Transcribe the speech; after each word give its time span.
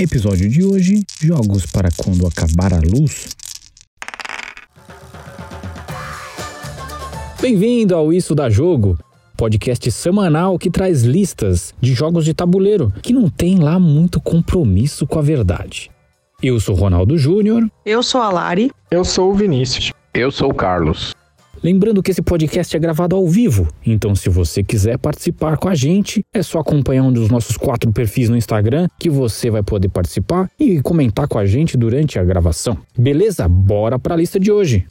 Episódio 0.00 0.48
de 0.48 0.64
hoje: 0.64 1.04
Jogos 1.20 1.66
para 1.66 1.90
quando 1.94 2.26
acabar 2.26 2.72
a 2.72 2.78
luz. 2.78 3.36
Bem-vindo 7.38 7.94
ao 7.94 8.10
Isso 8.10 8.34
da 8.34 8.48
Jogo, 8.48 8.98
podcast 9.36 9.90
semanal 9.92 10.58
que 10.58 10.70
traz 10.70 11.02
listas 11.02 11.74
de 11.78 11.92
jogos 11.92 12.24
de 12.24 12.32
tabuleiro 12.32 12.90
que 13.02 13.12
não 13.12 13.28
tem 13.28 13.58
lá 13.58 13.78
muito 13.78 14.22
compromisso 14.22 15.06
com 15.06 15.18
a 15.18 15.22
verdade. 15.22 15.90
Eu 16.42 16.58
sou 16.58 16.74
Ronaldo 16.74 17.18
Júnior. 17.18 17.70
Eu 17.84 18.02
sou 18.02 18.22
a 18.22 18.30
Lari. 18.30 18.70
Eu 18.90 19.04
sou 19.04 19.30
o 19.30 19.34
Vinícius. 19.34 19.92
Eu 20.14 20.30
sou 20.30 20.50
o 20.50 20.54
Carlos. 20.54 21.14
Lembrando 21.62 22.02
que 22.02 22.10
esse 22.10 22.22
podcast 22.22 22.74
é 22.74 22.80
gravado 22.80 23.14
ao 23.14 23.28
vivo, 23.28 23.68
então 23.84 24.14
se 24.14 24.30
você 24.30 24.64
quiser 24.64 24.96
participar 24.96 25.58
com 25.58 25.68
a 25.68 25.74
gente, 25.74 26.24
é 26.32 26.42
só 26.42 26.60
acompanhar 26.60 27.02
um 27.02 27.12
dos 27.12 27.28
nossos 27.28 27.58
quatro 27.58 27.92
perfis 27.92 28.30
no 28.30 28.36
Instagram 28.36 28.88
que 28.98 29.10
você 29.10 29.50
vai 29.50 29.62
poder 29.62 29.90
participar 29.90 30.50
e 30.58 30.80
comentar 30.80 31.28
com 31.28 31.38
a 31.38 31.44
gente 31.44 31.76
durante 31.76 32.18
a 32.18 32.24
gravação. 32.24 32.78
Beleza? 32.96 33.46
Bora 33.46 33.98
para 33.98 34.14
a 34.14 34.16
lista 34.16 34.40
de 34.40 34.50
hoje. 34.50 34.86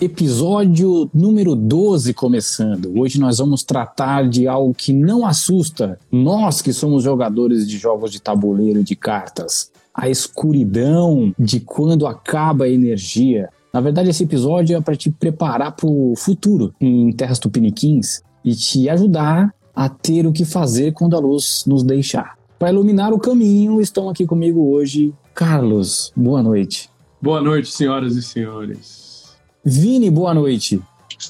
Episódio 0.00 1.10
número 1.12 1.54
12 1.54 2.14
começando. 2.14 2.98
Hoje 2.98 3.20
nós 3.20 3.36
vamos 3.36 3.62
tratar 3.62 4.26
de 4.26 4.48
algo 4.48 4.72
que 4.72 4.94
não 4.94 5.26
assusta 5.26 5.98
nós 6.10 6.62
que 6.62 6.72
somos 6.72 7.02
jogadores 7.04 7.68
de 7.68 7.76
jogos 7.76 8.10
de 8.10 8.22
tabuleiro 8.22 8.80
e 8.80 8.84
de 8.84 8.96
cartas 8.96 9.70
a 9.96 10.10
escuridão 10.10 11.32
de 11.38 11.58
quando 11.60 12.06
acaba 12.06 12.66
a 12.66 12.68
energia. 12.68 13.48
Na 13.72 13.80
verdade, 13.80 14.10
esse 14.10 14.24
episódio 14.24 14.76
é 14.76 14.80
para 14.80 14.94
te 14.94 15.10
preparar 15.10 15.72
para 15.72 15.88
o 15.88 16.14
futuro 16.16 16.74
em 16.78 17.10
Terras 17.12 17.38
Tupiniquins 17.38 18.20
e 18.44 18.54
te 18.54 18.88
ajudar 18.90 19.54
a 19.74 19.88
ter 19.88 20.26
o 20.26 20.32
que 20.32 20.44
fazer 20.44 20.92
quando 20.92 21.16
a 21.16 21.18
luz 21.18 21.64
nos 21.66 21.82
deixar. 21.82 22.36
Para 22.58 22.70
iluminar 22.70 23.12
o 23.12 23.18
caminho, 23.18 23.80
estão 23.80 24.08
aqui 24.08 24.26
comigo 24.26 24.70
hoje 24.70 25.14
Carlos. 25.34 26.12
Boa 26.14 26.42
noite. 26.42 26.90
Boa 27.20 27.40
noite, 27.40 27.70
senhoras 27.70 28.16
e 28.16 28.22
senhores. 28.22 29.36
Vini, 29.64 30.10
boa 30.10 30.32
noite. 30.32 30.80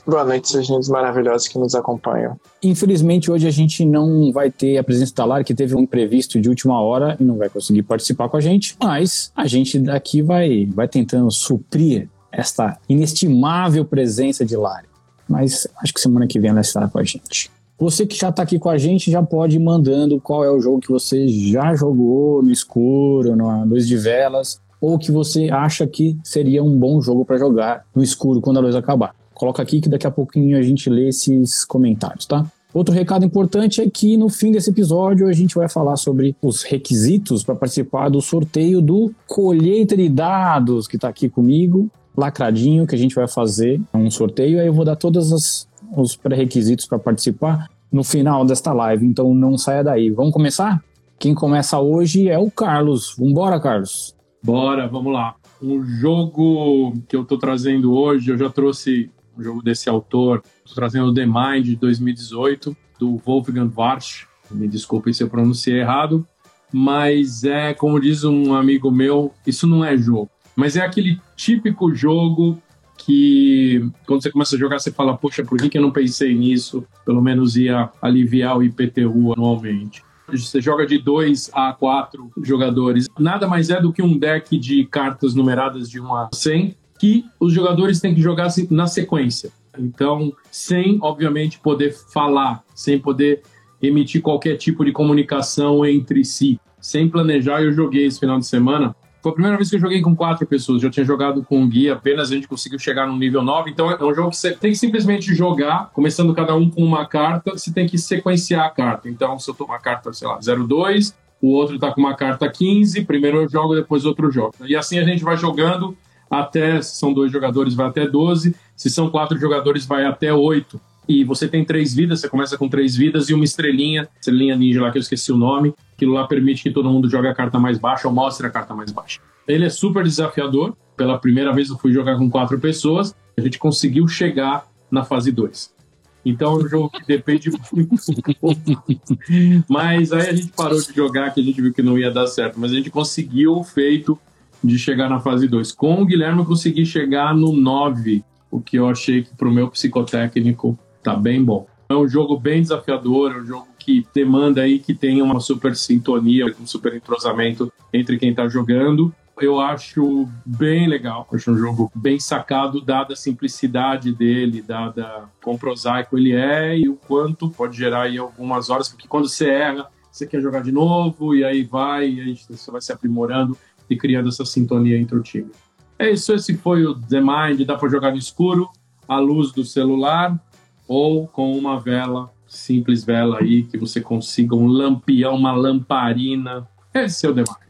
Boa 0.06 0.24
noite, 0.24 0.48
seus 0.48 0.68
lindos 0.68 0.88
maravilhosos 0.88 1.48
que 1.48 1.58
nos 1.58 1.74
acompanham. 1.74 2.38
Infelizmente, 2.62 3.30
hoje 3.30 3.46
a 3.46 3.50
gente 3.50 3.84
não 3.84 4.32
vai 4.32 4.50
ter 4.50 4.78
a 4.78 4.84
presença 4.84 5.14
da 5.14 5.24
Lara, 5.24 5.44
que 5.44 5.54
teve 5.54 5.76
um 5.76 5.80
imprevisto 5.80 6.40
de 6.40 6.48
última 6.48 6.80
hora 6.80 7.16
e 7.20 7.24
não 7.24 7.36
vai 7.36 7.48
conseguir 7.48 7.82
participar 7.82 8.28
com 8.28 8.36
a 8.36 8.40
gente, 8.40 8.76
mas 8.82 9.30
a 9.36 9.46
gente 9.46 9.78
daqui 9.78 10.22
vai, 10.22 10.66
vai 10.66 10.88
tentando 10.88 11.30
suprir 11.30 12.08
esta 12.32 12.78
inestimável 12.88 13.84
presença 13.84 14.44
de 14.44 14.56
Lara. 14.56 14.84
Mas 15.28 15.66
acho 15.82 15.94
que 15.94 16.00
semana 16.00 16.26
que 16.26 16.38
vem 16.38 16.50
ela 16.50 16.60
estará 16.60 16.88
com 16.88 16.98
a 16.98 17.04
gente. 17.04 17.50
Você 17.78 18.06
que 18.06 18.16
já 18.16 18.30
está 18.30 18.42
aqui 18.42 18.58
com 18.58 18.70
a 18.70 18.78
gente 18.78 19.10
já 19.10 19.22
pode 19.22 19.56
ir 19.56 19.60
mandando 19.60 20.20
qual 20.20 20.44
é 20.44 20.50
o 20.50 20.60
jogo 20.60 20.80
que 20.80 20.90
você 20.90 21.28
já 21.28 21.74
jogou 21.74 22.42
no 22.42 22.50
escuro, 22.50 23.36
na 23.36 23.64
luz 23.64 23.86
de 23.86 23.96
velas, 23.96 24.60
ou 24.80 24.98
que 24.98 25.12
você 25.12 25.48
acha 25.50 25.86
que 25.86 26.18
seria 26.24 26.62
um 26.62 26.76
bom 26.76 27.00
jogo 27.00 27.24
para 27.24 27.36
jogar 27.36 27.84
no 27.94 28.02
escuro 28.02 28.40
quando 28.40 28.58
a 28.58 28.60
luz 28.60 28.74
acabar 28.74 29.14
coloca 29.36 29.62
aqui 29.62 29.80
que 29.80 29.88
daqui 29.88 30.06
a 30.06 30.10
pouquinho 30.10 30.58
a 30.58 30.62
gente 30.62 30.88
lê 30.88 31.08
esses 31.08 31.64
comentários, 31.64 32.24
tá? 32.26 32.44
Outro 32.72 32.92
recado 32.92 33.24
importante 33.24 33.80
é 33.80 33.88
que 33.88 34.16
no 34.16 34.28
fim 34.28 34.50
desse 34.50 34.70
episódio 34.70 35.28
a 35.28 35.32
gente 35.32 35.54
vai 35.54 35.68
falar 35.68 35.96
sobre 35.96 36.34
os 36.42 36.62
requisitos 36.62 37.44
para 37.44 37.54
participar 37.54 38.08
do 38.08 38.20
sorteio 38.20 38.82
do 38.82 39.14
colheita 39.26 39.96
de 39.96 40.08
dados 40.08 40.86
que 40.88 40.96
está 40.96 41.08
aqui 41.08 41.28
comigo, 41.28 41.90
lacradinho, 42.16 42.86
que 42.86 42.94
a 42.94 42.98
gente 42.98 43.14
vai 43.14 43.28
fazer 43.28 43.80
um 43.94 44.10
sorteio. 44.10 44.60
Aí 44.60 44.66
eu 44.66 44.72
vou 44.72 44.84
dar 44.84 44.96
todos 44.96 45.32
os, 45.32 45.68
os 45.96 46.16
pré-requisitos 46.16 46.86
para 46.86 46.98
participar 46.98 47.68
no 47.90 48.02
final 48.02 48.44
desta 48.44 48.72
live, 48.72 49.06
então 49.06 49.34
não 49.34 49.56
saia 49.56 49.84
daí. 49.84 50.10
Vamos 50.10 50.32
começar? 50.32 50.82
Quem 51.18 51.34
começa 51.34 51.78
hoje 51.80 52.28
é 52.28 52.38
o 52.38 52.50
Carlos. 52.50 53.14
Vambora, 53.18 53.58
Carlos. 53.58 54.14
Bora, 54.42 54.86
vamos 54.86 55.12
lá. 55.12 55.34
O 55.62 55.82
jogo 55.82 56.92
que 57.08 57.16
eu 57.16 57.22
estou 57.22 57.38
trazendo 57.38 57.94
hoje, 57.94 58.30
eu 58.30 58.36
já 58.36 58.50
trouxe 58.50 59.10
um 59.36 59.42
jogo 59.42 59.62
desse 59.62 59.88
autor. 59.88 60.42
Estou 60.64 60.74
trazendo 60.74 61.12
The 61.12 61.26
Mind 61.26 61.64
de 61.64 61.76
2018, 61.76 62.76
do 62.98 63.16
Wolfgang 63.18 63.70
Warsch. 63.74 64.26
Me 64.50 64.68
desculpem 64.68 65.12
se 65.12 65.22
eu 65.22 65.28
pronunciei 65.28 65.80
errado, 65.80 66.26
mas 66.72 67.44
é, 67.44 67.74
como 67.74 68.00
diz 68.00 68.24
um 68.24 68.54
amigo 68.54 68.90
meu, 68.90 69.32
isso 69.46 69.66
não 69.66 69.84
é 69.84 69.96
jogo. 69.96 70.30
Mas 70.54 70.76
é 70.76 70.80
aquele 70.80 71.20
típico 71.34 71.94
jogo 71.94 72.60
que 72.96 73.88
quando 74.06 74.22
você 74.22 74.30
começa 74.30 74.56
a 74.56 74.58
jogar, 74.58 74.78
você 74.78 74.90
fala, 74.90 75.16
poxa, 75.16 75.44
por 75.44 75.58
que, 75.58 75.68
que 75.68 75.76
eu 75.76 75.82
não 75.82 75.90
pensei 75.90 76.34
nisso? 76.34 76.84
Pelo 77.04 77.20
menos 77.20 77.56
ia 77.56 77.90
aliviar 78.00 78.56
o 78.56 78.62
IPTU 78.62 79.32
anualmente. 79.32 80.02
Você 80.28 80.60
joga 80.60 80.86
de 80.86 80.98
2 80.98 81.50
a 81.52 81.72
4 81.72 82.32
jogadores. 82.42 83.06
Nada 83.18 83.46
mais 83.46 83.70
é 83.70 83.80
do 83.80 83.92
que 83.92 84.02
um 84.02 84.18
deck 84.18 84.58
de 84.58 84.84
cartas 84.86 85.34
numeradas 85.34 85.88
de 85.88 86.00
1 86.00 86.14
a 86.14 86.28
100, 86.34 86.76
que 86.98 87.24
os 87.38 87.52
jogadores 87.52 88.00
têm 88.00 88.14
que 88.14 88.20
jogar 88.20 88.48
na 88.70 88.86
sequência. 88.86 89.50
Então, 89.78 90.32
sem, 90.50 90.98
obviamente, 91.02 91.58
poder 91.58 91.94
falar, 92.12 92.62
sem 92.74 92.98
poder 92.98 93.42
emitir 93.82 94.22
qualquer 94.22 94.56
tipo 94.56 94.84
de 94.84 94.92
comunicação 94.92 95.84
entre 95.84 96.24
si, 96.24 96.58
sem 96.80 97.08
planejar. 97.08 97.62
Eu 97.62 97.72
joguei 97.72 98.06
esse 98.06 98.18
final 98.18 98.38
de 98.38 98.46
semana. 98.46 98.94
Foi 99.22 99.32
a 99.32 99.34
primeira 99.34 99.56
vez 99.56 99.68
que 99.68 99.76
eu 99.76 99.80
joguei 99.80 100.00
com 100.00 100.14
quatro 100.14 100.46
pessoas. 100.46 100.80
Já 100.80 100.88
tinha 100.88 101.04
jogado 101.04 101.42
com 101.42 101.60
um 101.60 101.68
guia, 101.68 101.94
apenas 101.94 102.30
a 102.30 102.34
gente 102.34 102.48
conseguiu 102.48 102.78
chegar 102.78 103.06
no 103.06 103.16
nível 103.16 103.42
9. 103.42 103.70
Então, 103.70 103.90
é 103.90 104.04
um 104.04 104.14
jogo 104.14 104.30
que 104.30 104.36
você 104.36 104.52
tem 104.52 104.70
que 104.70 104.78
simplesmente 104.78 105.34
jogar, 105.34 105.90
começando 105.92 106.32
cada 106.34 106.54
um 106.54 106.70
com 106.70 106.82
uma 106.82 107.04
carta, 107.06 107.52
você 107.52 107.72
tem 107.72 107.86
que 107.86 107.98
sequenciar 107.98 108.66
a 108.66 108.70
carta. 108.70 109.08
Então, 109.08 109.38
se 109.38 109.50
eu 109.50 109.54
tomar 109.54 109.76
a 109.76 109.80
carta, 109.80 110.12
sei 110.12 110.28
lá, 110.28 110.38
02, 110.38 111.14
o 111.42 111.48
outro 111.48 111.78
tá 111.78 111.92
com 111.92 112.00
uma 112.00 112.14
carta 112.14 112.48
15, 112.48 113.04
primeiro 113.04 113.42
eu 113.42 113.48
jogo, 113.48 113.74
depois 113.74 114.04
outro 114.04 114.30
jogo. 114.30 114.54
E 114.64 114.74
assim 114.76 114.98
a 114.98 115.04
gente 115.04 115.22
vai 115.22 115.36
jogando 115.36 115.96
até, 116.30 116.80
se 116.82 116.96
são 116.96 117.12
dois 117.12 117.30
jogadores, 117.30 117.74
vai 117.74 117.86
até 117.86 118.06
12, 118.06 118.54
se 118.76 118.90
são 118.90 119.10
quatro 119.10 119.38
jogadores, 119.38 119.86
vai 119.86 120.04
até 120.04 120.32
8. 120.32 120.80
E 121.08 121.22
você 121.24 121.46
tem 121.46 121.64
três 121.64 121.94
vidas, 121.94 122.20
você 122.20 122.28
começa 122.28 122.58
com 122.58 122.68
três 122.68 122.96
vidas 122.96 123.28
e 123.28 123.34
uma 123.34 123.44
estrelinha, 123.44 124.08
estrelinha 124.18 124.56
ninja 124.56 124.82
lá 124.82 124.90
que 124.90 124.98
eu 124.98 125.02
esqueci 125.02 125.30
o 125.30 125.36
nome, 125.36 125.72
aquilo 125.94 126.12
lá 126.12 126.26
permite 126.26 126.64
que 126.64 126.70
todo 126.70 126.90
mundo 126.90 127.08
jogue 127.08 127.28
a 127.28 127.34
carta 127.34 127.60
mais 127.60 127.78
baixa 127.78 128.08
ou 128.08 128.14
mostre 128.14 128.46
a 128.46 128.50
carta 128.50 128.74
mais 128.74 128.90
baixa. 128.90 129.20
Ele 129.46 129.64
é 129.64 129.70
super 129.70 130.02
desafiador, 130.02 130.76
pela 130.96 131.16
primeira 131.16 131.52
vez 131.52 131.68
eu 131.68 131.78
fui 131.78 131.92
jogar 131.92 132.16
com 132.16 132.28
quatro 132.28 132.58
pessoas, 132.58 133.14
a 133.38 133.40
gente 133.40 133.58
conseguiu 133.58 134.08
chegar 134.08 134.66
na 134.90 135.04
fase 135.04 135.30
2. 135.30 135.76
Então 136.24 136.54
é 136.54 136.64
um 136.64 136.68
jogo 136.68 136.90
que 136.90 137.06
depende 137.06 137.50
muito. 137.72 137.94
mas 139.68 140.12
aí 140.12 140.28
a 140.28 140.34
gente 140.34 140.48
parou 140.48 140.80
de 140.80 140.92
jogar, 140.92 141.32
que 141.32 141.40
a 141.40 141.44
gente 141.44 141.62
viu 141.62 141.72
que 141.72 141.82
não 141.82 141.96
ia 141.96 142.10
dar 142.10 142.26
certo. 142.26 142.58
Mas 142.58 142.72
a 142.72 142.74
gente 142.74 142.90
conseguiu 142.90 143.62
feito 143.62 144.18
de 144.66 144.78
chegar 144.78 145.08
na 145.08 145.20
fase 145.20 145.46
2. 145.46 145.72
Com 145.72 146.02
o 146.02 146.04
Guilherme 146.04 146.40
eu 146.40 146.44
consegui 146.44 146.84
chegar 146.84 147.34
no 147.34 147.52
9, 147.52 148.24
o 148.50 148.60
que 148.60 148.76
eu 148.76 148.88
achei 148.88 149.22
que 149.22 149.34
para 149.34 149.48
o 149.48 149.52
meu 149.52 149.68
psicotécnico 149.68 150.78
tá 151.02 151.14
bem 151.14 151.42
bom. 151.42 151.66
É 151.88 151.94
um 151.94 152.08
jogo 152.08 152.38
bem 152.38 152.60
desafiador, 152.62 153.32
é 153.32 153.38
um 153.38 153.46
jogo 153.46 153.68
que 153.78 154.04
demanda 154.12 154.62
aí 154.62 154.80
que 154.80 154.92
tenha 154.92 155.22
uma 155.22 155.38
super 155.38 155.76
sintonia, 155.76 156.52
um 156.60 156.66
super 156.66 156.94
entrosamento 156.94 157.72
entre 157.92 158.18
quem 158.18 158.30
está 158.30 158.48
jogando. 158.48 159.14
Eu 159.40 159.60
acho 159.60 160.26
bem 160.44 160.88
legal, 160.88 161.28
acho 161.32 161.52
um 161.52 161.58
jogo 161.58 161.92
bem 161.94 162.18
sacado, 162.18 162.80
dada 162.80 163.12
a 163.12 163.16
simplicidade 163.16 164.12
dele, 164.12 164.62
dada 164.62 165.28
quão 165.42 165.58
prosaico 165.58 166.16
ele 166.16 166.32
é 166.32 166.76
e 166.76 166.88
o 166.88 166.96
quanto 166.96 167.50
pode 167.50 167.76
gerar 167.76 168.02
aí 168.02 168.18
algumas 168.18 168.70
horas, 168.70 168.88
porque 168.88 169.06
quando 169.06 169.28
você 169.28 169.48
erra, 169.48 169.86
você 170.10 170.26
quer 170.26 170.40
jogar 170.40 170.62
de 170.62 170.72
novo 170.72 171.34
e 171.34 171.44
aí 171.44 171.62
vai, 171.62 172.08
e 172.08 172.20
aí 172.20 172.38
você 172.48 172.70
vai 172.70 172.80
se 172.80 172.90
aprimorando 172.90 173.56
e 173.88 173.96
criando 173.96 174.28
essa 174.28 174.44
sintonia 174.44 174.98
entre 174.98 175.16
o 175.16 175.22
time. 175.22 175.50
É 175.98 176.10
isso, 176.10 176.32
esse 176.32 176.54
foi 176.54 176.84
o 176.84 176.94
The 176.94 177.20
Mind, 177.20 177.66
dá 177.66 177.76
para 177.76 177.88
jogar 177.88 178.10
no 178.10 178.18
escuro, 178.18 178.68
à 179.08 179.18
luz 179.18 179.52
do 179.52 179.64
celular 179.64 180.38
ou 180.86 181.26
com 181.26 181.56
uma 181.56 181.80
vela, 181.80 182.30
simples 182.46 183.04
vela 183.04 183.38
aí, 183.40 183.62
que 183.64 183.78
você 183.78 184.00
consiga 184.00 184.54
um 184.54 184.66
lampião, 184.66 185.34
uma 185.34 185.52
lamparina. 185.52 186.68
Esse 186.92 187.26
é 187.26 187.30
o 187.30 187.34
The 187.34 187.40
Mind. 187.42 187.66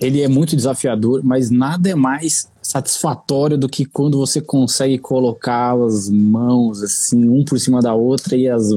Ele 0.00 0.20
é 0.20 0.28
muito 0.28 0.56
desafiador, 0.56 1.20
mas 1.22 1.50
nada 1.50 1.88
é 1.88 1.94
mais 1.94 2.50
satisfatório 2.60 3.56
do 3.56 3.68
que 3.68 3.84
quando 3.84 4.18
você 4.18 4.40
consegue 4.40 4.98
colocar 4.98 5.74
as 5.80 6.10
mãos 6.10 6.82
assim, 6.82 7.28
um 7.28 7.44
por 7.44 7.58
cima 7.60 7.80
da 7.80 7.94
outra 7.94 8.36
e 8.36 8.48
as 8.48 8.70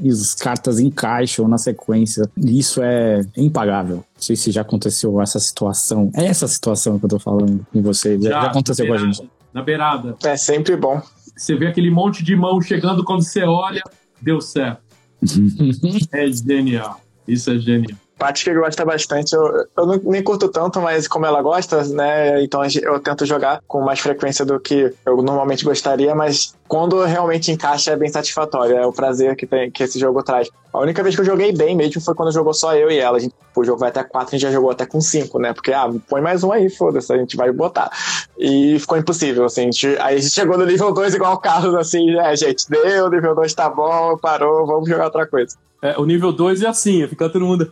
e 0.00 0.10
as 0.10 0.34
cartas 0.34 0.80
encaixam 0.80 1.46
na 1.48 1.58
sequência. 1.58 2.28
Isso 2.36 2.82
é 2.82 3.24
impagável. 3.36 4.04
Não 4.24 4.26
sei 4.28 4.36
se 4.36 4.50
já 4.50 4.62
aconteceu 4.62 5.20
essa 5.20 5.38
situação. 5.38 6.10
É 6.14 6.24
essa 6.24 6.48
situação 6.48 6.98
que 6.98 7.04
eu 7.04 7.10
tô 7.10 7.18
falando 7.18 7.66
com 7.70 7.82
você. 7.82 8.18
Já, 8.18 8.30
já 8.30 8.42
aconteceu 8.44 8.86
beirada, 8.86 9.04
com 9.04 9.10
a 9.10 9.12
gente. 9.12 9.30
Na 9.52 9.62
beirada. 9.62 10.16
É 10.24 10.34
sempre 10.34 10.74
bom. 10.78 11.02
Você 11.36 11.54
vê 11.54 11.66
aquele 11.66 11.90
monte 11.90 12.24
de 12.24 12.34
mão 12.34 12.58
chegando 12.62 13.04
quando 13.04 13.22
você 13.22 13.42
olha, 13.42 13.82
deu 14.22 14.40
certo. 14.40 14.82
é 16.10 16.32
genial. 16.32 17.02
Isso 17.28 17.50
é 17.50 17.58
genial. 17.58 17.98
Paty 18.24 18.44
que 18.44 18.54
gosta 18.54 18.84
bastante. 18.86 19.34
Eu, 19.34 19.66
eu 19.76 19.86
não, 19.86 20.00
nem 20.04 20.22
curto 20.22 20.48
tanto, 20.48 20.80
mas 20.80 21.06
como 21.06 21.26
ela 21.26 21.42
gosta, 21.42 21.84
né? 21.84 22.42
Então 22.42 22.62
eu 22.64 22.98
tento 22.98 23.26
jogar 23.26 23.60
com 23.68 23.82
mais 23.82 24.00
frequência 24.00 24.46
do 24.46 24.58
que 24.58 24.94
eu 25.04 25.20
normalmente 25.20 25.62
gostaria, 25.62 26.14
mas 26.14 26.54
quando 26.66 27.04
realmente 27.04 27.52
encaixa 27.52 27.90
é 27.90 27.96
bem 27.96 28.08
satisfatório. 28.08 28.78
É 28.78 28.86
o 28.86 28.92
prazer 28.92 29.36
que, 29.36 29.46
tem, 29.46 29.70
que 29.70 29.82
esse 29.82 29.98
jogo 29.98 30.22
traz. 30.22 30.48
A 30.72 30.80
única 30.80 31.02
vez 31.02 31.14
que 31.14 31.20
eu 31.20 31.24
joguei 31.26 31.52
bem 31.52 31.76
mesmo 31.76 32.00
foi 32.00 32.14
quando 32.14 32.32
jogou 32.32 32.54
só 32.54 32.74
eu 32.74 32.90
e 32.90 32.98
ela. 32.98 33.18
A 33.18 33.20
gente, 33.20 33.34
o 33.54 33.62
jogo 33.62 33.78
vai 33.78 33.90
até 33.90 34.02
4, 34.02 34.28
a 34.28 34.30
gente 34.30 34.42
já 34.42 34.50
jogou 34.50 34.70
até 34.70 34.86
com 34.86 35.02
5, 35.02 35.38
né? 35.38 35.52
Porque, 35.52 35.74
ah, 35.74 35.90
põe 36.08 36.22
mais 36.22 36.42
um 36.42 36.50
aí, 36.50 36.70
foda-se, 36.70 37.12
a 37.12 37.18
gente 37.18 37.36
vai 37.36 37.52
botar. 37.52 37.90
E 38.38 38.78
ficou 38.78 38.96
impossível, 38.96 39.44
assim. 39.44 39.60
A 39.60 39.64
gente, 39.64 39.86
aí 40.00 40.16
a 40.16 40.18
gente 40.18 40.32
chegou 40.32 40.56
no 40.56 40.64
nível 40.64 40.92
2 40.94 41.14
igual 41.14 41.34
o 41.34 41.38
Carlos, 41.38 41.74
assim, 41.74 42.06
né, 42.06 42.34
gente? 42.34 42.70
Deu, 42.70 43.10
nível 43.10 43.34
2 43.34 43.52
tá 43.52 43.68
bom, 43.68 44.16
parou, 44.16 44.66
vamos 44.66 44.88
jogar 44.88 45.04
outra 45.04 45.26
coisa. 45.26 45.54
É, 45.84 45.98
o 45.98 46.06
nível 46.06 46.32
2 46.32 46.62
é 46.62 46.66
assim, 46.66 47.06
fica 47.06 47.28
todo 47.28 47.44
mundo. 47.44 47.70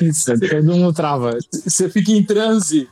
Isso, 0.00 0.32
todo 0.38 0.64
mundo 0.64 0.92
trava. 0.92 1.38
Você 1.50 1.88
fica 1.88 2.12
em 2.12 2.22
transe. 2.22 2.88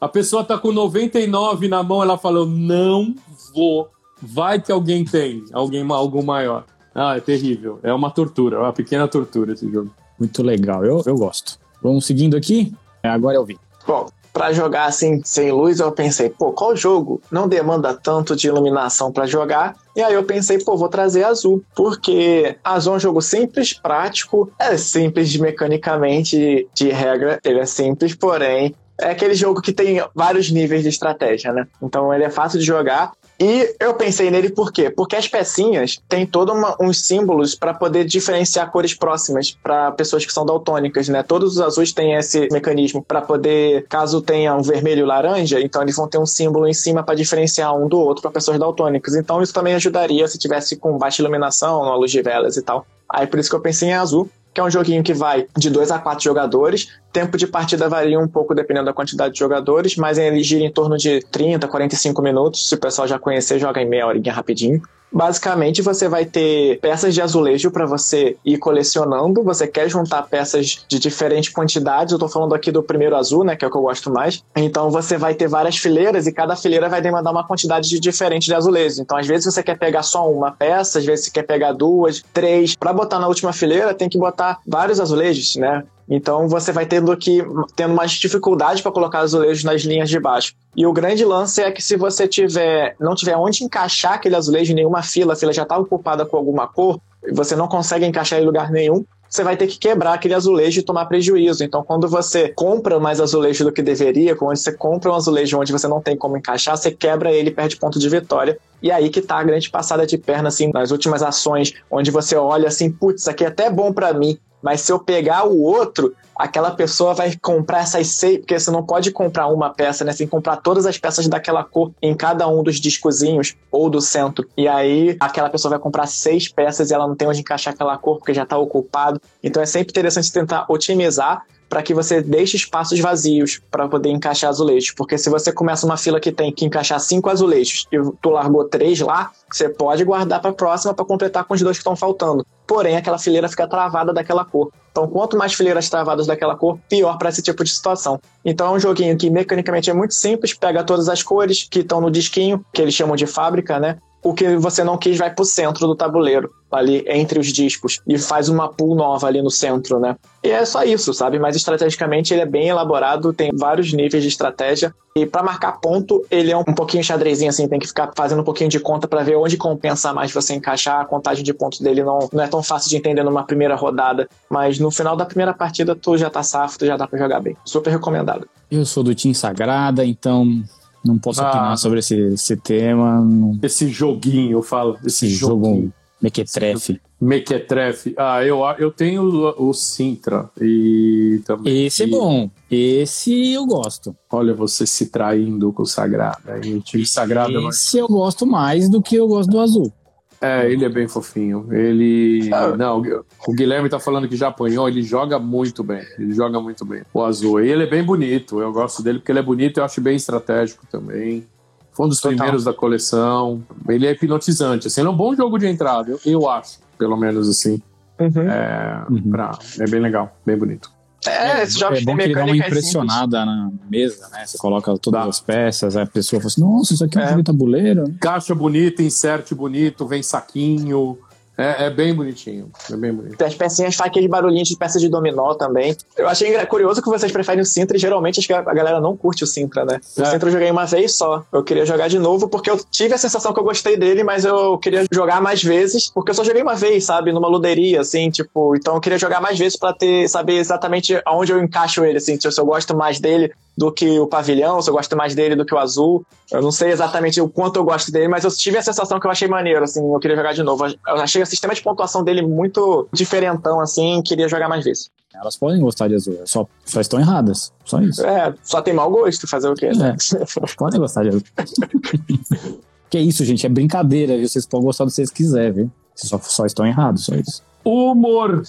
A 0.00 0.08
pessoa 0.08 0.42
tá 0.42 0.56
com 0.56 0.72
99 0.72 1.68
na 1.68 1.82
mão, 1.82 2.02
ela 2.02 2.16
falou: 2.16 2.46
não 2.46 3.14
vou. 3.54 3.90
Vai 4.22 4.60
que 4.60 4.70
alguém 4.70 5.04
tem, 5.04 5.44
alguém 5.52 5.86
algo 5.90 6.22
maior. 6.22 6.64
Ah, 6.94 7.16
é 7.16 7.20
terrível. 7.20 7.78
É 7.82 7.92
uma 7.92 8.10
tortura, 8.10 8.56
é 8.56 8.60
uma 8.60 8.72
pequena 8.72 9.08
tortura 9.08 9.52
esse 9.52 9.70
jogo. 9.70 9.90
Muito 10.18 10.42
legal, 10.42 10.84
eu, 10.84 11.02
eu 11.06 11.14
gosto. 11.14 11.58
Vamos 11.82 12.04
seguindo 12.04 12.36
aqui? 12.36 12.74
É, 13.02 13.08
agora 13.08 13.36
eu 13.36 13.44
vi. 13.44 13.58
Bom, 13.86 14.06
para 14.40 14.54
jogar 14.54 14.86
assim 14.86 15.20
sem 15.22 15.52
luz, 15.52 15.80
eu 15.80 15.92
pensei, 15.92 16.30
pô, 16.30 16.50
qual 16.50 16.74
jogo 16.74 17.20
não 17.30 17.46
demanda 17.46 17.92
tanto 17.92 18.34
de 18.34 18.46
iluminação 18.46 19.12
para 19.12 19.26
jogar? 19.26 19.76
E 19.94 20.00
aí 20.02 20.14
eu 20.14 20.24
pensei, 20.24 20.56
pô, 20.56 20.78
vou 20.78 20.88
trazer 20.88 21.24
azul, 21.24 21.62
porque 21.76 22.56
azul 22.64 22.94
é 22.94 22.96
um 22.96 23.00
jogo 23.00 23.20
simples, 23.20 23.74
prático, 23.74 24.50
é 24.58 24.78
simples 24.78 25.36
mecanicamente, 25.36 26.66
de 26.72 26.88
regra, 26.88 27.38
ele 27.44 27.60
é 27.60 27.66
simples, 27.66 28.14
porém 28.14 28.74
é 28.98 29.10
aquele 29.10 29.34
jogo 29.34 29.60
que 29.60 29.74
tem 29.74 30.02
vários 30.14 30.50
níveis 30.50 30.84
de 30.84 30.88
estratégia, 30.88 31.52
né? 31.52 31.66
Então 31.82 32.12
ele 32.12 32.24
é 32.24 32.30
fácil 32.30 32.58
de 32.58 32.64
jogar 32.64 33.12
e 33.40 33.74
eu 33.80 33.94
pensei 33.94 34.30
nele 34.30 34.50
por 34.50 34.70
quê? 34.70 34.90
Porque 34.90 35.16
as 35.16 35.26
pecinhas 35.26 35.98
têm 36.06 36.26
todos 36.26 36.54
uns 36.78 37.06
símbolos 37.06 37.54
para 37.54 37.72
poder 37.72 38.04
diferenciar 38.04 38.70
cores 38.70 38.92
próximas 38.92 39.56
para 39.62 39.92
pessoas 39.92 40.26
que 40.26 40.32
são 40.32 40.44
daltônicas, 40.44 41.08
né? 41.08 41.22
Todos 41.22 41.54
os 41.54 41.60
azuis 41.62 41.90
têm 41.90 42.12
esse 42.12 42.48
mecanismo 42.52 43.02
para 43.02 43.22
poder, 43.22 43.86
caso 43.88 44.20
tenha 44.20 44.54
um 44.54 44.60
vermelho 44.60 45.00
e 45.00 45.06
laranja, 45.06 45.58
então 45.58 45.80
eles 45.80 45.96
vão 45.96 46.06
ter 46.06 46.18
um 46.18 46.26
símbolo 46.26 46.68
em 46.68 46.74
cima 46.74 47.02
para 47.02 47.14
diferenciar 47.14 47.74
um 47.74 47.88
do 47.88 47.98
outro 47.98 48.20
para 48.20 48.30
pessoas 48.30 48.58
daltônicas. 48.58 49.14
Então 49.16 49.40
isso 49.40 49.54
também 49.54 49.74
ajudaria 49.74 50.28
se 50.28 50.36
tivesse 50.36 50.76
com 50.76 50.98
baixa 50.98 51.22
iluminação, 51.22 51.80
uma 51.80 51.96
luz 51.96 52.10
de 52.10 52.20
velas 52.20 52.58
e 52.58 52.62
tal. 52.62 52.86
Aí 53.08 53.26
por 53.26 53.40
isso 53.40 53.48
que 53.48 53.56
eu 53.56 53.60
pensei 53.60 53.88
em 53.88 53.94
azul 53.94 54.28
que 54.52 54.60
é 54.60 54.64
um 54.64 54.70
joguinho 54.70 55.02
que 55.02 55.14
vai 55.14 55.46
de 55.56 55.70
2 55.70 55.90
a 55.90 55.98
4 55.98 56.22
jogadores. 56.22 56.88
Tempo 57.12 57.36
de 57.36 57.46
partida 57.46 57.88
varia 57.88 58.18
um 58.18 58.28
pouco 58.28 58.54
dependendo 58.54 58.86
da 58.86 58.92
quantidade 58.92 59.34
de 59.34 59.38
jogadores, 59.38 59.96
mas 59.96 60.18
ele 60.18 60.42
gira 60.42 60.64
em 60.64 60.72
torno 60.72 60.96
de 60.96 61.20
30, 61.30 61.68
45 61.68 62.22
minutos. 62.22 62.68
Se 62.68 62.74
o 62.74 62.78
pessoal 62.78 63.06
já 63.06 63.18
conhecer, 63.18 63.58
joga 63.58 63.80
em 63.80 63.88
meia 63.88 64.06
horinha 64.06 64.32
rapidinho. 64.32 64.82
Basicamente, 65.12 65.82
você 65.82 66.08
vai 66.08 66.24
ter 66.24 66.78
peças 66.80 67.14
de 67.14 67.20
azulejo 67.20 67.70
para 67.70 67.86
você 67.86 68.36
ir 68.44 68.58
colecionando. 68.58 69.42
Você 69.42 69.66
quer 69.66 69.88
juntar 69.88 70.22
peças 70.22 70.84
de 70.88 70.98
diferentes 70.98 71.52
quantidades. 71.52 72.12
Eu 72.12 72.18
tô 72.18 72.28
falando 72.28 72.54
aqui 72.54 72.70
do 72.70 72.82
primeiro 72.82 73.16
azul, 73.16 73.44
né, 73.44 73.56
que 73.56 73.64
é 73.64 73.68
o 73.68 73.70
que 73.70 73.76
eu 73.76 73.82
gosto 73.82 74.10
mais. 74.10 74.42
Então, 74.56 74.90
você 74.90 75.16
vai 75.16 75.34
ter 75.34 75.48
várias 75.48 75.76
fileiras 75.76 76.26
e 76.26 76.32
cada 76.32 76.54
fileira 76.54 76.88
vai 76.88 77.00
demandar 77.00 77.30
uma 77.30 77.46
quantidade 77.46 77.88
de 77.88 77.98
diferente 77.98 78.46
de 78.46 78.54
azulejos. 78.54 78.98
Então, 78.98 79.16
às 79.16 79.26
vezes 79.26 79.52
você 79.52 79.62
quer 79.62 79.78
pegar 79.78 80.02
só 80.02 80.30
uma 80.30 80.52
peça, 80.52 80.98
às 80.98 81.04
vezes 81.04 81.26
você 81.26 81.30
quer 81.30 81.42
pegar 81.42 81.72
duas, 81.72 82.22
três. 82.32 82.74
Para 82.76 82.92
botar 82.92 83.18
na 83.18 83.26
última 83.28 83.52
fileira, 83.52 83.94
tem 83.94 84.08
que 84.08 84.18
botar 84.18 84.58
vários 84.66 85.00
azulejos, 85.00 85.56
né? 85.56 85.84
Então 86.10 86.48
você 86.48 86.72
vai 86.72 86.84
tendo 86.84 87.16
que 87.16 87.40
tendo 87.76 87.94
mais 87.94 88.10
dificuldade 88.10 88.82
para 88.82 88.90
colocar 88.90 89.20
azulejos 89.20 89.62
nas 89.62 89.82
linhas 89.82 90.10
de 90.10 90.18
baixo. 90.18 90.54
E 90.76 90.84
o 90.84 90.92
grande 90.92 91.24
lance 91.24 91.62
é 91.62 91.70
que 91.70 91.80
se 91.80 91.96
você 91.96 92.26
tiver 92.26 92.96
não 92.98 93.14
tiver 93.14 93.36
onde 93.36 93.62
encaixar 93.62 94.14
aquele 94.14 94.34
azulejo 94.34 94.72
em 94.72 94.74
nenhuma 94.74 95.02
fila, 95.02 95.34
a 95.34 95.36
fila 95.36 95.52
já 95.52 95.62
está 95.62 95.78
ocupada 95.78 96.26
com 96.26 96.36
alguma 96.36 96.66
cor, 96.66 97.00
você 97.32 97.54
não 97.54 97.68
consegue 97.68 98.04
encaixar 98.04 98.40
em 98.40 98.44
lugar 98.44 98.72
nenhum, 98.72 99.04
você 99.30 99.44
vai 99.44 99.56
ter 99.56 99.68
que 99.68 99.78
quebrar 99.78 100.14
aquele 100.14 100.34
azulejo 100.34 100.80
e 100.80 100.82
tomar 100.82 101.06
prejuízo. 101.06 101.62
Então, 101.62 101.84
quando 101.84 102.08
você 102.08 102.48
compra 102.48 102.98
mais 102.98 103.20
azulejo 103.20 103.64
do 103.64 103.70
que 103.70 103.80
deveria, 103.80 104.34
quando 104.34 104.56
você 104.56 104.72
compra 104.72 105.12
um 105.12 105.14
azulejo 105.14 105.56
onde 105.56 105.70
você 105.70 105.86
não 105.86 106.00
tem 106.00 106.16
como 106.16 106.36
encaixar, 106.36 106.76
você 106.76 106.90
quebra 106.90 107.30
ele 107.30 107.50
e 107.50 107.52
perde 107.52 107.76
ponto 107.76 108.00
de 108.00 108.08
vitória. 108.08 108.58
E 108.82 108.90
aí 108.90 109.08
que 109.08 109.22
tá 109.22 109.38
a 109.38 109.44
grande 109.44 109.70
passada 109.70 110.04
de 110.04 110.18
perna, 110.18 110.48
assim, 110.48 110.72
nas 110.74 110.90
últimas 110.90 111.22
ações, 111.22 111.72
onde 111.88 112.10
você 112.10 112.34
olha 112.34 112.66
assim, 112.66 112.90
putz, 112.90 113.20
isso 113.20 113.30
aqui 113.30 113.44
é 113.44 113.48
até 113.48 113.70
bom 113.70 113.92
para 113.92 114.12
mim, 114.12 114.36
mas 114.62 114.80
se 114.82 114.92
eu 114.92 114.98
pegar 114.98 115.46
o 115.46 115.60
outro, 115.60 116.14
aquela 116.36 116.70
pessoa 116.70 117.14
vai 117.14 117.36
comprar 117.40 117.80
essas 117.80 118.08
seis, 118.08 118.38
porque 118.38 118.58
você 118.58 118.70
não 118.70 118.82
pode 118.82 119.10
comprar 119.10 119.46
uma 119.48 119.70
peça, 119.70 120.04
né? 120.04 120.12
Você 120.12 120.18
tem 120.18 120.26
que 120.26 120.30
comprar 120.30 120.56
todas 120.56 120.86
as 120.86 120.96
peças 120.96 121.28
daquela 121.28 121.62
cor 121.62 121.92
em 122.00 122.14
cada 122.14 122.48
um 122.48 122.62
dos 122.62 122.80
discozinhos 122.80 123.56
ou 123.70 123.90
do 123.90 124.00
centro. 124.00 124.48
E 124.56 124.66
aí 124.66 125.16
aquela 125.20 125.50
pessoa 125.50 125.70
vai 125.70 125.78
comprar 125.78 126.06
seis 126.06 126.48
peças 126.48 126.90
e 126.90 126.94
ela 126.94 127.06
não 127.06 127.14
tem 127.14 127.28
onde 127.28 127.40
encaixar 127.40 127.74
aquela 127.74 127.96
cor 127.98 128.18
porque 128.18 128.34
já 128.34 128.44
está 128.44 128.56
ocupado. 128.56 129.20
Então 129.42 129.62
é 129.62 129.66
sempre 129.66 129.90
interessante 129.90 130.32
tentar 130.32 130.66
otimizar 130.68 131.44
para 131.70 131.82
que 131.84 131.94
você 131.94 132.20
deixe 132.20 132.56
espaços 132.56 132.98
vazios 132.98 133.60
para 133.70 133.88
poder 133.88 134.10
encaixar 134.10 134.50
azulejos. 134.50 134.90
Porque 134.90 135.16
se 135.16 135.30
você 135.30 135.52
começa 135.52 135.86
uma 135.86 135.96
fila 135.96 136.18
que 136.18 136.32
tem 136.32 136.52
que 136.52 136.64
encaixar 136.64 136.98
cinco 136.98 137.30
azulejos 137.30 137.86
e 137.92 137.96
tu 138.20 138.30
largou 138.30 138.64
três 138.64 138.98
lá, 138.98 139.30
você 139.48 139.68
pode 139.68 140.04
guardar 140.04 140.40
para 140.40 140.50
a 140.50 140.54
próxima 140.54 140.92
para 140.92 141.04
completar 141.04 141.44
com 141.44 141.54
os 141.54 141.60
dois 141.60 141.76
que 141.76 141.82
estão 141.82 141.94
faltando. 141.94 142.44
Porém, 142.70 142.96
aquela 142.96 143.18
fileira 143.18 143.48
fica 143.48 143.66
travada 143.66 144.12
daquela 144.12 144.44
cor. 144.44 144.70
Então, 144.92 145.08
quanto 145.08 145.36
mais 145.36 145.52
fileiras 145.54 145.88
travadas 145.90 146.28
daquela 146.28 146.54
cor, 146.54 146.78
pior 146.88 147.18
para 147.18 147.28
esse 147.28 147.42
tipo 147.42 147.64
de 147.64 147.70
situação. 147.70 148.20
Então, 148.44 148.68
é 148.68 148.70
um 148.70 148.78
joguinho 148.78 149.16
que 149.16 149.28
mecanicamente 149.28 149.90
é 149.90 149.92
muito 149.92 150.14
simples, 150.14 150.54
pega 150.54 150.84
todas 150.84 151.08
as 151.08 151.20
cores 151.20 151.66
que 151.68 151.80
estão 151.80 152.00
no 152.00 152.08
disquinho, 152.08 152.64
que 152.72 152.80
eles 152.80 152.94
chamam 152.94 153.16
de 153.16 153.26
fábrica, 153.26 153.80
né? 153.80 153.98
O 154.22 154.34
que 154.34 154.56
você 154.56 154.84
não 154.84 154.98
quis 154.98 155.16
vai 155.16 155.32
pro 155.32 155.44
centro 155.44 155.86
do 155.86 155.94
tabuleiro, 155.94 156.50
ali 156.70 157.04
entre 157.08 157.38
os 157.38 157.46
discos, 157.48 158.00
e 158.06 158.18
faz 158.18 158.48
uma 158.48 158.68
pool 158.68 158.94
nova 158.94 159.26
ali 159.26 159.40
no 159.42 159.50
centro, 159.50 159.98
né? 159.98 160.16
E 160.42 160.48
é 160.48 160.64
só 160.64 160.84
isso, 160.84 161.12
sabe? 161.12 161.38
Mas 161.38 161.56
estrategicamente 161.56 162.32
ele 162.32 162.42
é 162.42 162.46
bem 162.46 162.68
elaborado, 162.68 163.32
tem 163.32 163.50
vários 163.54 163.92
níveis 163.92 164.22
de 164.22 164.28
estratégia, 164.28 164.94
e 165.16 165.26
para 165.26 165.42
marcar 165.42 165.80
ponto, 165.80 166.24
ele 166.30 166.52
é 166.52 166.56
um 166.56 166.64
pouquinho 166.64 167.02
xadrezinho, 167.02 167.50
assim, 167.50 167.66
tem 167.66 167.78
que 167.78 167.86
ficar 167.86 168.12
fazendo 168.14 168.40
um 168.40 168.44
pouquinho 168.44 168.70
de 168.70 168.78
conta 168.78 169.08
para 169.08 169.22
ver 169.22 169.36
onde 169.36 169.56
compensa 169.56 170.12
mais 170.12 170.32
você 170.32 170.54
encaixar, 170.54 171.00
a 171.00 171.04
contagem 171.04 171.42
de 171.42 171.52
pontos 171.52 171.80
dele 171.80 172.04
não, 172.04 172.28
não 172.32 172.44
é 172.44 172.46
tão 172.46 172.62
fácil 172.62 172.88
de 172.90 172.96
entender 172.96 173.22
numa 173.22 173.42
primeira 173.42 173.74
rodada, 173.74 174.28
mas 174.48 174.78
no 174.78 174.90
final 174.90 175.16
da 175.16 175.24
primeira 175.24 175.52
partida 175.52 175.96
tu 175.96 176.16
já 176.16 176.30
tá 176.30 176.42
safo, 176.42 176.78
tu 176.78 176.86
já 176.86 176.96
dá 176.96 177.06
pra 177.06 177.18
jogar 177.18 177.40
bem. 177.40 177.56
Super 177.64 177.90
recomendado. 177.90 178.46
Eu 178.70 178.84
sou 178.84 179.02
do 179.02 179.14
Team 179.14 179.34
Sagrada, 179.34 180.04
então 180.04 180.62
não 181.04 181.18
posso 181.18 181.42
ah, 181.42 181.48
opinar 181.48 181.78
sobre 181.78 182.00
esse, 182.00 182.14
esse 182.14 182.56
tema. 182.56 183.20
Não... 183.20 183.58
Esse 183.62 183.88
joguinho, 183.88 184.52
eu 184.52 184.62
falo. 184.62 184.96
Esse, 185.04 185.26
esse 185.26 185.28
jogo 185.28 185.90
mequetrefe. 186.20 187.00
Mequetrefe. 187.20 188.14
Ah, 188.16 188.44
eu, 188.44 188.60
eu 188.78 188.90
tenho 188.90 189.22
o, 189.22 189.68
o 189.70 189.74
Sintra 189.74 190.50
e 190.60 191.42
também. 191.44 191.86
Esse 191.86 192.04
é 192.04 192.06
bom. 192.06 192.50
Esse 192.70 193.52
eu 193.52 193.66
gosto. 193.66 194.14
Olha, 194.30 194.54
você 194.54 194.86
se 194.86 195.06
traindo 195.06 195.72
com 195.72 195.82
o 195.82 195.86
Sagrado. 195.86 196.38
O 196.76 196.80
time 196.80 197.06
Sagrado 197.06 197.58
é 197.58 197.68
Esse 197.68 197.98
eu 197.98 198.06
gosto 198.06 198.46
mais 198.46 198.88
do 198.88 199.02
que 199.02 199.16
eu 199.16 199.26
gosto 199.26 199.50
do 199.50 199.60
azul. 199.60 199.92
É, 200.40 200.70
ele 200.70 200.84
é 200.84 200.88
bem 200.88 201.06
fofinho. 201.06 201.68
Ele. 201.70 202.48
Ah. 202.52 202.74
Não, 202.76 203.02
o 203.46 203.52
Guilherme 203.52 203.90
tá 203.90 204.00
falando 204.00 204.26
que 204.26 204.36
já 204.36 204.48
apanhou, 204.48 204.88
ele 204.88 205.02
joga 205.02 205.38
muito 205.38 205.84
bem. 205.84 206.02
Ele 206.18 206.32
joga 206.32 206.58
muito 206.58 206.84
bem. 206.84 207.02
O 207.12 207.22
azul. 207.22 207.60
E 207.62 207.68
ele 207.68 207.82
é 207.82 207.86
bem 207.86 208.02
bonito. 208.02 208.60
Eu 208.60 208.72
gosto 208.72 209.02
dele 209.02 209.18
porque 209.18 209.30
ele 209.30 209.38
é 209.38 209.42
bonito 209.42 209.78
e 209.78 209.80
eu 209.80 209.84
acho 209.84 210.00
bem 210.00 210.16
estratégico 210.16 210.86
também. 210.90 211.46
Foi 211.92 212.06
um 212.06 212.08
dos 212.08 212.20
Total. 212.20 212.36
primeiros 212.36 212.64
da 212.64 212.72
coleção. 212.72 213.62
Ele 213.86 214.06
é 214.06 214.12
hipnotizante. 214.12 214.86
Assim, 214.86 215.02
ele 215.02 215.08
é 215.08 215.10
um 215.10 215.16
bom 215.16 215.34
jogo 215.34 215.58
de 215.58 215.66
entrada, 215.66 216.10
eu, 216.10 216.20
eu 216.24 216.48
acho, 216.48 216.78
pelo 216.96 217.16
menos 217.16 217.46
assim. 217.46 217.82
Uhum. 218.18 218.50
É, 218.50 219.04
uhum. 219.10 219.30
Pra, 219.30 219.58
é 219.78 219.90
bem 219.90 220.00
legal, 220.00 220.34
bem 220.46 220.56
bonito. 220.56 220.90
É, 221.26 221.62
esse 221.62 221.78
jogo 221.78 221.96
é 221.96 222.00
bom 222.00 222.16
que 222.16 222.22
ele 222.22 222.34
dá 222.34 222.44
uma 222.44 222.56
impressionada 222.56 223.44
na 223.44 223.70
mesa, 223.90 224.28
né? 224.28 224.46
Você 224.46 224.56
coloca 224.56 224.96
todas 224.98 225.26
as 225.26 225.40
peças, 225.40 225.96
aí 225.96 226.04
a 226.04 226.06
pessoa 226.06 226.40
fala 226.40 226.48
assim, 226.48 226.60
nossa, 226.60 226.94
isso 226.94 227.04
aqui 227.04 227.18
é 227.18 227.36
um 227.36 227.40
é. 227.40 227.42
tabuleiro. 227.42 228.14
Caixa 228.20 228.54
bonita, 228.54 229.02
insert 229.02 229.54
bonito, 229.54 230.06
vem 230.06 230.22
saquinho. 230.22 231.18
É, 231.60 231.86
é, 231.86 231.90
bem 231.90 232.14
bonitinho. 232.14 232.70
É 232.90 232.96
bem 232.96 233.12
bonito. 233.12 233.42
As 233.42 233.54
pecinhas 233.54 233.94
fazem 233.94 234.10
aquele 234.10 234.28
barulhinho 234.28 234.64
de 234.64 234.76
peça 234.76 234.98
de 234.98 235.08
dominó 235.08 235.52
também. 235.54 235.94
Eu 236.16 236.26
achei 236.26 236.54
curioso 236.66 237.02
que 237.02 237.08
vocês 237.08 237.30
preferem 237.30 237.60
o 237.60 237.66
Sintra 237.66 237.96
e 237.96 238.00
geralmente 238.00 238.38
acho 238.38 238.48
que 238.48 238.54
a 238.54 238.62
galera 238.62 239.00
não 239.00 239.14
curte 239.14 239.44
o 239.44 239.46
Sintra, 239.46 239.84
né? 239.84 240.00
O 240.16 240.22
é. 240.22 240.24
Sintra 240.24 240.48
eu 240.48 240.52
joguei 240.52 240.70
uma 240.70 240.86
vez 240.86 241.14
só. 241.14 241.44
Eu 241.52 241.62
queria 241.62 241.84
jogar 241.84 242.08
de 242.08 242.18
novo 242.18 242.48
porque 242.48 242.70
eu 242.70 242.80
tive 242.90 243.12
a 243.12 243.18
sensação 243.18 243.52
que 243.52 243.60
eu 243.60 243.64
gostei 243.64 243.96
dele, 243.96 244.24
mas 244.24 244.44
eu 244.44 244.78
queria 244.78 245.04
jogar 245.12 245.42
mais 245.42 245.62
vezes 245.62 246.08
porque 246.08 246.30
eu 246.30 246.34
só 246.34 246.42
joguei 246.42 246.62
uma 246.62 246.74
vez, 246.74 247.04
sabe? 247.04 247.30
Numa 247.32 247.48
luderia, 247.48 248.00
assim, 248.00 248.30
tipo. 248.30 248.74
Então 248.74 248.94
eu 248.94 249.00
queria 249.00 249.18
jogar 249.18 249.40
mais 249.40 249.58
vezes 249.58 249.76
para 249.78 249.92
ter 249.92 250.28
saber 250.28 250.54
exatamente 250.54 251.20
aonde 251.26 251.52
eu 251.52 251.62
encaixo 251.62 252.04
ele, 252.04 252.16
assim, 252.16 252.38
se 252.40 252.48
eu 252.48 252.64
gosto 252.64 252.96
mais 252.96 253.20
dele 253.20 253.52
do 253.76 253.90
que 253.90 254.18
o 254.18 254.26
pavilhão, 254.26 254.80
se 254.82 254.90
eu 254.90 254.94
gosto 254.94 255.16
mais 255.16 255.34
dele 255.34 255.56
do 255.56 255.64
que 255.64 255.74
o 255.74 255.78
azul. 255.78 256.24
Eu 256.50 256.60
não 256.60 256.70
sei 256.70 256.90
exatamente 256.90 257.40
o 257.40 257.48
quanto 257.48 257.76
eu 257.76 257.84
gosto 257.84 258.12
dele, 258.12 258.28
mas 258.28 258.44
eu 258.44 258.50
tive 258.50 258.76
a 258.78 258.82
sensação 258.82 259.18
que 259.18 259.26
eu 259.26 259.30
achei 259.30 259.48
maneiro, 259.48 259.84
assim, 259.84 260.00
eu 260.00 260.18
queria 260.18 260.36
jogar 260.36 260.52
de 260.52 260.62
novo. 260.62 260.86
Eu 260.86 261.14
achei 261.16 261.42
o 261.42 261.46
sistema 261.46 261.74
de 261.74 261.82
pontuação 261.82 262.22
dele 262.22 262.42
muito 262.42 263.08
diferentão, 263.12 263.80
assim, 263.80 264.20
queria 264.22 264.48
jogar 264.48 264.68
mais 264.68 264.84
vezes. 264.84 265.10
Elas 265.34 265.56
podem 265.56 265.80
gostar 265.80 266.08
de 266.08 266.16
azul, 266.16 266.38
só, 266.44 266.66
só 266.84 267.00
estão 267.00 267.20
erradas. 267.20 267.72
Só 267.84 268.00
isso. 268.00 268.24
É, 268.26 268.52
só 268.62 268.82
tem 268.82 268.92
mau 268.92 269.10
gosto 269.10 269.46
fazer 269.46 269.68
o 269.68 269.74
quê? 269.74 269.90
Né? 269.90 270.16
É, 270.34 270.74
podem 270.76 270.98
gostar 271.00 271.22
de 271.22 271.28
azul. 271.28 271.42
que 273.08 273.18
isso, 273.18 273.44
gente, 273.44 273.64
é 273.64 273.68
brincadeira, 273.68 274.36
viu? 274.36 274.48
Vocês 274.48 274.66
podem 274.66 274.86
gostar 274.86 275.04
do 275.04 275.08
que 275.08 275.14
vocês 275.14 275.30
quiserem, 275.30 275.72
viu? 275.72 275.90
Vocês 276.14 276.28
só, 276.28 276.38
só 276.40 276.66
estão 276.66 276.84
errados, 276.84 277.24
só 277.24 277.34
isso. 277.34 277.62
Humor! 277.84 278.62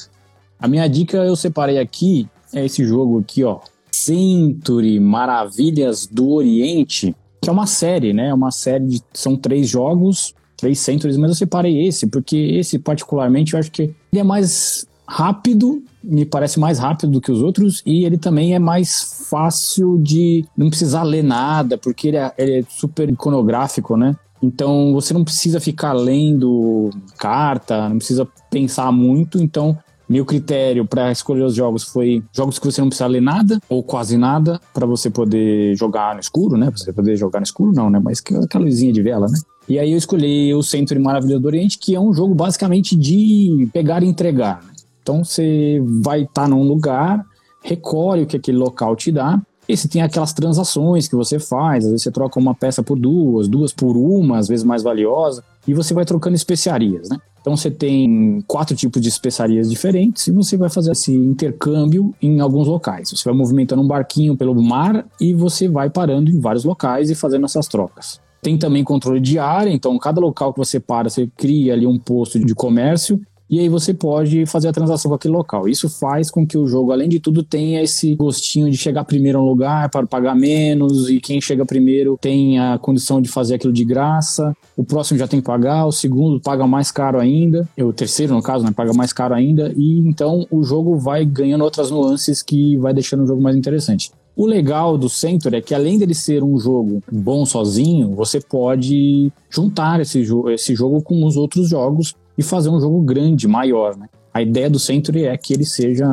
A 0.59 0.67
minha 0.67 0.87
dica 0.87 1.17
eu 1.17 1.35
separei 1.35 1.79
aqui, 1.79 2.29
é 2.53 2.63
esse 2.63 2.85
jogo 2.85 3.19
aqui, 3.19 3.43
ó. 3.43 3.59
Century 3.91 4.99
Maravilhas 4.99 6.07
do 6.07 6.29
Oriente, 6.31 7.15
que 7.41 7.49
é 7.49 7.51
uma 7.53 7.67
série, 7.67 8.13
né? 8.13 8.29
É 8.29 8.33
uma 8.33 8.51
série 8.51 8.85
de. 8.85 9.01
São 9.13 9.35
três 9.35 9.67
jogos, 9.67 10.33
três 10.55 10.79
Centuries, 10.79 11.17
mas 11.17 11.31
eu 11.31 11.35
separei 11.35 11.87
esse, 11.87 12.07
porque 12.07 12.37
esse, 12.37 12.79
particularmente, 12.79 13.53
eu 13.53 13.59
acho 13.59 13.71
que 13.71 13.83
ele 13.83 14.19
é 14.19 14.23
mais 14.23 14.87
rápido, 15.07 15.83
me 16.03 16.25
parece 16.25 16.59
mais 16.59 16.79
rápido 16.79 17.11
do 17.11 17.21
que 17.21 17.31
os 17.31 17.41
outros, 17.41 17.81
e 17.85 18.05
ele 18.05 18.17
também 18.17 18.55
é 18.55 18.59
mais 18.59 19.27
fácil 19.29 19.97
de 19.97 20.45
não 20.55 20.69
precisar 20.69 21.03
ler 21.03 21.23
nada, 21.23 21.77
porque 21.77 22.09
ele 22.09 22.17
é, 22.17 22.33
ele 22.37 22.59
é 22.59 22.63
super 22.69 23.09
iconográfico, 23.09 23.97
né? 23.97 24.15
Então 24.41 24.93
você 24.93 25.13
não 25.13 25.23
precisa 25.23 25.59
ficar 25.59 25.93
lendo 25.93 26.89
carta, 27.17 27.87
não 27.89 27.97
precisa 27.97 28.27
pensar 28.49 28.91
muito. 28.91 29.41
Então 29.41 29.77
meu 30.11 30.25
critério 30.25 30.85
para 30.85 31.11
escolher 31.11 31.43
os 31.43 31.55
jogos 31.55 31.83
foi 31.83 32.21
jogos 32.35 32.59
que 32.59 32.65
você 32.65 32.81
não 32.81 32.89
precisa 32.89 33.07
ler 33.07 33.21
nada 33.21 33.61
ou 33.69 33.81
quase 33.81 34.17
nada 34.17 34.59
para 34.73 34.85
você 34.85 35.09
poder 35.09 35.73
jogar 35.77 36.13
no 36.13 36.19
escuro, 36.19 36.57
né? 36.57 36.69
Pra 36.69 36.77
você 36.77 36.91
poder 36.91 37.15
jogar 37.15 37.39
no 37.39 37.45
escuro, 37.45 37.71
não, 37.71 37.89
né? 37.89 37.99
Mas 38.03 38.19
que 38.19 38.35
aquela 38.35 38.65
luzinha 38.65 38.91
de 38.91 39.01
vela, 39.01 39.27
né? 39.27 39.39
E 39.69 39.79
aí 39.79 39.91
eu 39.91 39.97
escolhi 39.97 40.53
o 40.53 40.61
Century 40.61 40.99
Maravilha 40.99 41.39
do 41.39 41.45
Oriente, 41.45 41.77
que 41.77 41.95
é 41.95 41.99
um 41.99 42.13
jogo 42.13 42.35
basicamente 42.35 42.93
de 42.93 43.69
pegar 43.71 44.03
e 44.03 44.07
entregar. 44.07 44.61
Né? 44.63 44.73
Então 45.01 45.23
você 45.23 45.81
vai 46.01 46.23
estar 46.23 46.43
tá 46.43 46.47
num 46.47 46.63
lugar, 46.63 47.25
recolhe 47.63 48.23
o 48.23 48.27
que 48.27 48.35
aquele 48.35 48.57
local 48.57 48.97
te 48.97 49.13
dá, 49.13 49.41
e 49.69 49.77
você 49.77 49.87
tem 49.87 50.01
aquelas 50.01 50.33
transações 50.33 51.07
que 51.07 51.15
você 51.15 51.39
faz, 51.39 51.85
às 51.85 51.91
vezes 51.91 52.03
você 52.03 52.11
troca 52.11 52.37
uma 52.37 52.53
peça 52.53 52.83
por 52.83 52.99
duas, 52.99 53.47
duas 53.47 53.71
por 53.71 53.95
uma, 53.95 54.39
às 54.39 54.49
vezes 54.49 54.65
mais 54.65 54.83
valiosa, 54.83 55.41
e 55.65 55.73
você 55.73 55.93
vai 55.93 56.03
trocando 56.03 56.35
especiarias, 56.35 57.07
né? 57.07 57.17
Então 57.41 57.57
você 57.57 57.71
tem 57.71 58.43
quatro 58.47 58.75
tipos 58.75 59.01
de 59.01 59.09
especiarias 59.09 59.69
diferentes 59.69 60.27
e 60.27 60.31
você 60.31 60.55
vai 60.55 60.69
fazer 60.69 60.91
esse 60.91 61.11
intercâmbio 61.11 62.13
em 62.21 62.39
alguns 62.39 62.67
locais. 62.67 63.09
Você 63.09 63.23
vai 63.23 63.33
movimentando 63.33 63.81
um 63.81 63.87
barquinho 63.87 64.37
pelo 64.37 64.61
mar 64.61 65.05
e 65.19 65.33
você 65.33 65.67
vai 65.67 65.89
parando 65.89 66.29
em 66.29 66.39
vários 66.39 66.63
locais 66.63 67.09
e 67.09 67.15
fazendo 67.15 67.45
essas 67.45 67.67
trocas. 67.67 68.21
Tem 68.41 68.57
também 68.57 68.83
controle 68.83 69.19
de 69.19 69.37
área, 69.37 69.71
então 69.71 69.97
cada 69.99 70.19
local 70.19 70.53
que 70.53 70.59
você 70.59 70.79
para, 70.79 71.09
você 71.09 71.29
cria 71.35 71.73
ali 71.73 71.85
um 71.85 71.97
posto 71.99 72.39
de 72.39 72.55
comércio 72.55 73.21
e 73.51 73.59
aí 73.59 73.67
você 73.67 73.93
pode 73.93 74.45
fazer 74.45 74.69
a 74.69 74.71
transação 74.71 75.09
com 75.09 75.15
aquele 75.15 75.33
local. 75.33 75.67
Isso 75.67 75.89
faz 75.89 76.31
com 76.31 76.47
que 76.47 76.57
o 76.57 76.65
jogo, 76.65 76.93
além 76.93 77.09
de 77.09 77.19
tudo, 77.19 77.43
tenha 77.43 77.83
esse 77.83 78.15
gostinho 78.15 78.71
de 78.71 78.77
chegar 78.77 79.03
primeiro 79.03 79.39
a 79.39 79.41
um 79.41 79.45
lugar 79.45 79.89
para 79.89 80.07
pagar 80.07 80.33
menos, 80.33 81.09
e 81.09 81.19
quem 81.19 81.41
chega 81.41 81.65
primeiro 81.65 82.17
tem 82.21 82.57
a 82.57 82.77
condição 82.77 83.21
de 83.21 83.27
fazer 83.27 83.55
aquilo 83.55 83.73
de 83.73 83.83
graça. 83.83 84.55
O 84.77 84.85
próximo 84.85 85.19
já 85.19 85.27
tem 85.27 85.41
que 85.41 85.45
pagar, 85.45 85.85
o 85.85 85.91
segundo 85.91 86.39
paga 86.39 86.65
mais 86.65 86.91
caro 86.91 87.19
ainda, 87.19 87.67
o 87.77 87.91
terceiro, 87.91 88.33
no 88.33 88.41
caso, 88.41 88.63
né, 88.63 88.71
paga 88.71 88.93
mais 88.93 89.11
caro 89.11 89.35
ainda, 89.35 89.73
e 89.75 89.99
então 89.99 90.47
o 90.49 90.63
jogo 90.63 90.97
vai 90.97 91.25
ganhando 91.25 91.65
outras 91.65 91.91
nuances 91.91 92.41
que 92.41 92.77
vai 92.77 92.93
deixando 92.93 93.23
o 93.23 93.27
jogo 93.27 93.41
mais 93.41 93.57
interessante. 93.57 94.11
O 94.33 94.45
legal 94.45 94.97
do 94.97 95.09
Century 95.09 95.57
é 95.57 95.61
que 95.61 95.75
além 95.75 95.97
dele 95.97 96.13
ser 96.13 96.41
um 96.41 96.57
jogo 96.57 97.03
bom 97.11 97.45
sozinho, 97.45 98.15
você 98.15 98.39
pode 98.39 99.29
juntar 99.49 99.99
esse, 99.99 100.23
jo 100.23 100.49
esse 100.49 100.73
jogo 100.73 101.01
com 101.01 101.25
os 101.25 101.35
outros 101.35 101.67
jogos 101.67 102.15
e 102.37 102.43
fazer 102.43 102.69
um 102.69 102.79
jogo 102.79 103.01
grande, 103.01 103.47
maior, 103.47 103.95
né? 103.97 104.07
A 104.33 104.41
ideia 104.41 104.69
do 104.69 104.79
Century 104.79 105.25
é 105.25 105.35
que 105.35 105.53
ele 105.53 105.65
seja 105.65 106.07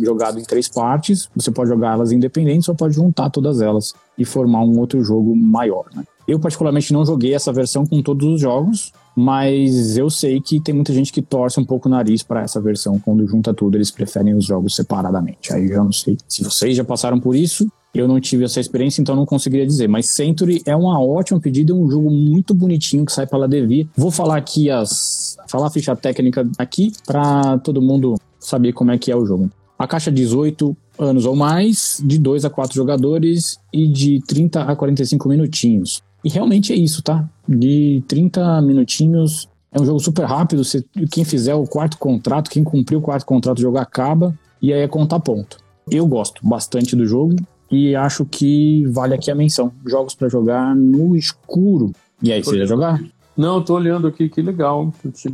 jogado 0.00 0.38
em 0.38 0.42
três 0.42 0.68
partes, 0.68 1.28
você 1.34 1.50
pode 1.50 1.70
jogá-las 1.70 2.10
independentes 2.10 2.68
ou 2.68 2.74
pode 2.74 2.94
juntar 2.94 3.30
todas 3.30 3.60
elas 3.60 3.94
e 4.18 4.24
formar 4.24 4.64
um 4.64 4.78
outro 4.80 5.02
jogo 5.04 5.34
maior, 5.36 5.84
né? 5.94 6.02
Eu 6.26 6.38
particularmente 6.40 6.92
não 6.92 7.04
joguei 7.04 7.34
essa 7.34 7.52
versão 7.52 7.84
com 7.86 8.00
todos 8.02 8.26
os 8.26 8.40
jogos, 8.40 8.92
mas 9.14 9.96
eu 9.96 10.08
sei 10.08 10.40
que 10.40 10.60
tem 10.60 10.74
muita 10.74 10.92
gente 10.92 11.12
que 11.12 11.20
torce 11.20 11.60
um 11.60 11.64
pouco 11.64 11.88
o 11.88 11.90
nariz 11.90 12.22
para 12.22 12.42
essa 12.42 12.60
versão. 12.60 12.98
Quando 12.98 13.26
junta 13.26 13.52
tudo, 13.52 13.76
eles 13.76 13.90
preferem 13.90 14.34
os 14.34 14.44
jogos 14.44 14.74
separadamente. 14.74 15.52
Aí 15.52 15.70
eu 15.70 15.84
não 15.84 15.92
sei 15.92 16.16
se 16.28 16.42
vocês 16.42 16.76
já 16.76 16.84
passaram 16.84 17.20
por 17.20 17.34
isso. 17.34 17.70
Eu 17.94 18.08
não 18.08 18.18
tive 18.18 18.44
essa 18.44 18.58
experiência, 18.58 19.02
então 19.02 19.14
não 19.14 19.26
conseguiria 19.26 19.66
dizer. 19.66 19.86
Mas 19.86 20.08
Century 20.08 20.62
é 20.64 20.74
uma 20.74 20.98
ótima 21.02 21.38
pedida, 21.38 21.72
é 21.72 21.76
um 21.76 21.90
jogo 21.90 22.10
muito 22.10 22.54
bonitinho 22.54 23.04
que 23.04 23.12
sai 23.12 23.26
pela 23.26 23.46
Devi. 23.46 23.88
Vou 23.94 24.10
falar 24.10 24.38
aqui 24.38 24.70
as. 24.70 25.36
falar 25.46 25.66
a 25.66 25.70
ficha 25.70 25.94
técnica 25.94 26.48
aqui 26.58 26.92
para 27.06 27.58
todo 27.58 27.82
mundo 27.82 28.14
saber 28.40 28.72
como 28.72 28.90
é 28.92 28.98
que 28.98 29.12
é 29.12 29.16
o 29.16 29.26
jogo. 29.26 29.50
A 29.78 29.86
caixa 29.86 30.10
18 30.10 30.74
anos 30.98 31.26
ou 31.26 31.36
mais, 31.36 32.00
de 32.02 32.18
2 32.18 32.44
a 32.46 32.50
4 32.50 32.74
jogadores 32.74 33.58
e 33.72 33.86
de 33.86 34.20
30 34.26 34.62
a 34.62 34.76
45 34.76 35.28
minutinhos. 35.28 36.02
E 36.24 36.30
realmente 36.30 36.72
é 36.72 36.76
isso, 36.76 37.02
tá? 37.02 37.28
De 37.46 38.02
30 38.08 38.62
minutinhos. 38.62 39.48
É 39.70 39.80
um 39.80 39.84
jogo 39.84 39.98
super 39.98 40.24
rápido. 40.24 40.64
Você, 40.64 40.84
quem 41.10 41.24
fizer 41.24 41.54
o 41.54 41.66
quarto 41.66 41.98
contrato, 41.98 42.50
quem 42.50 42.62
cumprir 42.64 42.96
o 42.96 43.02
quarto 43.02 43.26
contrato, 43.26 43.58
o 43.58 43.62
jogo 43.62 43.76
acaba. 43.76 44.34
E 44.62 44.72
aí 44.72 44.80
é 44.80 44.88
contar 44.88 45.20
ponto. 45.20 45.58
Eu 45.90 46.06
gosto 46.06 46.46
bastante 46.46 46.94
do 46.94 47.04
jogo 47.04 47.36
e 47.72 47.96
acho 47.96 48.26
que 48.26 48.84
vale 48.88 49.14
aqui 49.14 49.30
a 49.30 49.34
menção. 49.34 49.72
Jogos 49.86 50.14
para 50.14 50.28
jogar 50.28 50.76
no 50.76 51.16
escuro. 51.16 51.90
E 52.22 52.30
aí, 52.30 52.44
você 52.44 52.58
ia 52.58 52.66
jogar? 52.66 53.02
Não, 53.34 53.62
tô 53.62 53.74
olhando 53.74 54.06
aqui, 54.06 54.28
que 54.28 54.42
legal. 54.42 54.92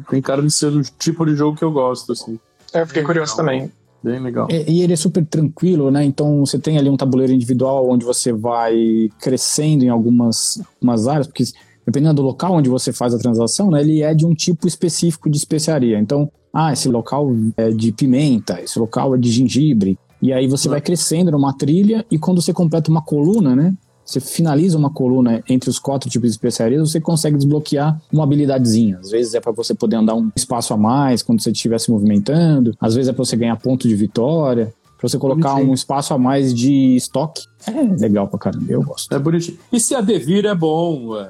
Tem 0.08 0.22
cara 0.22 0.40
de 0.40 0.50
ser 0.50 0.68
o 0.68 0.82
tipo 0.82 1.26
de 1.26 1.34
jogo 1.34 1.58
que 1.58 1.64
eu 1.64 1.72
gosto, 1.72 2.12
assim. 2.12 2.38
É, 2.72 2.82
eu 2.82 2.86
fiquei 2.86 3.02
curioso 3.02 3.34
também. 3.34 3.70
Bem 4.02 4.20
legal. 4.20 4.46
É, 4.50 4.64
e 4.70 4.82
ele 4.82 4.92
é 4.92 4.96
super 4.96 5.26
tranquilo, 5.26 5.90
né? 5.90 6.04
Então 6.04 6.46
você 6.46 6.58
tem 6.58 6.78
ali 6.78 6.88
um 6.88 6.96
tabuleiro 6.96 7.32
individual 7.32 7.90
onde 7.90 8.04
você 8.04 8.32
vai 8.32 9.10
crescendo 9.20 9.84
em 9.84 9.88
algumas, 9.88 10.62
algumas 10.76 11.08
áreas, 11.08 11.26
porque 11.26 11.44
dependendo 11.84 12.14
do 12.14 12.22
local 12.22 12.52
onde 12.52 12.68
você 12.68 12.92
faz 12.92 13.12
a 13.12 13.18
transação, 13.18 13.70
né, 13.70 13.80
ele 13.80 14.02
é 14.02 14.14
de 14.14 14.24
um 14.24 14.34
tipo 14.34 14.68
específico 14.68 15.28
de 15.28 15.36
especiaria. 15.36 15.98
Então, 15.98 16.30
ah, 16.54 16.72
esse 16.72 16.88
local 16.88 17.32
é 17.56 17.70
de 17.70 17.90
pimenta, 17.90 18.60
esse 18.60 18.78
local 18.78 19.16
é 19.16 19.18
de 19.18 19.30
gengibre. 19.30 19.98
E 20.20 20.32
aí 20.32 20.46
você 20.46 20.68
vai 20.68 20.80
crescendo 20.80 21.30
numa 21.30 21.52
trilha 21.52 22.04
e 22.10 22.18
quando 22.18 22.42
você 22.42 22.52
completa 22.52 22.90
uma 22.90 23.02
coluna, 23.02 23.54
né? 23.54 23.74
Você 24.04 24.20
finaliza 24.20 24.78
uma 24.78 24.88
coluna 24.90 25.44
entre 25.46 25.68
os 25.68 25.78
quatro 25.78 26.08
tipos 26.08 26.30
de 26.30 26.34
especiarias, 26.34 26.90
você 26.90 26.98
consegue 26.98 27.36
desbloquear 27.36 28.00
uma 28.10 28.24
habilidadezinha. 28.24 28.98
Às 28.98 29.10
vezes 29.10 29.34
é 29.34 29.40
para 29.40 29.52
você 29.52 29.74
poder 29.74 29.96
andar 29.96 30.14
um 30.14 30.32
espaço 30.34 30.72
a 30.72 30.78
mais 30.78 31.22
quando 31.22 31.42
você 31.42 31.50
estiver 31.50 31.78
se 31.78 31.90
movimentando, 31.90 32.74
às 32.80 32.94
vezes 32.94 33.10
é 33.10 33.12
para 33.12 33.22
você 33.22 33.36
ganhar 33.36 33.56
ponto 33.56 33.86
de 33.86 33.94
vitória, 33.94 34.72
para 34.98 35.08
você 35.08 35.18
colocar 35.18 35.54
um 35.56 35.74
espaço 35.74 36.14
a 36.14 36.18
mais 36.18 36.54
de 36.54 36.96
estoque. 36.96 37.42
É 37.66 37.70
legal 38.00 38.26
pra 38.26 38.38
caramba, 38.38 38.64
eu 38.72 38.82
gosto. 38.82 39.14
É 39.14 39.18
bonitinho. 39.18 39.58
E 39.70 39.78
se 39.78 39.94
a 39.94 40.00
Devir 40.00 40.46
é 40.46 40.54
bom? 40.54 41.14
É... 41.16 41.28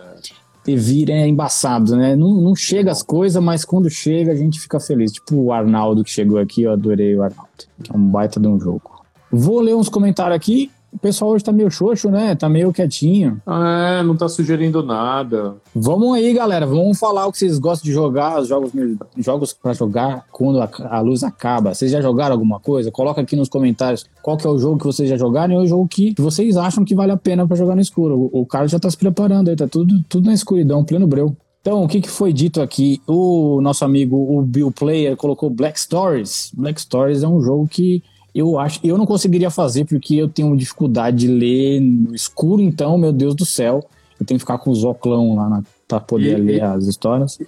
Devir 0.69 1.11
é 1.11 1.27
embaçado, 1.27 1.97
né? 1.97 2.15
Não, 2.15 2.35
não 2.35 2.55
chega 2.55 2.91
as 2.91 3.03
coisas, 3.03 3.43
mas 3.43 3.65
quando 3.65 3.89
chega 3.89 4.33
a 4.33 4.35
gente 4.35 4.61
fica 4.61 4.79
feliz. 4.79 5.13
Tipo 5.13 5.37
o 5.37 5.51
Arnaldo 5.51 6.05
que 6.05 6.11
chegou 6.11 6.39
aqui, 6.39 6.65
eu 6.65 6.73
adorei 6.73 7.17
o 7.17 7.23
Arnaldo. 7.23 7.49
É 7.91 7.97
um 7.97 8.05
baita 8.05 8.39
de 8.39 8.47
um 8.47 8.61
jogo. 8.61 9.03
Vou 9.33 9.61
ler 9.61 9.75
uns 9.75 9.89
comentários 9.89 10.37
aqui. 10.37 10.71
O 10.93 10.99
pessoal 10.99 11.33
hoje 11.33 11.45
tá 11.45 11.53
meio 11.53 11.71
xoxo, 11.71 12.11
né? 12.11 12.35
Tá 12.35 12.49
meio 12.49 12.73
quietinho. 12.73 13.41
É, 13.47 14.03
não 14.03 14.17
tá 14.17 14.29
sugerindo 14.29 14.83
nada. 14.83 15.57
Vamos 15.75 16.15
aí, 16.17 16.33
galera. 16.33 16.67
Vamos 16.67 16.99
falar 16.99 17.27
o 17.27 17.33
que 17.33 17.39
vocês 17.39 17.59
gostam 17.59 17.85
de 17.85 17.93
jogar, 17.93 18.41
os 18.41 18.49
jogos, 18.49 18.73
jogos 19.17 19.53
para 19.53 19.75
jogar 19.75 20.25
quando 20.33 20.61
a, 20.61 20.69
a, 20.91 21.01
luz 21.01 21.23
acaba. 21.23 21.75
Vocês 21.75 21.91
já 21.91 22.01
jogaram 22.01 22.35
alguma 22.35 22.59
coisa? 22.59 22.91
Coloca 22.91 23.21
aqui 23.21 23.37
nos 23.37 23.49
comentários 23.49 24.07
qual 24.23 24.37
que 24.37 24.47
é 24.47 24.51
o 24.51 24.59
jogo 24.59 24.79
que 24.79 24.87
vocês 24.87 25.09
já 25.09 25.17
jogaram 25.17 25.55
e 25.55 25.59
o 25.59 25.67
jogo 25.67 25.87
que 25.87 26.15
vocês 26.19 26.57
acham 26.57 26.85
que 26.85 26.95
vale 26.95 27.13
a 27.13 27.17
pena 27.17 27.47
para 27.47 27.57
jogar 27.57 27.75
no 27.75 27.83
escuro. 27.83 28.31
O, 28.33 28.41
o 28.41 28.47
Carlos 28.47 28.73
já 28.73 28.79
tá 28.79 28.91
se 28.91 28.97
preparando 28.97 29.49
aí, 29.49 29.57
tá 29.57 29.69
tudo, 29.69 30.03
tudo 30.09 30.27
na 30.27 30.35
escuridão, 30.35 30.85
pleno 30.85 31.07
breu. 31.07 31.37
Então, 31.61 31.85
o 31.85 31.89
que, 31.89 32.01
que 32.01 32.09
foi 32.09 32.33
dito 32.33 32.63
aqui? 32.63 33.01
O 33.07 33.61
nosso 33.61 33.85
amigo, 33.85 34.17
o 34.17 34.41
Bill 34.43 34.73
Player, 34.73 35.17
colocou 35.17 35.51
Black 35.51 35.79
Stories. 35.79 36.51
Black 36.57 36.81
Stories 36.81 37.23
é 37.23 37.29
um 37.29 37.43
jogo 37.43 37.69
que 37.69 38.03
eu 38.35 38.59
acho, 38.59 38.81
eu 38.85 38.99
não 38.99 39.07
conseguiria 39.07 39.51
fazer 39.51 39.85
porque 39.85 40.17
eu 40.17 40.29
tenho 40.29 40.57
dificuldade 40.57 41.19
de 41.19 41.29
ler 41.29 41.81
no 41.81 42.15
escuro, 42.15 42.63
então, 42.63 42.97
meu 42.99 43.13
Deus 43.13 43.35
do 43.35 43.45
céu, 43.45 43.89
eu 44.21 44.27
tenho 44.27 44.39
que 44.39 44.43
ficar 44.43 44.59
com 44.59 44.71
os 44.71 44.85
óculos 44.85 45.37
lá 45.37 45.63
para 45.87 46.01
poder 46.01 46.39
e, 46.39 46.43
ler 46.43 46.63
as 46.63 46.85
histórias. 46.85 47.39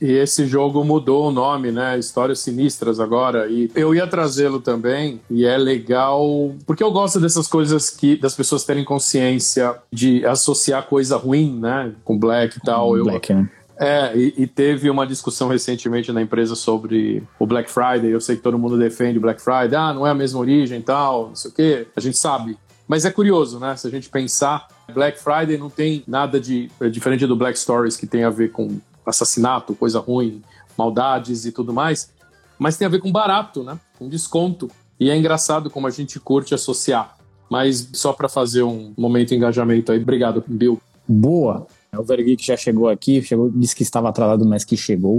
E 0.00 0.10
esse 0.10 0.46
jogo 0.46 0.82
mudou 0.82 1.28
o 1.28 1.30
nome, 1.30 1.70
né? 1.70 1.96
Histórias 1.96 2.40
Sinistras 2.40 2.98
agora. 2.98 3.48
E 3.48 3.70
eu 3.72 3.94
ia 3.94 4.04
trazê-lo 4.04 4.58
também, 4.58 5.20
e 5.30 5.44
é 5.44 5.56
legal, 5.56 6.52
porque 6.66 6.82
eu 6.82 6.90
gosto 6.90 7.20
dessas 7.20 7.46
coisas 7.46 7.88
que 7.88 8.16
das 8.16 8.34
pessoas 8.34 8.64
terem 8.64 8.84
consciência 8.84 9.76
de 9.92 10.26
associar 10.26 10.88
coisa 10.88 11.16
ruim, 11.16 11.56
né? 11.60 11.92
Com 12.04 12.18
Black 12.18 12.58
e 12.58 12.60
tal. 12.62 12.90
Black, 13.04 13.30
eu, 13.30 13.36
né? 13.38 13.50
É, 13.82 14.16
e, 14.16 14.34
e, 14.38 14.46
teve 14.46 14.88
uma 14.88 15.04
discussão 15.04 15.48
recentemente 15.48 16.12
na 16.12 16.22
empresa 16.22 16.54
sobre 16.54 17.20
o 17.36 17.44
Black 17.44 17.68
Friday. 17.68 18.12
Eu 18.12 18.20
sei 18.20 18.36
que 18.36 18.42
todo 18.42 18.56
mundo 18.56 18.78
defende 18.78 19.18
o 19.18 19.20
Black 19.20 19.42
Friday. 19.42 19.74
Ah, 19.74 19.92
não 19.92 20.06
é 20.06 20.10
a 20.10 20.14
mesma 20.14 20.38
origem 20.38 20.78
e 20.78 20.82
tal, 20.82 21.30
não 21.30 21.34
sei 21.34 21.50
o 21.50 21.54
quê. 21.54 21.88
A 21.96 22.00
gente 22.00 22.16
sabe. 22.16 22.56
Mas 22.86 23.04
é 23.04 23.10
curioso, 23.10 23.58
né? 23.58 23.74
Se 23.74 23.88
a 23.88 23.90
gente 23.90 24.08
pensar, 24.08 24.68
Black 24.94 25.18
Friday 25.18 25.58
não 25.58 25.68
tem 25.68 26.04
nada 26.06 26.38
de 26.38 26.70
é 26.80 26.88
diferente 26.88 27.26
do 27.26 27.34
Black 27.34 27.58
Stories, 27.58 27.96
que 27.96 28.06
tem 28.06 28.22
a 28.22 28.30
ver 28.30 28.52
com 28.52 28.78
assassinato, 29.04 29.74
coisa 29.74 29.98
ruim, 29.98 30.42
maldades 30.78 31.44
e 31.44 31.50
tudo 31.50 31.72
mais. 31.72 32.12
Mas 32.60 32.76
tem 32.76 32.86
a 32.86 32.90
ver 32.90 33.00
com 33.00 33.10
barato, 33.10 33.64
né? 33.64 33.80
Com 33.98 34.08
desconto. 34.08 34.70
E 35.00 35.10
é 35.10 35.16
engraçado 35.16 35.68
como 35.68 35.88
a 35.88 35.90
gente 35.90 36.20
curte 36.20 36.54
associar. 36.54 37.16
Mas 37.50 37.88
só 37.92 38.12
para 38.12 38.28
fazer 38.28 38.62
um 38.62 38.94
momento 38.96 39.30
de 39.30 39.34
engajamento 39.34 39.90
aí. 39.90 40.00
Obrigado, 40.00 40.44
Bill. 40.46 40.80
Boa. 41.08 41.66
O 41.94 42.02
Vergeek 42.02 42.42
já 42.42 42.56
chegou 42.56 42.88
aqui, 42.88 43.20
chegou, 43.20 43.50
disse 43.50 43.76
que 43.76 43.82
estava 43.82 44.08
atrasado, 44.08 44.46
mas 44.46 44.64
que 44.64 44.78
chegou. 44.78 45.18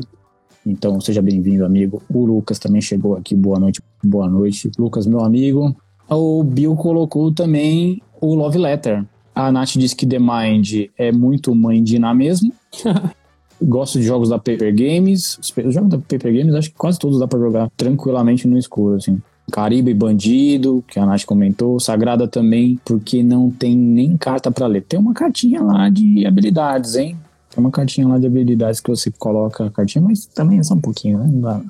Então 0.65 0.99
seja 0.99 1.21
bem-vindo, 1.21 1.63
amigo. 1.63 2.01
O 2.11 2.25
Lucas 2.25 2.57
também 2.57 2.81
chegou 2.81 3.15
aqui. 3.15 3.35
Boa 3.35 3.59
noite. 3.59 3.79
Boa 4.03 4.27
noite, 4.27 4.71
Lucas, 4.79 5.05
meu 5.05 5.19
amigo. 5.19 5.75
O 6.09 6.43
Bill 6.43 6.75
colocou 6.75 7.31
também 7.31 8.01
o 8.19 8.33
Love 8.33 8.57
Letter. 8.57 9.05
A 9.35 9.51
Nath 9.51 9.73
disse 9.73 9.95
que 9.95 10.07
The 10.07 10.17
Mind 10.17 10.89
é 10.97 11.11
muito 11.11 11.53
mãe 11.53 11.83
de 11.83 11.97
Iná 11.97 12.11
mesmo. 12.11 12.51
Gosto 13.61 13.99
de 13.99 14.05
jogos 14.05 14.29
da 14.29 14.39
Paper 14.39 14.73
Games. 14.75 15.37
Os 15.37 15.73
jogos 15.75 15.89
da 15.91 15.99
Paper 15.99 16.33
Games, 16.33 16.55
acho 16.55 16.71
que 16.71 16.75
quase 16.75 16.97
todos 16.97 17.19
dá 17.19 17.27
para 17.27 17.37
jogar 17.37 17.69
tranquilamente 17.77 18.47
no 18.47 18.57
escuro, 18.57 18.95
assim. 18.95 19.21
Caribe 19.51 19.93
Bandido, 19.93 20.83
que 20.87 20.99
a 20.99 21.05
Nath 21.05 21.25
comentou. 21.25 21.79
Sagrada 21.79 22.27
também, 22.27 22.79
porque 22.85 23.21
não 23.21 23.51
tem 23.51 23.75
nem 23.75 24.17
carta 24.17 24.51
para 24.51 24.67
ler. 24.67 24.83
Tem 24.83 24.99
uma 24.99 25.13
cartinha 25.13 25.61
lá 25.61 25.89
de 25.89 26.25
habilidades, 26.25 26.95
hein? 26.95 27.17
Tem 27.49 27.63
uma 27.63 27.71
cartinha 27.71 28.07
lá 28.07 28.17
de 28.17 28.25
habilidades 28.25 28.79
que 28.79 28.89
você 28.89 29.11
coloca 29.11 29.65
a 29.65 29.69
cartinha, 29.69 30.03
mas 30.03 30.25
também 30.25 30.59
é 30.59 30.63
só 30.63 30.73
um 30.73 30.81
pouquinho, 30.81 31.19
né? 31.19 31.29
Não 31.31 31.41
dá. 31.41 31.61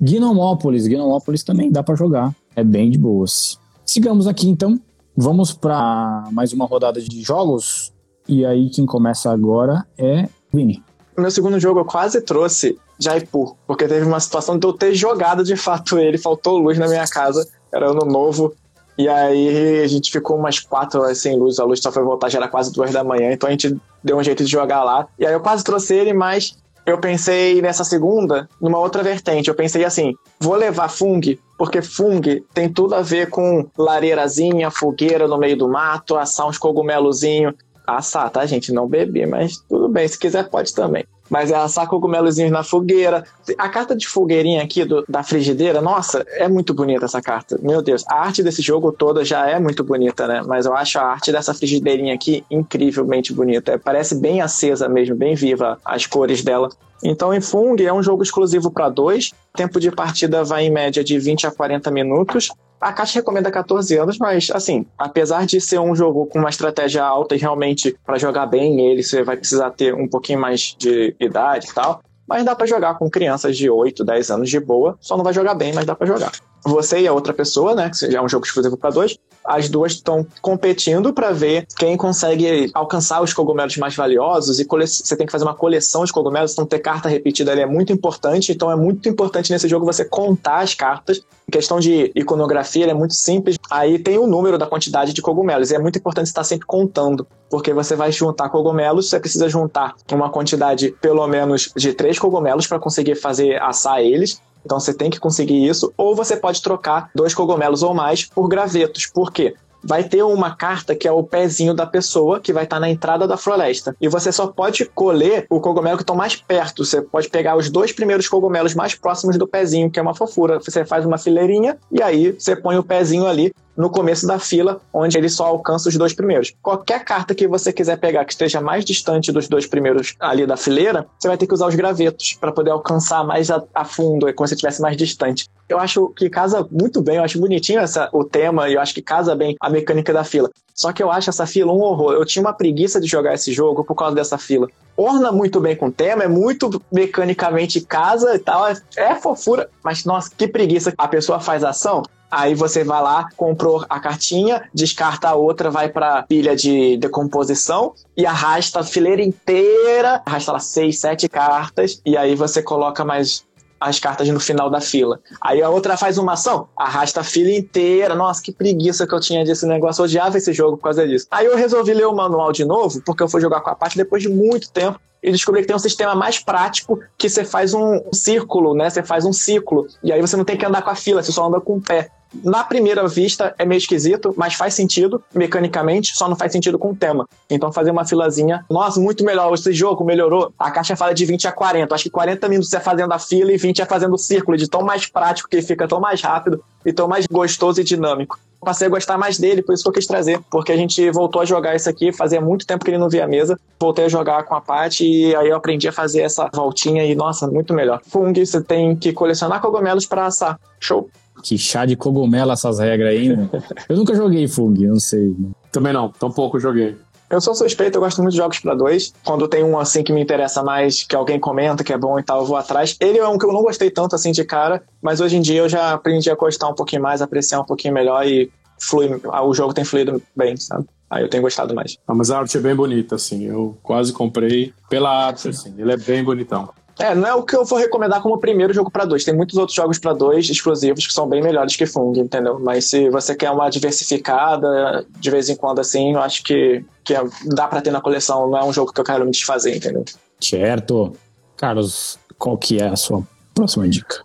Gnomópolis, 0.00 0.86
Gnomópolis 0.86 1.42
também 1.42 1.70
dá 1.70 1.82
para 1.82 1.94
jogar. 1.94 2.34
É 2.54 2.64
bem 2.64 2.90
de 2.90 2.98
boas. 2.98 3.58
Sigamos 3.84 4.26
aqui 4.26 4.48
então. 4.48 4.80
Vamos 5.16 5.52
para 5.52 6.28
mais 6.32 6.52
uma 6.52 6.64
rodada 6.64 7.00
de 7.00 7.22
jogos. 7.22 7.92
E 8.28 8.44
aí 8.44 8.70
quem 8.70 8.86
começa 8.86 9.30
agora 9.30 9.86
é 9.96 10.28
Vini. 10.52 10.82
Meu 11.16 11.30
segundo 11.30 11.58
jogo 11.58 11.80
eu 11.80 11.84
quase 11.84 12.20
trouxe 12.20 12.78
Jaipur, 12.98 13.54
porque 13.66 13.86
teve 13.86 14.04
uma 14.04 14.20
situação 14.20 14.58
de 14.58 14.66
eu 14.66 14.72
ter 14.72 14.94
jogado 14.94 15.44
de 15.44 15.56
fato 15.56 15.98
ele, 15.98 16.18
faltou 16.18 16.58
luz 16.58 16.78
na 16.78 16.88
minha 16.88 17.06
casa, 17.06 17.48
era 17.72 17.90
ano 17.90 18.04
novo, 18.04 18.54
e 18.96 19.08
aí 19.08 19.80
a 19.80 19.86
gente 19.86 20.10
ficou 20.10 20.36
umas 20.36 20.58
quatro 20.58 21.00
horas 21.00 21.18
sem 21.18 21.36
luz, 21.36 21.58
a 21.60 21.64
luz 21.64 21.80
só 21.80 21.92
foi 21.92 22.02
voltar, 22.02 22.28
já 22.28 22.38
era 22.38 22.48
quase 22.48 22.72
duas 22.72 22.92
da 22.92 23.04
manhã, 23.04 23.32
então 23.32 23.48
a 23.48 23.52
gente 23.52 23.76
deu 24.02 24.16
um 24.16 24.22
jeito 24.22 24.44
de 24.44 24.50
jogar 24.50 24.82
lá. 24.82 25.06
E 25.18 25.24
aí 25.24 25.32
eu 25.32 25.40
quase 25.40 25.62
trouxe 25.62 25.94
ele, 25.94 26.12
mas 26.12 26.56
eu 26.84 26.98
pensei 26.98 27.62
nessa 27.62 27.84
segunda, 27.84 28.48
numa 28.60 28.78
outra 28.78 29.02
vertente. 29.02 29.48
Eu 29.48 29.54
pensei 29.54 29.84
assim: 29.84 30.14
vou 30.40 30.56
levar 30.56 30.88
Fung, 30.88 31.38
porque 31.56 31.80
Fung 31.80 32.20
tem 32.52 32.68
tudo 32.68 32.96
a 32.96 33.02
ver 33.02 33.30
com 33.30 33.68
lareirazinha, 33.78 34.68
fogueira 34.68 35.28
no 35.28 35.38
meio 35.38 35.56
do 35.56 35.68
mato, 35.68 36.16
assar 36.16 36.48
uns 36.48 36.58
cogumelozinhos 36.58 37.54
assar, 37.96 38.28
tá, 38.30 38.44
gente? 38.44 38.72
Não 38.72 38.86
beber, 38.86 39.26
mas 39.26 39.58
tudo 39.68 39.88
bem. 39.88 40.06
Se 40.06 40.18
quiser, 40.18 40.48
pode 40.48 40.74
também. 40.74 41.04
Mas 41.28 41.50
é 41.50 41.56
assar 41.56 41.86
cogumelozinhos 41.86 42.50
na 42.50 42.62
fogueira. 42.62 43.24
A 43.56 43.68
carta 43.68 43.94
de 43.94 44.06
fogueirinha 44.08 44.62
aqui 44.62 44.84
do, 44.84 45.04
da 45.08 45.22
frigideira, 45.22 45.80
nossa, 45.80 46.24
é 46.28 46.48
muito 46.48 46.72
bonita 46.74 47.04
essa 47.04 47.20
carta. 47.20 47.58
Meu 47.62 47.82
Deus, 47.82 48.04
a 48.08 48.16
arte 48.20 48.42
desse 48.42 48.62
jogo 48.62 48.92
toda 48.92 49.24
já 49.24 49.46
é 49.46 49.58
muito 49.58 49.84
bonita, 49.84 50.26
né? 50.26 50.42
Mas 50.46 50.66
eu 50.66 50.74
acho 50.74 50.98
a 50.98 51.02
arte 51.02 51.32
dessa 51.32 51.54
frigideirinha 51.54 52.14
aqui 52.14 52.44
incrivelmente 52.50 53.32
bonita. 53.32 53.72
É, 53.72 53.78
parece 53.78 54.14
bem 54.14 54.40
acesa 54.40 54.88
mesmo, 54.88 55.14
bem 55.14 55.34
viva 55.34 55.78
as 55.84 56.06
cores 56.06 56.42
dela. 56.42 56.70
Então, 57.02 57.32
em 57.32 57.40
Fung 57.40 57.80
é 57.82 57.92
um 57.92 58.02
jogo 58.02 58.22
exclusivo 58.22 58.70
para 58.70 58.88
dois. 58.88 59.32
O 59.54 59.56
tempo 59.56 59.78
de 59.80 59.90
partida 59.90 60.42
vai 60.44 60.64
em 60.64 60.70
média 60.70 61.02
de 61.02 61.18
20 61.18 61.46
a 61.46 61.50
40 61.50 61.90
minutos. 61.90 62.50
A 62.80 62.92
caixa 62.92 63.18
recomenda 63.18 63.50
14 63.50 63.96
anos, 63.96 64.18
mas 64.18 64.50
assim, 64.52 64.86
apesar 64.96 65.46
de 65.46 65.60
ser 65.60 65.80
um 65.80 65.96
jogo 65.96 66.26
com 66.26 66.38
uma 66.38 66.48
estratégia 66.48 67.04
alta 67.04 67.34
e 67.34 67.38
realmente 67.38 67.96
para 68.06 68.18
jogar 68.18 68.46
bem 68.46 68.80
ele 68.80 69.02
você 69.02 69.24
vai 69.24 69.36
precisar 69.36 69.70
ter 69.72 69.94
um 69.94 70.06
pouquinho 70.06 70.40
mais 70.40 70.76
de 70.78 71.14
idade 71.18 71.66
e 71.68 71.74
tal, 71.74 72.00
mas 72.28 72.44
dá 72.44 72.54
para 72.54 72.66
jogar 72.66 72.96
com 72.96 73.10
crianças 73.10 73.56
de 73.56 73.68
8, 73.68 74.04
10 74.04 74.30
anos 74.30 74.50
de 74.50 74.60
boa. 74.60 74.96
Só 75.00 75.16
não 75.16 75.24
vai 75.24 75.32
jogar 75.32 75.54
bem, 75.54 75.72
mas 75.72 75.86
dá 75.86 75.96
para 75.96 76.06
jogar. 76.06 76.30
Você 76.68 77.00
e 77.00 77.08
a 77.08 77.12
outra 77.12 77.32
pessoa, 77.32 77.74
né, 77.74 77.90
que 77.90 78.10
já 78.10 78.18
é 78.18 78.22
um 78.22 78.28
jogo 78.28 78.44
exclusivo 78.44 78.76
para 78.76 78.90
dois, 78.90 79.18
as 79.44 79.68
duas 79.68 79.92
estão 79.92 80.26
competindo 80.42 81.12
para 81.12 81.32
ver 81.32 81.66
quem 81.78 81.96
consegue 81.96 82.70
alcançar 82.74 83.22
os 83.22 83.32
cogumelos 83.32 83.78
mais 83.78 83.96
valiosos 83.96 84.60
e 84.60 84.66
você 84.68 85.16
tem 85.16 85.26
que 85.26 85.32
fazer 85.32 85.44
uma 85.44 85.54
coleção 85.54 86.04
de 86.04 86.12
cogumelos, 86.12 86.52
então 86.52 86.66
ter 86.66 86.80
carta 86.80 87.08
repetida 87.08 87.52
é 87.52 87.64
muito 87.64 87.90
importante, 87.90 88.52
então 88.52 88.70
é 88.70 88.76
muito 88.76 89.08
importante 89.08 89.50
nesse 89.50 89.66
jogo 89.66 89.86
você 89.86 90.04
contar 90.04 90.58
as 90.58 90.74
cartas. 90.74 91.22
Em 91.48 91.50
questão 91.50 91.80
de 91.80 92.12
iconografia, 92.14 92.84
é 92.90 92.92
muito 92.92 93.14
simples. 93.14 93.56
Aí 93.70 93.98
tem 93.98 94.18
o 94.18 94.26
número 94.26 94.58
da 94.58 94.66
quantidade 94.66 95.14
de 95.14 95.22
cogumelos, 95.22 95.70
e 95.70 95.74
é 95.74 95.78
muito 95.78 95.98
importante 95.98 96.26
estar 96.26 96.44
sempre 96.44 96.66
contando, 96.66 97.26
porque 97.48 97.72
você 97.72 97.96
vai 97.96 98.12
juntar 98.12 98.50
cogumelos, 98.50 99.08
você 99.08 99.18
precisa 99.18 99.48
juntar 99.48 99.94
uma 100.12 100.28
quantidade 100.28 100.94
pelo 101.00 101.26
menos 101.26 101.72
de 101.74 101.94
três 101.94 102.18
cogumelos 102.18 102.66
para 102.66 102.78
conseguir 102.78 103.14
fazer 103.14 103.58
assar 103.62 104.00
eles. 104.00 104.42
Então 104.68 104.78
você 104.78 104.92
tem 104.92 105.08
que 105.08 105.18
conseguir 105.18 105.66
isso, 105.66 105.90
ou 105.96 106.14
você 106.14 106.36
pode 106.36 106.60
trocar 106.60 107.08
dois 107.14 107.34
cogumelos 107.34 107.82
ou 107.82 107.94
mais 107.94 108.26
por 108.26 108.48
gravetos. 108.48 109.06
Por 109.06 109.32
quê? 109.32 109.54
vai 109.82 110.04
ter 110.04 110.22
uma 110.22 110.54
carta 110.54 110.94
que 110.94 111.06
é 111.06 111.12
o 111.12 111.22
pezinho 111.22 111.72
da 111.72 111.86
pessoa, 111.86 112.40
que 112.40 112.52
vai 112.52 112.64
estar 112.64 112.76
tá 112.76 112.80
na 112.80 112.90
entrada 112.90 113.26
da 113.26 113.36
floresta. 113.36 113.94
E 114.00 114.08
você 114.08 114.32
só 114.32 114.48
pode 114.48 114.84
colher 114.86 115.46
o 115.48 115.60
cogumelo 115.60 115.96
que 115.96 116.02
estão 116.02 116.16
mais 116.16 116.36
perto. 116.36 116.84
Você 116.84 117.00
pode 117.00 117.28
pegar 117.28 117.56
os 117.56 117.70
dois 117.70 117.92
primeiros 117.92 118.28
cogumelos 118.28 118.74
mais 118.74 118.94
próximos 118.94 119.38
do 119.38 119.46
pezinho, 119.46 119.88
que 119.88 119.98
é 119.98 120.02
uma 120.02 120.16
fofura. 120.16 120.58
Você 120.58 120.84
faz 120.84 121.06
uma 121.06 121.16
fileirinha 121.16 121.78
e 121.92 122.02
aí 122.02 122.32
você 122.32 122.56
põe 122.56 122.76
o 122.76 122.82
pezinho 122.82 123.26
ali 123.26 123.52
no 123.78 123.88
começo 123.88 124.26
da 124.26 124.40
fila, 124.40 124.80
onde 124.92 125.16
ele 125.16 125.28
só 125.28 125.46
alcança 125.46 125.88
os 125.88 125.96
dois 125.96 126.12
primeiros. 126.12 126.52
Qualquer 126.60 127.04
carta 127.04 127.32
que 127.32 127.46
você 127.46 127.72
quiser 127.72 127.96
pegar 127.96 128.24
que 128.24 128.32
esteja 128.32 128.60
mais 128.60 128.84
distante 128.84 129.30
dos 129.30 129.46
dois 129.46 129.68
primeiros 129.68 130.16
ali 130.18 130.44
da 130.44 130.56
fileira, 130.56 131.06
você 131.16 131.28
vai 131.28 131.38
ter 131.38 131.46
que 131.46 131.54
usar 131.54 131.68
os 131.68 131.76
gravetos 131.76 132.36
para 132.40 132.50
poder 132.50 132.72
alcançar 132.72 133.24
mais 133.24 133.52
a, 133.52 133.62
a 133.72 133.84
fundo, 133.84 134.28
é 134.28 134.32
como 134.32 134.48
se 134.48 134.54
estivesse 134.54 134.82
mais 134.82 134.96
distante. 134.96 135.48
Eu 135.68 135.78
acho 135.78 136.08
que 136.08 136.28
casa 136.28 136.66
muito 136.72 137.00
bem, 137.00 137.18
eu 137.18 137.22
acho 137.22 137.38
bonitinho 137.38 137.78
essa, 137.78 138.08
o 138.12 138.24
tema 138.24 138.68
e 138.68 138.74
eu 138.74 138.80
acho 138.80 138.92
que 138.92 139.02
casa 139.02 139.36
bem 139.36 139.54
a 139.60 139.70
mecânica 139.70 140.12
da 140.12 140.24
fila. 140.24 140.50
Só 140.74 140.92
que 140.92 141.02
eu 141.02 141.10
acho 141.10 141.30
essa 141.30 141.46
fila 141.46 141.72
um 141.72 141.80
horror. 141.80 142.12
Eu 142.12 142.24
tinha 142.24 142.40
uma 142.40 142.52
preguiça 142.52 143.00
de 143.00 143.06
jogar 143.06 143.34
esse 143.34 143.52
jogo 143.52 143.84
por 143.84 143.94
causa 143.94 144.14
dessa 144.14 144.38
fila. 144.38 144.68
Orna 144.96 145.30
muito 145.30 145.60
bem 145.60 145.76
com 145.76 145.86
o 145.86 145.92
tema, 145.92 146.24
é 146.24 146.28
muito 146.28 146.82
mecanicamente 146.90 147.80
casa 147.80 148.34
e 148.34 148.38
tal. 148.38 148.66
É, 148.66 148.76
é 148.96 149.14
fofura, 149.16 149.68
mas 149.82 150.04
nossa, 150.04 150.30
que 150.36 150.46
preguiça. 150.46 150.92
A 150.96 151.08
pessoa 151.08 151.40
faz 151.40 151.64
ação, 151.64 152.02
Aí 152.30 152.54
você 152.54 152.84
vai 152.84 153.02
lá, 153.02 153.28
comprou 153.36 153.84
a 153.88 153.98
cartinha, 153.98 154.68
descarta 154.74 155.28
a 155.28 155.34
outra, 155.34 155.70
vai 155.70 155.88
para 155.88 156.22
pilha 156.22 156.54
de 156.54 156.96
decomposição 156.98 157.94
e 158.16 158.26
arrasta 158.26 158.80
a 158.80 158.84
fileira 158.84 159.22
inteira, 159.22 160.22
arrasta 160.26 160.52
lá 160.52 160.60
seis, 160.60 161.00
sete 161.00 161.28
cartas, 161.28 162.00
e 162.04 162.16
aí 162.16 162.34
você 162.34 162.62
coloca 162.62 163.04
mais 163.04 163.46
as 163.80 163.98
cartas 164.00 164.28
no 164.28 164.40
final 164.40 164.68
da 164.68 164.80
fila. 164.80 165.20
Aí 165.40 165.62
a 165.62 165.70
outra 165.70 165.96
faz 165.96 166.18
uma 166.18 166.32
ação, 166.32 166.68
arrasta 166.76 167.20
a 167.20 167.24
fila 167.24 167.50
inteira. 167.50 168.14
Nossa, 168.14 168.42
que 168.42 168.52
preguiça 168.52 169.06
que 169.06 169.14
eu 169.14 169.20
tinha 169.20 169.44
desse 169.44 169.66
negócio. 169.66 170.00
Eu 170.00 170.04
odiava 170.04 170.36
esse 170.36 170.52
jogo 170.52 170.76
por 170.76 170.84
causa 170.84 171.06
disso. 171.06 171.26
Aí 171.30 171.46
eu 171.46 171.56
resolvi 171.56 171.94
ler 171.94 172.06
o 172.06 172.14
manual 172.14 172.52
de 172.52 172.64
novo, 172.64 173.00
porque 173.04 173.22
eu 173.22 173.28
fui 173.28 173.40
jogar 173.40 173.60
com 173.60 173.70
a 173.70 173.74
parte 173.74 173.96
depois 173.96 174.22
de 174.22 174.28
muito 174.28 174.70
tempo 174.70 175.00
e 175.22 175.30
descobri 175.32 175.62
que 175.62 175.66
tem 175.66 175.76
um 175.76 175.80
sistema 175.80 176.14
mais 176.14 176.38
prático 176.38 176.98
que 177.16 177.28
você 177.28 177.44
faz 177.44 177.74
um 177.74 178.00
círculo, 178.12 178.74
né? 178.74 178.88
Você 178.88 179.02
faz 179.02 179.24
um 179.24 179.32
ciclo. 179.32 179.86
E 180.02 180.12
aí 180.12 180.20
você 180.20 180.36
não 180.36 180.44
tem 180.44 180.56
que 180.56 180.66
andar 180.66 180.82
com 180.82 180.90
a 180.90 180.94
fila, 180.94 181.22
você 181.22 181.32
só 181.32 181.46
anda 181.46 181.60
com 181.60 181.76
o 181.76 181.80
pé. 181.80 182.10
Na 182.44 182.62
primeira 182.62 183.06
vista 183.08 183.54
é 183.58 183.64
meio 183.64 183.78
esquisito, 183.78 184.34
mas 184.36 184.54
faz 184.54 184.74
sentido 184.74 185.22
mecanicamente, 185.34 186.16
só 186.16 186.28
não 186.28 186.36
faz 186.36 186.52
sentido 186.52 186.78
com 186.78 186.90
o 186.90 186.96
tema. 186.96 187.26
Então 187.48 187.72
fazer 187.72 187.90
uma 187.90 188.04
filazinha, 188.04 188.64
nossa, 188.70 189.00
muito 189.00 189.24
melhor, 189.24 189.52
esse 189.54 189.72
jogo 189.72 190.04
melhorou. 190.04 190.52
A 190.58 190.70
caixa 190.70 190.96
fala 190.96 191.14
de 191.14 191.24
20 191.24 191.48
a 191.48 191.52
40, 191.52 191.94
acho 191.94 192.04
que 192.04 192.10
40 192.10 192.48
minutos 192.48 192.72
é 192.72 192.80
fazendo 192.80 193.12
a 193.12 193.18
fila 193.18 193.52
e 193.52 193.56
20 193.56 193.82
é 193.82 193.86
fazendo 193.86 194.14
o 194.14 194.18
círculo, 194.18 194.56
de 194.56 194.68
tão 194.68 194.82
mais 194.82 195.06
prático 195.06 195.48
que 195.48 195.62
fica 195.62 195.88
tão 195.88 196.00
mais 196.00 196.20
rápido 196.20 196.62
e 196.84 196.92
tão 196.92 197.08
mais 197.08 197.26
gostoso 197.26 197.80
e 197.80 197.84
dinâmico. 197.84 198.38
Passei 198.60 198.88
a 198.88 198.90
gostar 198.90 199.16
mais 199.16 199.38
dele, 199.38 199.62
por 199.62 199.72
isso 199.72 199.84
que 199.84 199.88
eu 199.88 199.92
quis 199.92 200.06
trazer, 200.06 200.40
porque 200.50 200.72
a 200.72 200.76
gente 200.76 201.10
voltou 201.12 201.40
a 201.40 201.44
jogar 201.44 201.76
isso 201.76 201.88
aqui, 201.88 202.12
fazia 202.12 202.40
muito 202.40 202.66
tempo 202.66 202.84
que 202.84 202.90
ele 202.90 202.98
não 202.98 203.08
via 203.08 203.24
a 203.24 203.28
mesa. 203.28 203.58
Voltei 203.78 204.06
a 204.06 204.08
jogar 204.08 204.42
com 204.42 204.54
a 204.54 204.60
Paty 204.60 205.04
e 205.04 205.36
aí 205.36 205.48
eu 205.48 205.56
aprendi 205.56 205.86
a 205.86 205.92
fazer 205.92 206.22
essa 206.22 206.50
voltinha 206.52 207.04
e, 207.04 207.14
nossa, 207.14 207.46
muito 207.46 207.72
melhor. 207.72 208.00
Fung, 208.04 208.32
você 208.34 208.60
tem 208.60 208.96
que 208.96 209.12
colecionar 209.12 209.60
cogumelos 209.60 210.06
para 210.06 210.26
assar. 210.26 210.58
Show! 210.80 211.08
Que 211.42 211.56
chá 211.56 211.86
de 211.86 211.96
cogumelo 211.96 212.52
essas 212.52 212.78
regras 212.78 213.10
aí, 213.10 213.36
né? 213.36 213.48
Eu 213.88 213.96
nunca 213.96 214.14
joguei 214.14 214.46
Fung, 214.48 214.86
não 214.86 215.00
sei. 215.00 215.34
Também 215.70 215.92
não, 215.92 216.10
tão 216.10 216.30
pouco 216.30 216.58
joguei. 216.58 216.96
Eu 217.30 217.42
sou 217.42 217.54
suspeito, 217.54 217.98
eu 217.98 218.00
gosto 218.00 218.22
muito 218.22 218.32
de 218.32 218.38
jogos 218.38 218.58
para 218.58 218.74
dois. 218.74 219.12
Quando 219.22 219.46
tem 219.46 219.62
um 219.62 219.78
assim 219.78 220.02
que 220.02 220.12
me 220.12 220.22
interessa 220.22 220.62
mais, 220.62 221.02
que 221.02 221.14
alguém 221.14 221.38
comenta 221.38 221.84
que 221.84 221.92
é 221.92 221.98
bom 221.98 222.18
e 222.18 222.22
tal, 222.22 222.40
eu 222.40 222.46
vou 222.46 222.56
atrás. 222.56 222.96
Ele 223.00 223.18
é 223.18 223.28
um 223.28 223.36
que 223.36 223.44
eu 223.44 223.52
não 223.52 223.62
gostei 223.62 223.90
tanto 223.90 224.14
assim 224.14 224.32
de 224.32 224.44
cara, 224.44 224.82
mas 225.02 225.20
hoje 225.20 225.36
em 225.36 225.42
dia 225.42 225.60
eu 225.60 225.68
já 225.68 225.92
aprendi 225.92 226.30
a 226.30 226.34
gostar 226.34 226.68
um 226.68 226.74
pouquinho 226.74 227.02
mais, 227.02 227.20
apreciar 227.20 227.60
um 227.60 227.64
pouquinho 227.64 227.92
melhor 227.92 228.26
e 228.26 228.50
flui, 228.80 229.20
o 229.44 229.54
jogo 229.54 229.74
tem 229.74 229.84
fluído 229.84 230.22
bem, 230.34 230.56
sabe? 230.56 230.86
Aí 231.10 231.22
eu 231.22 231.28
tenho 231.28 231.42
gostado 231.42 231.74
mais. 231.74 231.98
Ah, 232.06 232.14
mas 232.14 232.30
a 232.30 232.38
arte 232.38 232.56
é 232.56 232.60
bem 232.60 232.74
bonita, 232.74 233.14
assim. 233.14 233.44
Eu 233.44 233.76
quase 233.82 234.12
comprei 234.12 234.72
pela 234.88 235.26
arte, 235.26 235.48
assim. 235.48 235.74
Ele 235.76 235.92
é 235.92 235.96
bem 235.96 236.22
bonitão. 236.22 236.68
É, 236.98 237.14
não 237.14 237.28
é 237.28 237.34
o 237.34 237.44
que 237.44 237.54
eu 237.54 237.64
vou 237.64 237.78
recomendar 237.78 238.20
como 238.20 238.38
primeiro 238.38 238.74
jogo 238.74 238.90
para 238.90 239.04
dois. 239.04 239.24
Tem 239.24 239.34
muitos 239.34 239.56
outros 239.56 239.76
jogos 239.76 239.98
para 239.98 240.12
dois 240.12 240.50
exclusivos 240.50 241.06
que 241.06 241.12
são 241.12 241.28
bem 241.28 241.40
melhores 241.40 241.76
que 241.76 241.86
Fung, 241.86 242.18
entendeu? 242.18 242.58
Mas 242.58 242.86
se 242.86 243.08
você 243.08 243.36
quer 243.36 243.50
uma 243.50 243.70
diversificada, 243.70 245.06
de 245.18 245.30
vez 245.30 245.48
em 245.48 245.54
quando 245.54 245.78
assim, 245.78 246.14
eu 246.14 246.20
acho 246.20 246.42
que, 246.42 246.84
que 247.04 247.14
é, 247.14 247.22
dá 247.54 247.68
para 247.68 247.80
ter 247.80 247.92
na 247.92 248.00
coleção. 248.00 248.50
Não 248.50 248.58
é 248.58 248.64
um 248.64 248.72
jogo 248.72 248.92
que 248.92 249.00
eu 249.00 249.04
quero 249.04 249.24
me 249.24 249.30
desfazer, 249.30 249.76
entendeu? 249.76 250.04
Certo. 250.40 251.12
Carlos, 251.56 252.18
qual 252.36 252.56
que 252.58 252.78
é 252.78 252.88
a 252.88 252.96
sua 252.96 253.22
próxima 253.54 253.88
dica? 253.88 254.24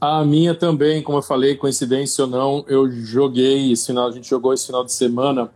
A 0.00 0.24
minha 0.24 0.54
também, 0.54 1.02
como 1.02 1.18
eu 1.18 1.22
falei, 1.22 1.54
coincidência 1.54 2.24
ou 2.24 2.30
não, 2.30 2.64
eu 2.66 2.90
joguei 2.90 3.72
esse 3.72 3.86
final, 3.86 4.08
a 4.08 4.10
gente 4.10 4.28
jogou 4.28 4.52
esse 4.52 4.66
final 4.66 4.84
de 4.84 4.92
semana 4.92 5.50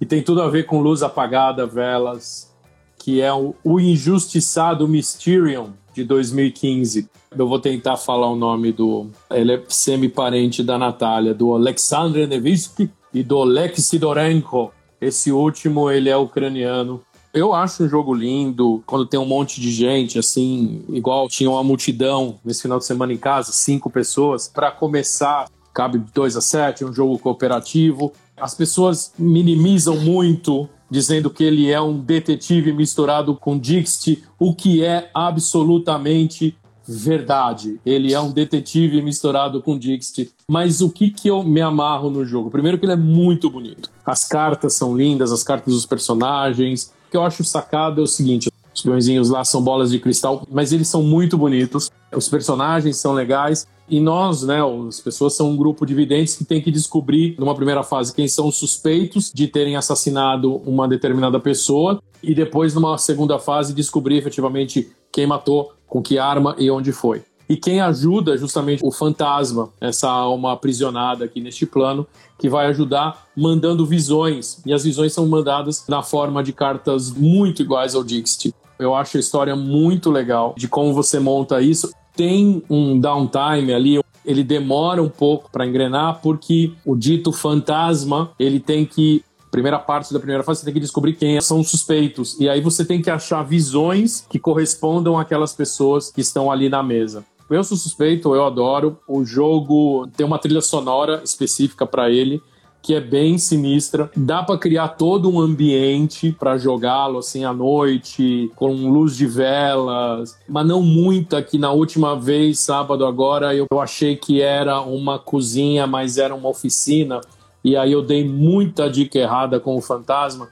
e 0.00 0.06
tem 0.06 0.22
tudo 0.22 0.42
a 0.42 0.48
ver 0.48 0.64
com 0.64 0.80
luz 0.80 1.02
apagada, 1.02 1.66
velas, 1.66 2.52
que 2.98 3.20
é 3.22 3.32
o, 3.32 3.54
o 3.64 3.80
Injustiçado 3.80 4.86
Mysterium 4.86 5.72
de 5.98 6.04
2015. 6.04 7.08
Eu 7.36 7.48
vou 7.48 7.58
tentar 7.58 7.96
falar 7.96 8.30
o 8.30 8.36
nome 8.36 8.72
do. 8.72 9.08
Ele 9.30 9.54
é 9.54 9.62
semi-parente 9.68 10.62
da 10.62 10.78
Natália, 10.78 11.34
do 11.34 11.52
Alexander 11.54 12.26
Nevsky 12.28 12.90
e 13.12 13.22
do 13.22 13.38
Oleg 13.38 13.80
Sidorenko. 13.80 14.72
Esse 15.00 15.32
último, 15.32 15.90
ele 15.90 16.08
é 16.08 16.16
ucraniano. 16.16 17.00
Eu 17.34 17.52
acho 17.52 17.84
um 17.84 17.88
jogo 17.88 18.14
lindo 18.14 18.82
quando 18.86 19.06
tem 19.06 19.18
um 19.20 19.26
monte 19.26 19.60
de 19.60 19.70
gente, 19.70 20.18
assim, 20.18 20.82
igual 20.88 21.28
tinha 21.28 21.50
uma 21.50 21.62
multidão 21.62 22.38
nesse 22.44 22.62
final 22.62 22.78
de 22.78 22.86
semana 22.86 23.12
em 23.12 23.18
casa, 23.18 23.52
cinco 23.52 23.90
pessoas. 23.90 24.48
Para 24.48 24.70
começar, 24.70 25.48
cabe 25.74 25.98
de 25.98 26.12
2 26.12 26.36
a 26.36 26.40
7, 26.40 26.84
um 26.84 26.92
jogo 26.92 27.18
cooperativo. 27.18 28.12
As 28.36 28.54
pessoas 28.54 29.12
minimizam 29.18 29.96
muito, 29.96 30.68
dizendo 30.90 31.30
que 31.30 31.44
ele 31.44 31.70
é 31.70 31.80
um 31.80 31.98
detetive 31.98 32.72
misturado 32.72 33.34
com 33.34 33.58
Dixit, 33.58 34.24
o 34.38 34.54
que 34.54 34.84
é 34.84 35.10
absolutamente 35.14 36.56
verdade. 36.88 37.78
Ele 37.84 38.14
é 38.14 38.20
um 38.20 38.32
detetive 38.32 39.02
misturado 39.02 39.62
com 39.62 39.78
Dixit. 39.78 40.32
Mas 40.50 40.80
o 40.80 40.88
que, 40.88 41.10
que 41.10 41.28
eu 41.28 41.42
me 41.42 41.60
amarro 41.60 42.08
no 42.08 42.24
jogo? 42.24 42.50
Primeiro 42.50 42.78
que 42.78 42.86
ele 42.86 42.92
é 42.92 42.96
muito 42.96 43.50
bonito. 43.50 43.90
As 44.06 44.24
cartas 44.26 44.72
são 44.72 44.96
lindas, 44.96 45.30
as 45.30 45.42
cartas 45.42 45.74
dos 45.74 45.84
personagens. 45.84 46.92
O 47.06 47.10
que 47.10 47.16
eu 47.16 47.22
acho 47.22 47.44
sacado 47.44 48.00
é 48.00 48.04
o 48.04 48.06
seguinte: 48.06 48.50
os 48.78 48.82
peõezinhos 48.82 49.28
lá 49.28 49.44
são 49.44 49.60
bolas 49.60 49.90
de 49.90 49.98
cristal, 49.98 50.46
mas 50.50 50.72
eles 50.72 50.88
são 50.88 51.02
muito 51.02 51.36
bonitos. 51.36 51.90
Os 52.14 52.28
personagens 52.28 52.96
são 52.96 53.12
legais. 53.12 53.66
E 53.90 54.00
nós, 54.00 54.42
né, 54.42 54.60
as 54.86 55.00
pessoas 55.00 55.34
são 55.34 55.50
um 55.50 55.56
grupo 55.56 55.86
de 55.86 55.94
videntes 55.94 56.36
que 56.36 56.44
tem 56.44 56.60
que 56.60 56.70
descobrir, 56.70 57.34
numa 57.38 57.54
primeira 57.54 57.82
fase, 57.82 58.14
quem 58.14 58.28
são 58.28 58.46
os 58.48 58.56
suspeitos 58.56 59.32
de 59.34 59.48
terem 59.48 59.76
assassinado 59.76 60.56
uma 60.66 60.86
determinada 60.86 61.40
pessoa, 61.40 62.00
e 62.22 62.34
depois, 62.34 62.74
numa 62.74 62.98
segunda 62.98 63.38
fase, 63.38 63.72
descobrir 63.72 64.18
efetivamente 64.18 64.90
quem 65.10 65.26
matou, 65.26 65.72
com 65.86 66.02
que 66.02 66.18
arma 66.18 66.54
e 66.58 66.70
onde 66.70 66.92
foi. 66.92 67.22
E 67.48 67.56
quem 67.56 67.80
ajuda 67.80 68.36
justamente 68.36 68.84
o 68.84 68.92
fantasma, 68.92 69.70
essa 69.80 70.08
alma 70.08 70.52
aprisionada 70.52 71.24
aqui 71.24 71.40
neste 71.40 71.64
plano, 71.64 72.06
que 72.38 72.46
vai 72.46 72.66
ajudar 72.66 73.26
mandando 73.34 73.86
visões. 73.86 74.60
E 74.66 74.72
as 74.72 74.84
visões 74.84 75.14
são 75.14 75.26
mandadas 75.26 75.86
na 75.88 76.02
forma 76.02 76.42
de 76.44 76.52
cartas 76.52 77.10
muito 77.10 77.62
iguais 77.62 77.94
ao 77.94 78.04
Dixit. 78.04 78.54
Eu 78.78 78.94
acho 78.94 79.16
a 79.16 79.20
história 79.20 79.56
muito 79.56 80.10
legal 80.10 80.54
de 80.56 80.68
como 80.68 80.94
você 80.94 81.18
monta 81.18 81.60
isso 81.60 81.90
tem 82.18 82.64
um 82.68 82.98
downtime 82.98 83.72
ali, 83.72 84.00
ele 84.24 84.42
demora 84.42 85.00
um 85.00 85.08
pouco 85.08 85.48
para 85.52 85.64
engrenar, 85.64 86.20
porque 86.20 86.72
o 86.84 86.96
dito 86.96 87.30
fantasma, 87.30 88.32
ele 88.40 88.58
tem 88.58 88.84
que 88.84 89.24
primeira 89.52 89.78
parte 89.78 90.12
da 90.12 90.18
primeira 90.18 90.42
fase, 90.42 90.58
você 90.58 90.64
tem 90.64 90.74
que 90.74 90.80
descobrir 90.80 91.14
quem 91.14 91.40
são 91.40 91.60
os 91.60 91.70
suspeitos. 91.70 92.38
E 92.40 92.48
aí 92.48 92.60
você 92.60 92.84
tem 92.84 93.00
que 93.00 93.08
achar 93.08 93.42
visões 93.44 94.26
que 94.28 94.38
correspondam 94.38 95.16
àquelas 95.16 95.54
pessoas 95.54 96.10
que 96.10 96.20
estão 96.20 96.50
ali 96.50 96.68
na 96.68 96.82
mesa. 96.82 97.24
Eu 97.48 97.64
sou 97.64 97.78
suspeito, 97.78 98.34
eu 98.34 98.44
adoro. 98.44 98.98
O 99.08 99.24
jogo 99.24 100.06
tem 100.16 100.26
uma 100.26 100.38
trilha 100.38 100.60
sonora 100.60 101.22
específica 101.24 101.86
para 101.86 102.10
ele 102.10 102.42
que 102.88 102.94
é 102.94 103.02
bem 103.02 103.36
sinistra. 103.36 104.10
Dá 104.16 104.42
para 104.42 104.56
criar 104.56 104.88
todo 104.88 105.30
um 105.30 105.38
ambiente 105.38 106.32
para 106.32 106.56
jogá-lo 106.56 107.18
assim 107.18 107.44
à 107.44 107.52
noite, 107.52 108.50
com 108.56 108.90
luz 108.90 109.14
de 109.14 109.26
velas, 109.26 110.38
mas 110.48 110.66
não 110.66 110.80
muita 110.80 111.42
que 111.42 111.58
na 111.58 111.70
última 111.70 112.18
vez, 112.18 112.60
sábado 112.60 113.04
agora, 113.04 113.54
eu, 113.54 113.66
achei 113.78 114.16
que 114.16 114.40
era 114.40 114.80
uma 114.80 115.18
cozinha, 115.18 115.86
mas 115.86 116.16
era 116.16 116.34
uma 116.34 116.48
oficina. 116.48 117.20
E 117.62 117.76
aí 117.76 117.92
eu 117.92 118.00
dei 118.00 118.26
muita 118.26 118.88
dica 118.88 119.18
errada 119.18 119.60
com 119.60 119.76
o 119.76 119.82
fantasma. 119.82 120.48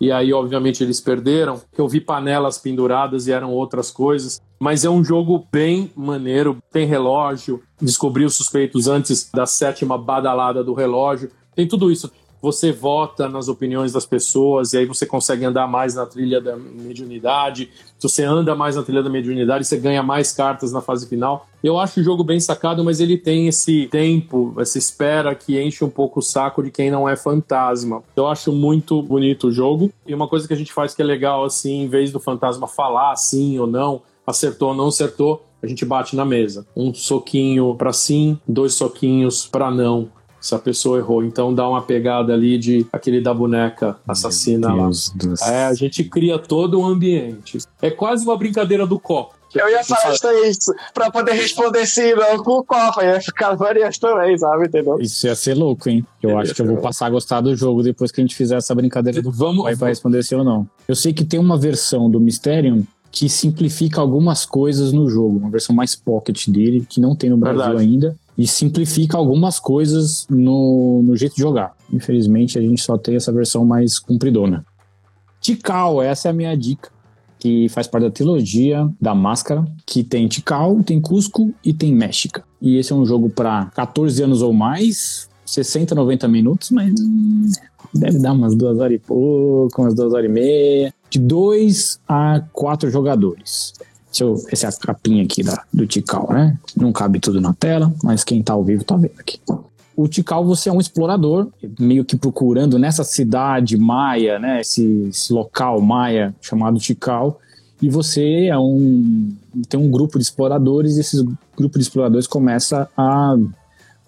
E 0.00 0.12
aí, 0.12 0.32
obviamente, 0.32 0.84
eles 0.84 1.00
perderam. 1.00 1.60
Eu 1.76 1.88
vi 1.88 2.00
panelas 2.00 2.56
penduradas 2.56 3.26
e 3.26 3.32
eram 3.32 3.52
outras 3.52 3.90
coisas. 3.90 4.40
Mas 4.60 4.84
é 4.84 4.88
um 4.88 5.02
jogo 5.02 5.44
bem 5.50 5.90
maneiro. 5.96 6.58
Tem 6.72 6.86
relógio. 6.86 7.60
Descobri 7.82 8.24
os 8.24 8.36
suspeitos 8.36 8.86
antes 8.86 9.28
da 9.34 9.44
sétima 9.44 9.98
badalada 9.98 10.62
do 10.62 10.72
relógio 10.72 11.30
tem 11.54 11.66
tudo 11.66 11.90
isso. 11.90 12.10
Você 12.42 12.72
vota 12.72 13.28
nas 13.28 13.48
opiniões 13.48 13.92
das 13.92 14.06
pessoas 14.06 14.72
e 14.72 14.78
aí 14.78 14.86
você 14.86 15.04
consegue 15.04 15.44
andar 15.44 15.66
mais 15.66 15.94
na 15.94 16.06
trilha 16.06 16.40
da 16.40 16.56
mediunidade. 16.56 17.68
Se 17.98 18.08
você 18.08 18.24
anda 18.24 18.54
mais 18.54 18.76
na 18.76 18.82
trilha 18.82 19.02
da 19.02 19.10
mediunidade, 19.10 19.66
você 19.66 19.76
ganha 19.76 20.02
mais 20.02 20.32
cartas 20.32 20.72
na 20.72 20.80
fase 20.80 21.06
final. 21.06 21.46
Eu 21.62 21.78
acho 21.78 22.00
o 22.00 22.02
jogo 22.02 22.24
bem 22.24 22.40
sacado, 22.40 22.82
mas 22.82 22.98
ele 22.98 23.18
tem 23.18 23.46
esse 23.46 23.88
tempo, 23.88 24.54
essa 24.58 24.78
espera 24.78 25.34
que 25.34 25.60
enche 25.60 25.84
um 25.84 25.90
pouco 25.90 26.20
o 26.20 26.22
saco 26.22 26.62
de 26.62 26.70
quem 26.70 26.90
não 26.90 27.06
é 27.06 27.14
fantasma. 27.14 28.02
Eu 28.16 28.26
acho 28.26 28.50
muito 28.52 29.02
bonito 29.02 29.48
o 29.48 29.52
jogo. 29.52 29.92
E 30.06 30.14
uma 30.14 30.26
coisa 30.26 30.48
que 30.48 30.54
a 30.54 30.56
gente 30.56 30.72
faz 30.72 30.94
que 30.94 31.02
é 31.02 31.04
legal, 31.04 31.44
assim, 31.44 31.82
em 31.82 31.88
vez 31.88 32.10
do 32.10 32.18
fantasma 32.18 32.66
falar 32.66 33.14
sim 33.16 33.58
ou 33.58 33.66
não, 33.66 34.00
acertou 34.26 34.70
ou 34.70 34.74
não 34.74 34.86
acertou, 34.86 35.44
a 35.62 35.66
gente 35.66 35.84
bate 35.84 36.16
na 36.16 36.24
mesa. 36.24 36.66
Um 36.74 36.94
soquinho 36.94 37.74
para 37.74 37.92
sim, 37.92 38.38
dois 38.48 38.72
soquinhos 38.72 39.46
para 39.46 39.70
não 39.70 40.08
se 40.40 40.54
a 40.54 40.58
pessoa 40.58 40.98
errou. 40.98 41.22
Então 41.24 41.54
dá 41.54 41.68
uma 41.68 41.82
pegada 41.82 42.32
ali 42.32 42.58
de 42.58 42.86
aquele 42.92 43.20
da 43.20 43.34
boneca 43.34 43.96
assassina 44.08 44.72
lá. 44.72 44.90
É, 45.46 45.64
a 45.66 45.74
gente 45.74 46.04
cria 46.04 46.38
todo 46.38 46.80
um 46.80 46.86
ambiente. 46.86 47.58
É 47.82 47.90
quase 47.90 48.24
uma 48.24 48.36
brincadeira 48.36 48.86
do 48.86 48.98
copo. 48.98 49.40
Eu 49.52 49.68
ia 49.68 49.82
falar 49.82 50.14
isso, 50.46 50.72
pra 50.94 51.10
poder 51.10 51.32
responder 51.32 51.84
sim, 51.84 52.14
não, 52.14 52.42
com 52.42 52.58
o 52.58 52.64
copo, 52.64 53.02
ia 53.02 53.20
ficar 53.20 53.54
variante 53.56 53.98
também, 53.98 54.38
sabe, 54.38 54.66
entendeu? 54.66 55.00
Isso 55.00 55.26
ia 55.26 55.34
ser 55.34 55.54
louco, 55.54 55.88
hein? 55.88 56.06
Eu 56.22 56.38
acho 56.38 56.54
que 56.54 56.62
eu 56.62 56.66
vou 56.66 56.76
passar 56.76 57.06
a 57.06 57.10
gostar 57.10 57.40
do 57.40 57.56
jogo 57.56 57.82
depois 57.82 58.12
que 58.12 58.20
a 58.20 58.24
gente 58.24 58.36
fizer 58.36 58.56
essa 58.56 58.72
brincadeira 58.76 59.20
do 59.20 59.32
vamos 59.32 59.64
vai 59.64 59.74
pra 59.74 59.88
responder 59.88 60.22
sim 60.22 60.36
ou 60.36 60.44
não. 60.44 60.68
Eu 60.86 60.94
sei 60.94 61.12
que 61.12 61.24
tem 61.24 61.40
uma 61.40 61.58
versão 61.58 62.08
do 62.08 62.20
Mysterium 62.20 62.84
que 63.10 63.28
simplifica 63.28 64.00
algumas 64.00 64.46
coisas 64.46 64.92
no 64.92 65.10
jogo, 65.10 65.38
uma 65.38 65.50
versão 65.50 65.74
mais 65.74 65.96
pocket 65.96 66.48
dele, 66.48 66.86
que 66.88 67.00
não 67.00 67.16
tem 67.16 67.28
no 67.28 67.36
Brasil 67.36 67.58
Verdade. 67.58 67.82
ainda 67.82 68.16
e 68.40 68.46
simplifica 68.46 69.18
algumas 69.18 69.60
coisas 69.60 70.26
no, 70.30 71.02
no 71.02 71.14
jeito 71.14 71.34
de 71.34 71.42
jogar. 71.42 71.76
Infelizmente, 71.92 72.58
a 72.58 72.62
gente 72.62 72.80
só 72.80 72.96
tem 72.96 73.14
essa 73.14 73.30
versão 73.30 73.66
mais 73.66 73.98
compridona. 73.98 74.64
Tikal, 75.42 76.02
essa 76.02 76.28
é 76.28 76.30
a 76.30 76.32
minha 76.32 76.56
dica, 76.56 76.90
que 77.38 77.68
faz 77.68 77.86
parte 77.86 78.04
da 78.04 78.10
trilogia 78.10 78.88
da 78.98 79.14
Máscara, 79.14 79.62
que 79.84 80.02
tem 80.02 80.26
Tikal, 80.26 80.82
tem 80.82 80.98
Cusco 80.98 81.52
e 81.62 81.74
tem 81.74 81.94
México. 81.94 82.40
E 82.62 82.78
esse 82.78 82.94
é 82.94 82.96
um 82.96 83.04
jogo 83.04 83.28
para 83.28 83.66
14 83.74 84.22
anos 84.22 84.40
ou 84.40 84.54
mais, 84.54 85.28
60, 85.44 85.94
90 85.94 86.26
minutos, 86.26 86.70
mas 86.70 86.98
hum, 86.98 87.46
deve 87.92 88.18
dar 88.20 88.32
umas 88.32 88.54
duas 88.54 88.78
horas 88.78 88.94
e 88.94 88.98
pouco, 88.98 89.82
umas 89.82 89.92
duas 89.94 90.14
horas 90.14 90.30
e 90.30 90.32
meia. 90.32 90.94
De 91.10 91.18
dois 91.18 92.00
a 92.08 92.40
quatro 92.54 92.90
jogadores. 92.90 93.74
Eu, 94.18 94.34
essa 94.50 94.66
é 94.66 94.68
a 94.68 94.72
capinha 94.72 95.22
aqui 95.22 95.42
da, 95.42 95.62
do 95.72 95.86
Tikal, 95.86 96.28
né? 96.32 96.58
Não 96.76 96.92
cabe 96.92 97.20
tudo 97.20 97.40
na 97.40 97.52
tela, 97.54 97.92
mas 98.02 98.24
quem 98.24 98.42
tá 98.42 98.54
ao 98.54 98.64
vivo 98.64 98.84
tá 98.84 98.96
vendo 98.96 99.18
aqui. 99.18 99.38
O 99.96 100.08
Tikal, 100.08 100.44
você 100.44 100.68
é 100.68 100.72
um 100.72 100.80
explorador, 100.80 101.48
meio 101.78 102.04
que 102.04 102.16
procurando 102.16 102.78
nessa 102.78 103.04
cidade 103.04 103.76
maia, 103.76 104.38
né? 104.38 104.60
Esse, 104.60 105.08
esse 105.10 105.32
local 105.32 105.80
maia 105.80 106.34
chamado 106.40 106.78
Tikal. 106.78 107.38
E 107.82 107.88
você 107.88 108.46
é 108.46 108.58
um 108.58 109.32
tem 109.68 109.80
um 109.80 109.90
grupo 109.90 110.18
de 110.18 110.24
exploradores 110.24 110.96
e 110.96 111.00
esse 111.00 111.24
grupo 111.56 111.78
de 111.78 111.84
exploradores 111.84 112.26
começa 112.26 112.88
a 112.96 113.36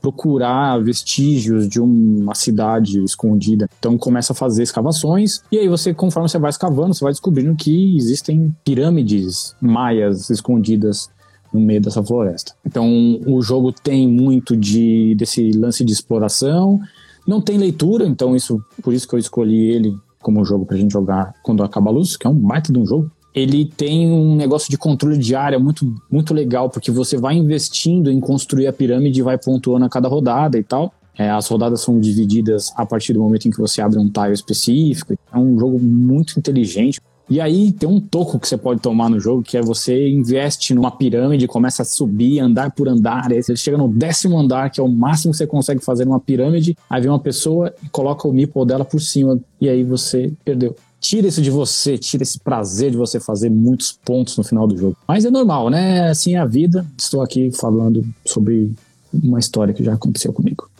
procurar 0.02 0.82
vestígios 0.82 1.68
de 1.68 1.80
uma 1.80 2.34
cidade 2.34 3.02
escondida. 3.04 3.68
Então 3.78 3.96
começa 3.96 4.32
a 4.32 4.36
fazer 4.36 4.64
escavações 4.64 5.42
e 5.50 5.58
aí 5.58 5.68
você, 5.68 5.94
conforme 5.94 6.28
você 6.28 6.38
vai 6.38 6.50
escavando, 6.50 6.92
você 6.92 7.04
vai 7.04 7.12
descobrindo 7.12 7.54
que 7.54 7.96
existem 7.96 8.54
pirâmides 8.64 9.54
maias 9.60 10.28
escondidas 10.28 11.08
no 11.54 11.60
meio 11.60 11.80
dessa 11.80 12.02
floresta. 12.02 12.52
Então 12.66 13.20
o 13.26 13.40
jogo 13.40 13.72
tem 13.72 14.08
muito 14.08 14.56
de 14.56 15.14
desse 15.14 15.52
lance 15.52 15.84
de 15.84 15.92
exploração. 15.92 16.80
Não 17.26 17.40
tem 17.40 17.56
leitura, 17.56 18.04
então 18.04 18.34
isso 18.34 18.60
por 18.82 18.92
isso 18.92 19.06
que 19.06 19.14
eu 19.14 19.18
escolhi 19.18 19.70
ele 19.70 19.94
como 20.20 20.44
jogo 20.44 20.66
pra 20.66 20.76
gente 20.76 20.92
jogar 20.92 21.32
quando 21.42 21.62
acaba 21.62 21.90
a 21.90 21.92
luz, 21.92 22.16
que 22.16 22.26
é 22.26 22.30
um 22.30 22.34
baita 22.34 22.72
de 22.72 22.78
um 22.78 22.86
jogo 22.86 23.10
ele 23.34 23.64
tem 23.64 24.10
um 24.10 24.36
negócio 24.36 24.70
de 24.70 24.76
controle 24.76 25.16
de 25.16 25.34
área 25.34 25.58
muito, 25.58 25.94
muito 26.10 26.34
legal, 26.34 26.68
porque 26.68 26.90
você 26.90 27.16
vai 27.16 27.34
investindo 27.34 28.10
em 28.10 28.20
construir 28.20 28.66
a 28.66 28.72
pirâmide 28.72 29.20
e 29.20 29.22
vai 29.22 29.38
pontuando 29.38 29.84
a 29.84 29.88
cada 29.88 30.08
rodada 30.08 30.58
e 30.58 30.62
tal. 30.62 30.92
É, 31.16 31.30
as 31.30 31.46
rodadas 31.46 31.80
são 31.82 32.00
divididas 32.00 32.72
a 32.76 32.86
partir 32.86 33.12
do 33.12 33.20
momento 33.20 33.46
em 33.46 33.50
que 33.50 33.58
você 33.58 33.80
abre 33.82 33.98
um 33.98 34.08
tile 34.08 34.32
específico. 34.32 35.14
É 35.32 35.38
um 35.38 35.58
jogo 35.58 35.78
muito 35.78 36.38
inteligente. 36.38 37.00
E 37.28 37.40
aí 37.40 37.72
tem 37.72 37.88
um 37.88 38.00
toco 38.00 38.38
que 38.38 38.46
você 38.46 38.58
pode 38.58 38.80
tomar 38.80 39.08
no 39.08 39.18
jogo, 39.18 39.42
que 39.42 39.56
é 39.56 39.62
você 39.62 40.08
investe 40.08 40.74
numa 40.74 40.90
pirâmide, 40.90 41.46
começa 41.46 41.80
a 41.82 41.84
subir, 41.84 42.40
andar 42.40 42.72
por 42.72 42.88
andar, 42.88 43.32
aí 43.32 43.42
você 43.42 43.56
chega 43.56 43.78
no 43.78 43.88
décimo 43.88 44.38
andar, 44.38 44.70
que 44.70 44.80
é 44.80 44.82
o 44.82 44.88
máximo 44.88 45.30
que 45.32 45.38
você 45.38 45.46
consegue 45.46 45.82
fazer 45.82 46.04
numa 46.04 46.20
pirâmide, 46.20 46.76
aí 46.90 47.00
vem 47.00 47.10
uma 47.10 47.20
pessoa 47.20 47.72
e 47.82 47.88
coloca 47.88 48.28
o 48.28 48.32
meeple 48.34 48.66
dela 48.66 48.84
por 48.84 49.00
cima, 49.00 49.40
e 49.58 49.68
aí 49.68 49.82
você 49.82 50.30
perdeu 50.44 50.76
tira 51.02 51.26
isso 51.26 51.42
de 51.42 51.50
você, 51.50 51.98
tira 51.98 52.22
esse 52.22 52.38
prazer 52.38 52.92
de 52.92 52.96
você 52.96 53.18
fazer 53.18 53.50
muitos 53.50 53.92
pontos 53.92 54.36
no 54.38 54.44
final 54.44 54.68
do 54.68 54.76
jogo. 54.76 54.96
Mas 55.06 55.24
é 55.24 55.30
normal, 55.30 55.68
né? 55.68 56.08
Assim 56.08 56.36
é 56.36 56.38
a 56.38 56.46
vida. 56.46 56.86
Estou 56.96 57.20
aqui 57.20 57.50
falando 57.50 58.06
sobre 58.24 58.72
uma 59.12 59.40
história 59.40 59.74
que 59.74 59.82
já 59.82 59.94
aconteceu 59.94 60.32
comigo. 60.32 60.70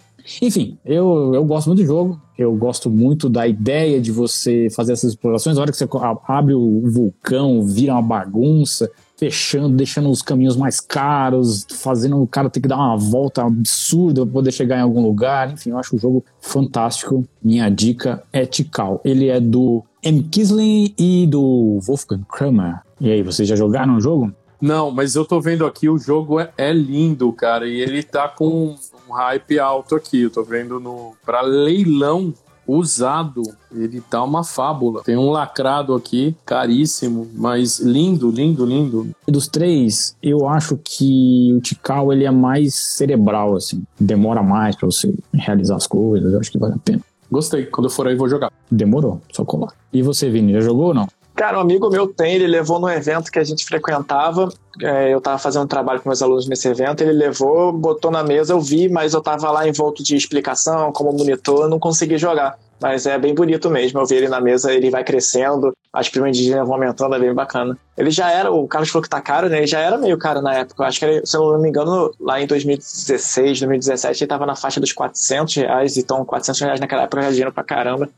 Enfim, 0.40 0.78
eu, 0.84 1.32
eu 1.34 1.44
gosto 1.44 1.66
muito 1.66 1.80
do 1.80 1.86
jogo, 1.86 2.20
eu 2.38 2.54
gosto 2.54 2.88
muito 2.88 3.28
da 3.28 3.46
ideia 3.48 4.00
de 4.00 4.12
você 4.12 4.68
fazer 4.70 4.92
essas 4.92 5.10
explorações. 5.10 5.58
A 5.58 5.60
hora 5.60 5.72
que 5.72 5.76
você 5.76 5.88
abre 6.28 6.54
o 6.54 6.82
vulcão, 6.88 7.66
vira 7.66 7.92
uma 7.92 8.00
bagunça, 8.00 8.88
fechando, 9.16 9.76
deixando 9.76 10.08
os 10.08 10.22
caminhos 10.22 10.56
mais 10.56 10.80
caros, 10.80 11.66
fazendo 11.68 12.22
o 12.22 12.26
cara 12.26 12.48
ter 12.48 12.60
que 12.60 12.68
dar 12.68 12.76
uma 12.76 12.96
volta 12.96 13.42
absurda 13.42 14.24
para 14.24 14.32
poder 14.32 14.52
chegar 14.52 14.78
em 14.78 14.82
algum 14.82 15.02
lugar. 15.02 15.52
Enfim, 15.52 15.70
eu 15.70 15.78
acho 15.78 15.96
o 15.96 15.98
jogo 15.98 16.24
fantástico. 16.40 17.24
Minha 17.42 17.68
dica 17.68 18.22
é 18.32 18.46
Tikal. 18.46 19.00
Ele 19.04 19.28
é 19.28 19.40
do 19.40 19.84
M. 20.02 20.22
Kisling 20.24 20.94
e 20.98 21.26
do 21.26 21.78
Wolfgang 21.80 22.24
Kramer. 22.28 22.80
E 23.00 23.10
aí, 23.10 23.22
vocês 23.22 23.48
já 23.48 23.54
jogaram 23.54 23.96
o 23.96 24.00
jogo? 24.00 24.32
Não, 24.60 24.90
mas 24.90 25.16
eu 25.16 25.24
tô 25.24 25.40
vendo 25.40 25.66
aqui, 25.66 25.88
o 25.88 25.98
jogo 25.98 26.38
é, 26.38 26.52
é 26.56 26.72
lindo, 26.72 27.32
cara, 27.32 27.66
e 27.66 27.80
ele 27.80 28.02
tá 28.02 28.28
com 28.28 28.76
um 29.08 29.12
hype 29.12 29.58
alto 29.58 29.96
aqui. 29.96 30.22
Eu 30.22 30.30
tô 30.30 30.44
vendo 30.44 30.78
no 30.78 31.14
para 31.24 31.40
leilão 31.40 32.32
usado, 32.66 33.42
ele 33.72 34.00
tá 34.00 34.22
uma 34.22 34.44
fábula. 34.44 35.02
Tem 35.02 35.16
um 35.16 35.30
lacrado 35.30 35.94
aqui, 35.94 36.36
caríssimo, 36.46 37.28
mas 37.34 37.80
lindo, 37.80 38.30
lindo, 38.30 38.64
lindo. 38.64 39.10
Dos 39.26 39.48
três, 39.48 40.16
eu 40.22 40.48
acho 40.48 40.78
que 40.82 41.52
o 41.56 41.60
Tikal 41.60 42.12
ele 42.12 42.24
é 42.24 42.30
mais 42.30 42.74
cerebral, 42.74 43.56
assim. 43.56 43.82
Demora 43.98 44.42
mais 44.42 44.76
para 44.76 44.86
você 44.86 45.12
realizar 45.34 45.76
as 45.76 45.86
coisas, 45.86 46.32
eu 46.32 46.38
acho 46.38 46.52
que 46.52 46.58
vale 46.58 46.74
a 46.74 46.78
pena. 46.78 47.02
Gostei, 47.32 47.64
quando 47.64 47.86
eu 47.86 47.90
for 47.90 48.06
aí 48.06 48.14
vou 48.14 48.28
jogar. 48.28 48.52
Demorou, 48.70 49.18
só 49.32 49.42
colar. 49.42 49.72
E 49.90 50.02
você, 50.02 50.28
Vini, 50.28 50.52
já 50.52 50.60
jogou 50.60 50.88
ou 50.88 50.94
não? 50.94 51.08
Cara, 51.34 51.56
um 51.56 51.62
amigo 51.62 51.88
meu 51.88 52.06
tem, 52.06 52.34
ele 52.34 52.46
levou 52.46 52.78
no 52.78 52.90
evento 52.90 53.32
que 53.32 53.38
a 53.38 53.44
gente 53.44 53.64
frequentava. 53.64 54.52
É, 54.82 55.14
eu 55.14 55.18
tava 55.18 55.38
fazendo 55.38 55.64
um 55.64 55.66
trabalho 55.66 56.02
com 56.02 56.10
meus 56.10 56.20
alunos 56.20 56.46
nesse 56.46 56.68
evento, 56.68 57.00
ele 57.00 57.12
levou, 57.12 57.72
botou 57.72 58.10
na 58.10 58.22
mesa, 58.22 58.52
eu 58.52 58.60
vi, 58.60 58.86
mas 58.86 59.14
eu 59.14 59.22
tava 59.22 59.50
lá 59.50 59.66
em 59.66 59.72
volta 59.72 60.02
de 60.02 60.14
explicação, 60.14 60.92
como 60.92 61.10
monitor, 61.10 61.70
não 61.70 61.78
consegui 61.78 62.18
jogar. 62.18 62.58
Mas 62.78 63.06
é 63.06 63.18
bem 63.18 63.34
bonito 63.34 63.70
mesmo, 63.70 63.98
eu 64.00 64.06
vi 64.06 64.16
ele 64.16 64.28
na 64.28 64.40
mesa, 64.40 64.70
ele 64.70 64.90
vai 64.90 65.02
crescendo, 65.02 65.72
as 65.92 66.08
primas 66.08 66.30
indígenas 66.30 66.64
vão 66.66 66.74
aumentando, 66.74 67.14
é 67.14 67.18
bem 67.18 67.34
bacana. 67.34 67.76
Ele 67.98 68.10
já 68.10 68.30
era, 68.30 68.50
o 68.50 68.66
Carlos 68.66 68.90
falou 68.90 69.02
que 69.02 69.10
tá 69.10 69.20
caro, 69.20 69.48
né? 69.48 69.58
Ele 69.58 69.66
já 69.66 69.78
era 69.78 69.98
meio 69.98 70.16
caro 70.16 70.40
na 70.40 70.54
época. 70.54 70.82
Eu 70.82 70.86
acho 70.86 70.98
que, 70.98 71.04
ele, 71.04 71.26
se 71.26 71.36
eu 71.36 71.52
não 71.52 71.60
me 71.60 71.68
engano, 71.68 72.10
lá 72.18 72.40
em 72.40 72.46
2016, 72.46 73.60
2017, 73.60 74.24
ele 74.24 74.28
tava 74.28 74.46
na 74.46 74.56
faixa 74.56 74.80
dos 74.80 74.92
400 74.92 75.54
reais, 75.56 75.96
então 75.98 76.24
400 76.24 76.60
reais 76.62 76.80
naquela 76.80 77.02
época 77.02 77.22
já 77.22 77.28
dinheiro 77.28 77.52
pra 77.52 77.62
caramba. 77.62 78.08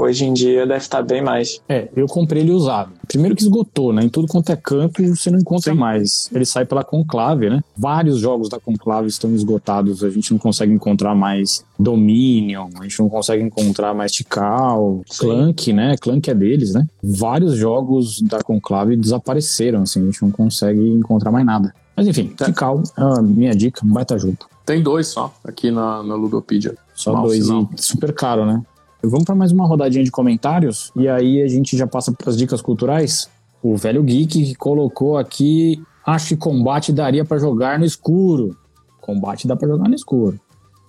Hoje 0.00 0.24
em 0.24 0.32
dia 0.32 0.66
deve 0.66 0.80
estar 0.80 1.02
bem 1.02 1.22
mais. 1.22 1.60
É, 1.68 1.90
eu 1.94 2.06
comprei 2.06 2.40
ele 2.40 2.52
usado. 2.52 2.92
Primeiro 3.06 3.36
que 3.36 3.42
esgotou, 3.42 3.92
né? 3.92 4.02
Em 4.02 4.08
tudo 4.08 4.26
quanto 4.26 4.50
é 4.50 4.56
canto 4.56 5.04
você 5.14 5.30
não 5.30 5.38
encontra 5.38 5.74
Sim. 5.74 5.78
mais. 5.78 6.30
Ele 6.32 6.46
sai 6.46 6.64
pela 6.64 6.82
Conclave, 6.82 7.50
né? 7.50 7.62
Vários 7.76 8.18
jogos 8.18 8.48
da 8.48 8.58
Conclave 8.58 9.08
estão 9.08 9.34
esgotados. 9.34 10.02
A 10.02 10.08
gente 10.08 10.32
não 10.32 10.38
consegue 10.38 10.72
encontrar 10.72 11.14
mais 11.14 11.66
Dominion, 11.78 12.70
a 12.78 12.84
gente 12.84 12.98
não 12.98 13.10
consegue 13.10 13.42
encontrar 13.42 13.92
mais 13.92 14.10
Tikal, 14.12 15.02
Clank, 15.18 15.70
né? 15.74 15.94
Clank 16.00 16.30
é 16.30 16.34
deles, 16.34 16.72
né? 16.72 16.86
Vários 17.02 17.56
jogos 17.56 18.22
da 18.22 18.42
Conclave 18.42 18.96
desapareceram, 18.96 19.82
assim, 19.82 20.00
a 20.00 20.06
gente 20.06 20.22
não 20.22 20.30
consegue 20.30 20.80
encontrar 20.80 21.30
mais 21.30 21.44
nada. 21.44 21.74
Mas 21.94 22.06
enfim. 22.06 22.32
Tikal 22.42 22.82
é 22.96 23.02
a 23.02 23.20
minha 23.20 23.54
dica, 23.54 23.84
um 23.84 23.90
baita 23.90 24.18
jogo. 24.18 24.38
Tem 24.64 24.82
dois 24.82 25.08
só 25.08 25.34
aqui 25.44 25.70
na, 25.70 26.02
na 26.02 26.14
Ludopedia. 26.14 26.74
Só 26.94 27.12
Mal 27.12 27.26
dois 27.26 27.44
sinal. 27.44 27.68
e 27.76 27.82
super 27.82 28.14
caro, 28.14 28.46
né? 28.46 28.62
Vamos 29.02 29.24
para 29.24 29.34
mais 29.34 29.50
uma 29.50 29.66
rodadinha 29.66 30.04
de 30.04 30.10
comentários 30.10 30.92
e 30.94 31.08
aí 31.08 31.40
a 31.40 31.48
gente 31.48 31.74
já 31.74 31.86
passa 31.86 32.12
para 32.12 32.28
as 32.28 32.36
dicas 32.36 32.60
culturais. 32.60 33.30
O 33.62 33.74
velho 33.74 34.02
geek 34.02 34.54
colocou 34.56 35.16
aqui: 35.16 35.82
acho 36.06 36.28
que 36.28 36.36
combate 36.36 36.92
daria 36.92 37.24
para 37.24 37.38
jogar 37.38 37.78
no 37.78 37.86
escuro. 37.86 38.54
Combate 39.00 39.48
dá 39.48 39.56
para 39.56 39.68
jogar 39.68 39.88
no 39.88 39.94
escuro, 39.94 40.38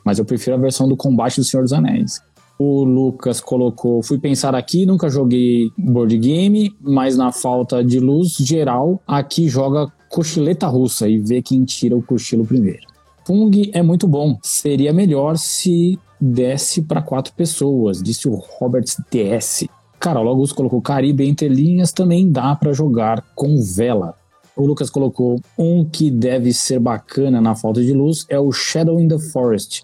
mas 0.04 0.20
eu 0.20 0.26
prefiro 0.26 0.58
a 0.58 0.60
versão 0.60 0.90
do 0.90 0.98
combate 0.98 1.38
do 1.38 1.46
Senhor 1.46 1.64
dos 1.64 1.72
Anéis. 1.72 2.22
O 2.60 2.84
Lucas 2.84 3.40
colocou: 3.40 4.04
fui 4.04 4.20
pensar 4.20 4.56
aqui, 4.56 4.86
nunca 4.86 5.10
joguei 5.10 5.72
board 5.78 6.18
game, 6.18 6.76
mas 6.82 7.16
na 7.16 7.32
falta 7.32 7.82
de 7.82 7.98
luz 8.02 8.34
geral, 8.34 9.02
aqui 9.08 9.48
joga 9.48 9.90
cochileta 10.10 10.68
russa 10.68 11.08
e 11.08 11.18
vê 11.18 11.42
quem 11.42 11.64
tira 11.64 11.96
o 11.96 12.04
cochilo 12.04 12.46
primeiro. 12.46 12.86
Fung 13.26 13.72
é 13.72 13.82
muito 13.82 14.06
bom. 14.06 14.38
Seria 14.44 14.92
melhor 14.92 15.38
se 15.38 15.98
desce 16.22 16.84
para 16.84 17.02
quatro 17.02 17.34
pessoas, 17.34 18.02
disse 18.02 18.30
o 18.30 18.36
Robert 18.36 18.86
TS. 19.10 19.66
Carol 20.00 20.28
Augusto 20.28 20.56
colocou 20.56 20.82
Caribe 20.82 21.28
entre 21.28 21.48
linhas, 21.48 21.92
também 21.92 22.32
dá 22.32 22.56
para 22.56 22.74
jogar 22.74 23.24
com 23.36 23.62
vela. 23.62 24.16
O 24.56 24.66
Lucas 24.66 24.90
colocou 24.90 25.40
um 25.58 25.84
que 25.84 26.12
deve 26.12 26.54
ser 26.54 26.80
bacana 26.80 27.42
na 27.42 27.56
falta 27.56 27.82
de 27.82 27.94
luz 27.94 28.26
é 28.30 28.40
o 28.40 28.52
Shadow 28.52 29.00
in 29.00 29.08
the 29.08 29.18
Forest, 29.18 29.84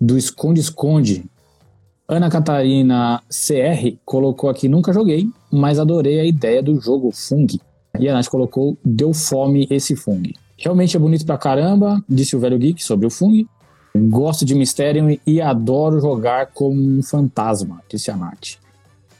do 0.00 0.18
Esconde-Esconde. 0.18 1.24
Ana 2.08 2.30
Catarina 2.30 3.22
CR 3.28 3.96
colocou 4.04 4.50
aqui: 4.50 4.68
nunca 4.68 4.92
joguei, 4.92 5.28
mas 5.50 5.78
adorei 5.78 6.20
a 6.20 6.24
ideia 6.24 6.62
do 6.62 6.80
jogo 6.80 7.10
Fung. 7.12 7.46
E 7.98 8.08
a 8.08 8.14
Nath 8.14 8.28
colocou: 8.28 8.78
deu 8.84 9.12
fome 9.12 9.66
esse 9.70 9.94
Fung. 9.94 10.32
Realmente 10.56 10.96
é 10.96 11.00
bonito 11.00 11.24
pra 11.24 11.38
caramba, 11.38 12.02
disse 12.08 12.34
o 12.34 12.40
velho 12.40 12.58
geek 12.58 12.82
sobre 12.82 13.06
o 13.06 13.10
Fung. 13.10 13.46
Gosto 13.96 14.44
de 14.44 14.54
mistério 14.54 15.18
e 15.26 15.40
adoro 15.40 16.00
jogar 16.00 16.48
como 16.54 16.80
um 16.80 17.02
fantasma, 17.02 17.82
disse 17.88 18.10
a 18.10 18.16
Nath. 18.16 18.58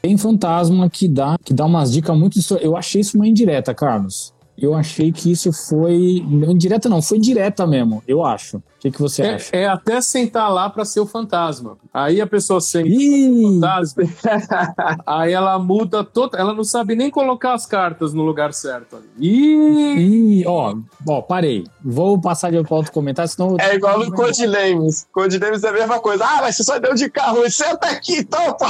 Tem 0.01 0.17
fantasma 0.17 0.89
que 0.89 1.07
dá, 1.07 1.37
que 1.43 1.53
dá 1.53 1.65
umas 1.65 1.91
dicas 1.91 2.17
muito. 2.17 2.39
Eu 2.61 2.77
achei 2.77 3.01
isso 3.01 3.17
uma 3.17 3.27
indireta, 3.27 3.73
Carlos 3.73 4.33
eu 4.61 4.73
achei 4.73 5.11
que 5.11 5.31
isso 5.31 5.51
foi. 5.51 6.23
Indireta 6.49 6.89
não, 6.89 7.01
foi 7.01 7.19
direta 7.19 7.65
mesmo, 7.65 8.03
eu 8.07 8.23
acho. 8.23 8.57
O 8.57 8.63
que, 8.81 8.91
que 8.91 9.01
você 9.01 9.23
é, 9.23 9.33
acha? 9.33 9.49
É 9.51 9.67
até 9.67 9.99
sentar 9.99 10.49
lá 10.49 10.69
para 10.69 10.85
ser 10.85 11.01
o 11.01 11.05
fantasma. 11.05 11.77
Aí 11.93 12.21
a 12.21 12.27
pessoa 12.27 12.61
senta 12.61 12.87
o 12.87 14.07
fantasma, 14.07 15.03
aí 15.05 15.33
ela 15.33 15.59
muda 15.59 16.01
toda. 16.01 16.37
Ela 16.37 16.53
não 16.53 16.63
sabe 16.63 16.95
nem 16.95 17.09
colocar 17.11 17.53
as 17.53 17.65
cartas 17.65 18.13
no 18.13 18.23
lugar 18.23 18.53
certo. 18.53 18.97
Ih! 19.17 20.39
Ih, 20.39 20.47
ó, 20.47 20.75
ó, 21.05 21.21
parei. 21.21 21.65
Vou 21.83 22.21
passar 22.21 22.51
de 22.51 22.57
outro 22.57 22.91
comentário, 22.93 23.29
senão. 23.29 23.57
É 23.59 23.75
igual 23.75 23.99
no 23.99 24.13
Codenames. 24.13 25.05
Codenames 25.11 25.63
é 25.63 25.69
a 25.69 25.73
mesma 25.73 25.99
coisa. 25.99 26.23
Ah, 26.23 26.37
mas 26.41 26.55
você 26.55 26.63
só 26.63 26.79
deu 26.79 26.95
de 26.95 27.09
carro. 27.09 27.49
Senta 27.51 27.87
aqui 27.87 28.19
então, 28.19 28.53
pô. 28.53 28.65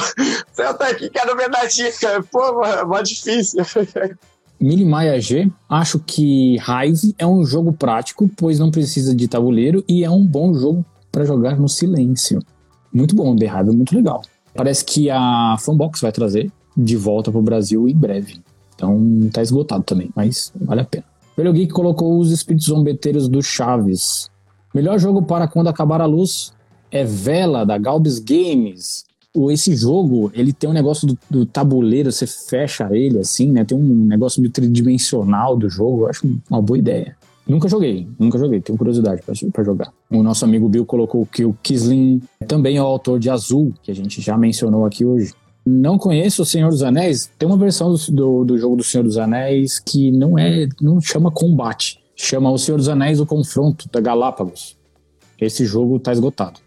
Senta 0.52 0.86
aqui, 0.88 1.10
quero 1.12 1.36
ver 1.38 1.52
da 1.52 1.66
dica. 1.66 2.26
Pô, 2.32 2.66
é 2.66 2.84
mó 2.84 3.00
difícil. 3.02 3.64
Milimaya 4.60 5.20
G, 5.22 5.50
acho 5.70 6.00
que 6.00 6.58
Hive 6.58 7.16
é 7.18 7.26
um 7.26 7.46
jogo 7.46 7.72
prático, 7.72 8.30
pois 8.36 8.60
não 8.60 8.70
precisa 8.70 9.16
de 9.16 9.28
tabuleiro 9.28 9.84
e 9.88 10.04
é 10.04 10.10
um 10.10 10.26
bom 10.26 10.54
jogo 10.54 10.86
para 11.12 11.24
jogar 11.24 11.58
no 11.58 11.70
silêncio. 11.70 12.40
Muito 12.94 13.16
bom, 13.16 13.36
The 13.36 13.46
Hive 13.46 13.76
muito 13.76 13.96
legal. 13.96 14.22
Parece 14.54 14.84
que 14.84 15.10
a 15.10 15.56
Fanbox 15.60 16.02
vai 16.02 16.12
trazer 16.12 16.52
de 16.76 16.98
volta 16.98 17.32
para 17.32 17.40
o 17.40 17.44
Brasil 17.44 17.88
em 17.88 17.96
breve. 17.96 18.42
Então 18.76 19.30
tá 19.32 19.42
esgotado 19.42 19.84
também, 19.84 20.10
mas 20.16 20.52
vale 20.60 20.82
a 20.82 20.86
pena. 20.86 21.06
Velho 21.38 21.54
Geek 21.54 21.72
colocou 21.72 22.20
os 22.20 22.32
espíritos 22.32 22.68
zombeteiros 22.68 23.30
do 23.30 23.42
Chaves. 23.42 24.30
Melhor 24.76 25.00
jogo 25.00 25.22
para 25.22 25.48
quando 25.48 25.68
acabar 25.68 26.02
a 26.02 26.06
luz 26.06 26.52
é 26.92 27.06
Vela, 27.06 27.66
da 27.66 27.78
Galbis 27.78 28.20
Games 28.20 29.06
esse 29.52 29.76
jogo, 29.76 30.32
ele 30.34 30.52
tem 30.52 30.70
um 30.70 30.74
negócio 30.74 31.08
do, 31.08 31.18
do, 31.30 31.46
tabuleiro, 31.46 32.12
você 32.12 32.26
fecha 32.26 32.90
ele 32.92 33.20
assim, 33.20 33.52
né? 33.52 33.64
Tem 33.64 33.78
um 33.78 34.06
negócio 34.06 34.42
meio 34.42 34.52
tridimensional 34.52 35.56
do 35.56 35.70
jogo, 35.70 36.04
eu 36.04 36.10
acho 36.10 36.28
uma 36.50 36.62
boa 36.62 36.80
ideia. 36.80 37.16
Nunca 37.48 37.68
joguei, 37.68 38.08
nunca 38.18 38.38
joguei, 38.38 38.62
tenho 38.62 38.78
curiosidade 38.78 39.22
para 39.24 39.64
jogar. 39.64 39.92
O 40.10 40.22
nosso 40.22 40.46
amigo 40.46 40.70
Bill 40.70 40.86
colocou 40.86 41.26
que 41.26 41.44
o 41.46 41.56
Kisling 41.64 42.22
também 42.48 42.78
é 42.78 42.82
o 42.82 42.86
autor 42.86 43.20
de 43.20 43.30
Azul, 43.30 43.74
que 43.82 43.92
a 43.92 43.96
gente 43.96 44.22
já 44.22 44.38
mencionou 44.38 44.86
aqui 44.86 45.06
hoje. 45.06 45.34
Não 45.66 45.98
conheço 45.98 46.44
o 46.44 46.46
Senhor 46.46 46.70
dos 46.70 46.84
Anéis, 46.84 47.30
tem 47.38 47.48
uma 47.48 47.58
versão 47.58 47.94
do, 47.94 48.12
do, 48.12 48.46
do 48.46 48.58
jogo 48.58 48.76
do 48.76 48.84
Senhor 48.84 49.04
dos 49.04 49.18
Anéis 49.18 49.80
que 49.80 50.12
não 50.12 50.38
é, 50.38 50.68
não 50.82 51.02
chama 51.02 51.32
combate, 51.32 52.00
chama 52.16 52.52
o 52.52 52.58
Senhor 52.58 52.78
dos 52.78 52.90
Anéis 52.90 53.20
o 53.20 53.26
Confronto 53.26 53.88
da 53.92 54.00
Galápagos. 54.00 54.78
Esse 55.40 55.66
jogo 55.66 56.00
tá 56.00 56.12
esgotado. 56.12 56.60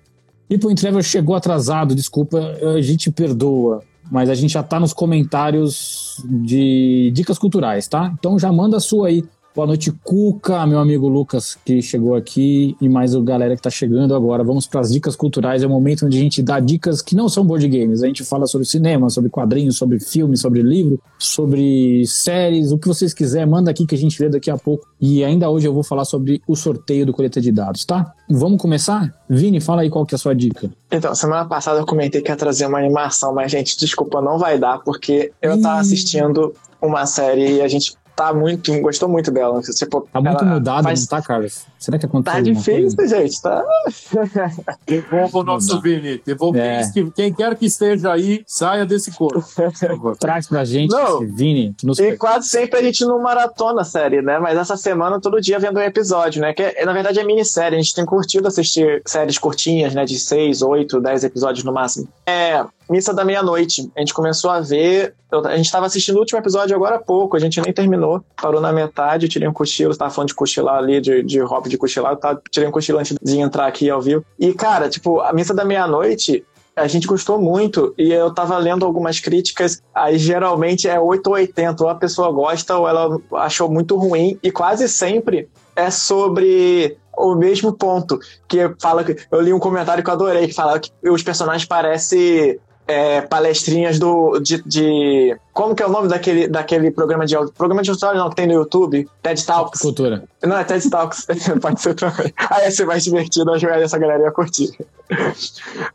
E 0.52 0.58
Point 0.58 0.78
Trevor 0.78 1.02
chegou 1.02 1.34
atrasado, 1.34 1.94
desculpa, 1.94 2.38
a 2.76 2.80
gente 2.82 3.10
perdoa, 3.10 3.82
mas 4.10 4.28
a 4.28 4.34
gente 4.34 4.52
já 4.52 4.62
tá 4.62 4.78
nos 4.78 4.92
comentários 4.92 6.22
de 6.28 7.10
dicas 7.14 7.38
culturais, 7.38 7.88
tá? 7.88 8.12
Então 8.18 8.38
já 8.38 8.52
manda 8.52 8.76
a 8.76 8.80
sua 8.80 9.08
aí. 9.08 9.24
Boa 9.54 9.66
noite, 9.66 9.92
Cuca, 10.02 10.66
meu 10.66 10.78
amigo 10.78 11.06
Lucas, 11.06 11.58
que 11.62 11.82
chegou 11.82 12.14
aqui, 12.14 12.74
e 12.80 12.88
mais 12.88 13.14
o 13.14 13.22
galera 13.22 13.54
que 13.54 13.60
tá 13.60 13.68
chegando 13.68 14.14
agora. 14.14 14.42
Vamos 14.42 14.66
para 14.66 14.80
as 14.80 14.90
dicas 14.90 15.14
culturais. 15.14 15.62
É 15.62 15.66
o 15.66 15.68
momento 15.68 16.06
onde 16.06 16.16
a 16.16 16.20
gente 16.20 16.42
dá 16.42 16.58
dicas 16.58 17.02
que 17.02 17.14
não 17.14 17.28
são 17.28 17.44
board 17.44 17.68
games. 17.68 18.02
A 18.02 18.06
gente 18.06 18.24
fala 18.24 18.46
sobre 18.46 18.66
cinema, 18.66 19.10
sobre 19.10 19.28
quadrinhos, 19.28 19.76
sobre 19.76 20.00
filmes, 20.00 20.40
sobre 20.40 20.62
livro, 20.62 20.98
sobre 21.18 22.02
séries, 22.06 22.72
o 22.72 22.78
que 22.78 22.88
vocês 22.88 23.12
quiserem, 23.12 23.46
manda 23.46 23.70
aqui 23.70 23.84
que 23.84 23.94
a 23.94 23.98
gente 23.98 24.22
lê 24.22 24.30
daqui 24.30 24.50
a 24.50 24.56
pouco. 24.56 24.86
E 24.98 25.22
ainda 25.22 25.50
hoje 25.50 25.68
eu 25.68 25.74
vou 25.74 25.82
falar 25.82 26.06
sobre 26.06 26.40
o 26.48 26.56
sorteio 26.56 27.04
do 27.04 27.12
coleta 27.12 27.38
de 27.38 27.52
dados, 27.52 27.84
tá? 27.84 28.10
Vamos 28.30 28.58
começar? 28.58 29.14
Vini, 29.28 29.60
fala 29.60 29.82
aí 29.82 29.90
qual 29.90 30.06
que 30.06 30.14
é 30.14 30.16
a 30.16 30.18
sua 30.18 30.34
dica. 30.34 30.70
Então, 30.90 31.14
semana 31.14 31.44
passada 31.44 31.78
eu 31.78 31.84
comentei 31.84 32.22
que 32.22 32.30
ia 32.30 32.36
trazer 32.36 32.64
uma 32.64 32.78
animação, 32.78 33.34
mas, 33.34 33.52
gente, 33.52 33.76
desculpa, 33.78 34.22
não 34.22 34.38
vai 34.38 34.58
dar, 34.58 34.78
porque 34.78 35.30
eu 35.42 35.60
tava 35.60 35.78
assistindo 35.78 36.54
uma 36.80 37.04
série 37.04 37.56
e 37.56 37.60
a 37.60 37.68
gente 37.68 37.92
tá 38.16 38.32
muito, 38.32 38.80
gostou 38.80 39.08
muito 39.08 39.30
dela. 39.30 39.60
Tipo, 39.62 40.08
Tá 40.12 40.20
muito 40.20 40.44
mudado, 40.44 40.82
faz- 40.84 41.00
não 41.00 41.06
tá, 41.06 41.22
Carlos? 41.22 41.66
Será 41.82 41.98
que 41.98 42.06
aconteceu 42.06 42.36
Tá 42.38 42.40
difícil, 42.40 42.96
coisa? 42.96 43.18
gente, 43.20 43.42
tá? 43.42 43.64
Devolva 44.86 45.38
o 45.38 45.42
nosso 45.44 45.80
Vini. 45.80 46.20
Devolva 46.24 46.58
É. 46.58 46.90
que 46.92 47.10
quem 47.10 47.32
quer 47.32 47.56
que 47.56 47.66
esteja 47.66 48.12
aí, 48.12 48.42
saia 48.46 48.84
desse 48.86 49.10
corpo. 49.12 49.42
Traz 50.18 50.46
pra 50.46 50.64
gente 50.64 50.90
Não. 50.92 51.22
esse 51.22 51.32
Vini. 51.32 51.74
E 52.00 52.16
quase 52.16 52.48
sempre 52.48 52.78
a 52.78 52.82
gente 52.82 53.04
não 53.04 53.20
maratona 53.20 53.82
a 53.82 53.84
série, 53.84 54.22
né? 54.22 54.38
Mas 54.38 54.56
essa 54.58 54.76
semana, 54.76 55.20
todo 55.20 55.40
dia 55.40 55.58
vendo 55.58 55.78
um 55.78 55.82
episódio, 55.82 56.40
né? 56.40 56.52
Que 56.52 56.62
é- 56.62 56.84
na 56.84 56.92
verdade 56.92 57.18
é 57.18 57.24
minissérie. 57.24 57.76
A 57.78 57.82
gente 57.82 57.94
tem 57.94 58.04
curtido 58.04 58.46
assistir 58.48 59.02
séries 59.06 59.38
curtinhas, 59.38 59.94
né? 59.94 60.04
De 60.04 60.18
seis, 60.18 60.62
oito, 60.62 61.00
dez 61.00 61.24
episódios 61.24 61.64
no 61.64 61.72
máximo. 61.72 62.08
É. 62.26 62.64
Missa 62.90 63.14
da 63.14 63.24
Meia-Noite. 63.24 63.90
A 63.96 64.00
gente 64.00 64.12
começou 64.12 64.50
a 64.50 64.60
ver. 64.60 65.14
eu- 65.30 65.46
a 65.46 65.56
gente 65.56 65.72
tava 65.72 65.86
assistindo 65.86 66.16
o 66.16 66.18
último 66.18 66.38
episódio 66.38 66.76
agora 66.76 66.96
há 66.96 66.98
pouco. 66.98 67.36
A 67.36 67.40
gente 67.40 67.58
nem 67.62 67.72
terminou. 67.72 68.22
Parou 68.40 68.60
na 68.60 68.70
metade. 68.70 69.24
Eu 69.24 69.30
tirei 69.30 69.48
um 69.48 69.52
cochilo. 69.52 69.90
Você 69.92 69.98
tava 69.98 70.10
falando 70.10 70.28
de 70.28 70.34
cochilar 70.34 70.76
ali, 70.76 71.00
de, 71.00 71.22
de 71.22 71.40
hobby 71.40 71.70
de 71.72 71.78
cochilar. 71.78 72.16
Tava, 72.16 72.40
tirei 72.50 72.68
um 72.68 72.72
cochilo 72.72 72.98
antes 72.98 73.16
de 73.20 73.38
entrar 73.38 73.66
aqui 73.66 73.90
ao 73.90 74.00
vivo. 74.00 74.24
E, 74.38 74.54
cara, 74.54 74.88
tipo, 74.88 75.20
a 75.20 75.32
Missa 75.32 75.52
da 75.52 75.64
Meia-Noite 75.64 76.44
a 76.74 76.86
gente 76.86 77.06
gostou 77.06 77.38
muito 77.38 77.92
e 77.98 78.10
eu 78.10 78.32
tava 78.32 78.56
lendo 78.56 78.86
algumas 78.86 79.20
críticas, 79.20 79.82
aí 79.94 80.16
geralmente 80.18 80.88
é 80.88 80.98
8 80.98 81.26
ou 81.26 81.34
80, 81.34 81.84
ou 81.84 81.90
a 81.90 81.94
pessoa 81.94 82.32
gosta 82.32 82.76
ou 82.78 82.88
ela 82.88 83.20
achou 83.34 83.70
muito 83.70 83.94
ruim, 83.96 84.38
e 84.42 84.50
quase 84.50 84.88
sempre 84.88 85.48
é 85.76 85.90
sobre 85.90 86.96
o 87.16 87.34
mesmo 87.34 87.74
ponto, 87.74 88.18
que 88.48 88.74
fala 88.80 89.04
que 89.04 89.16
eu 89.30 89.40
li 89.42 89.52
um 89.52 89.58
comentário 89.58 90.02
que 90.02 90.08
eu 90.08 90.14
adorei, 90.14 90.48
que 90.48 90.54
fala 90.54 90.80
que 90.80 90.90
os 91.06 91.22
personagens 91.22 91.66
parecem 91.66 92.58
é, 92.88 93.20
palestrinhas 93.20 93.98
do 93.98 94.38
de, 94.40 94.62
de- 94.62 95.36
como 95.52 95.74
que 95.74 95.82
é 95.82 95.86
o 95.86 95.90
nome 95.90 96.08
daquele, 96.08 96.48
daquele 96.48 96.90
programa 96.90 97.26
de 97.26 97.36
audio- 97.36 97.52
programa 97.52 97.82
de 97.82 97.90
auditório 97.90 98.18
não 98.18 98.30
que 98.30 98.36
tem 98.36 98.46
no 98.46 98.54
YouTube, 98.54 99.08
TED 99.22 99.44
Talks. 99.44 99.80
Cultura. 99.80 100.24
Não, 100.42 100.56
é 100.56 100.64
TED 100.64 100.88
Talks. 100.90 101.26
Pode 101.60 101.80
ser 101.80 101.94
também. 101.94 102.32
Aí 102.50 102.64
ia 102.64 102.70
ser 102.70 102.86
mais 102.86 103.04
divertido, 103.04 103.50
acho 103.52 103.66
que 103.66 103.72
essa 103.72 103.98
galera 103.98 104.22
ia 104.24 104.30
curtir. 104.32 104.70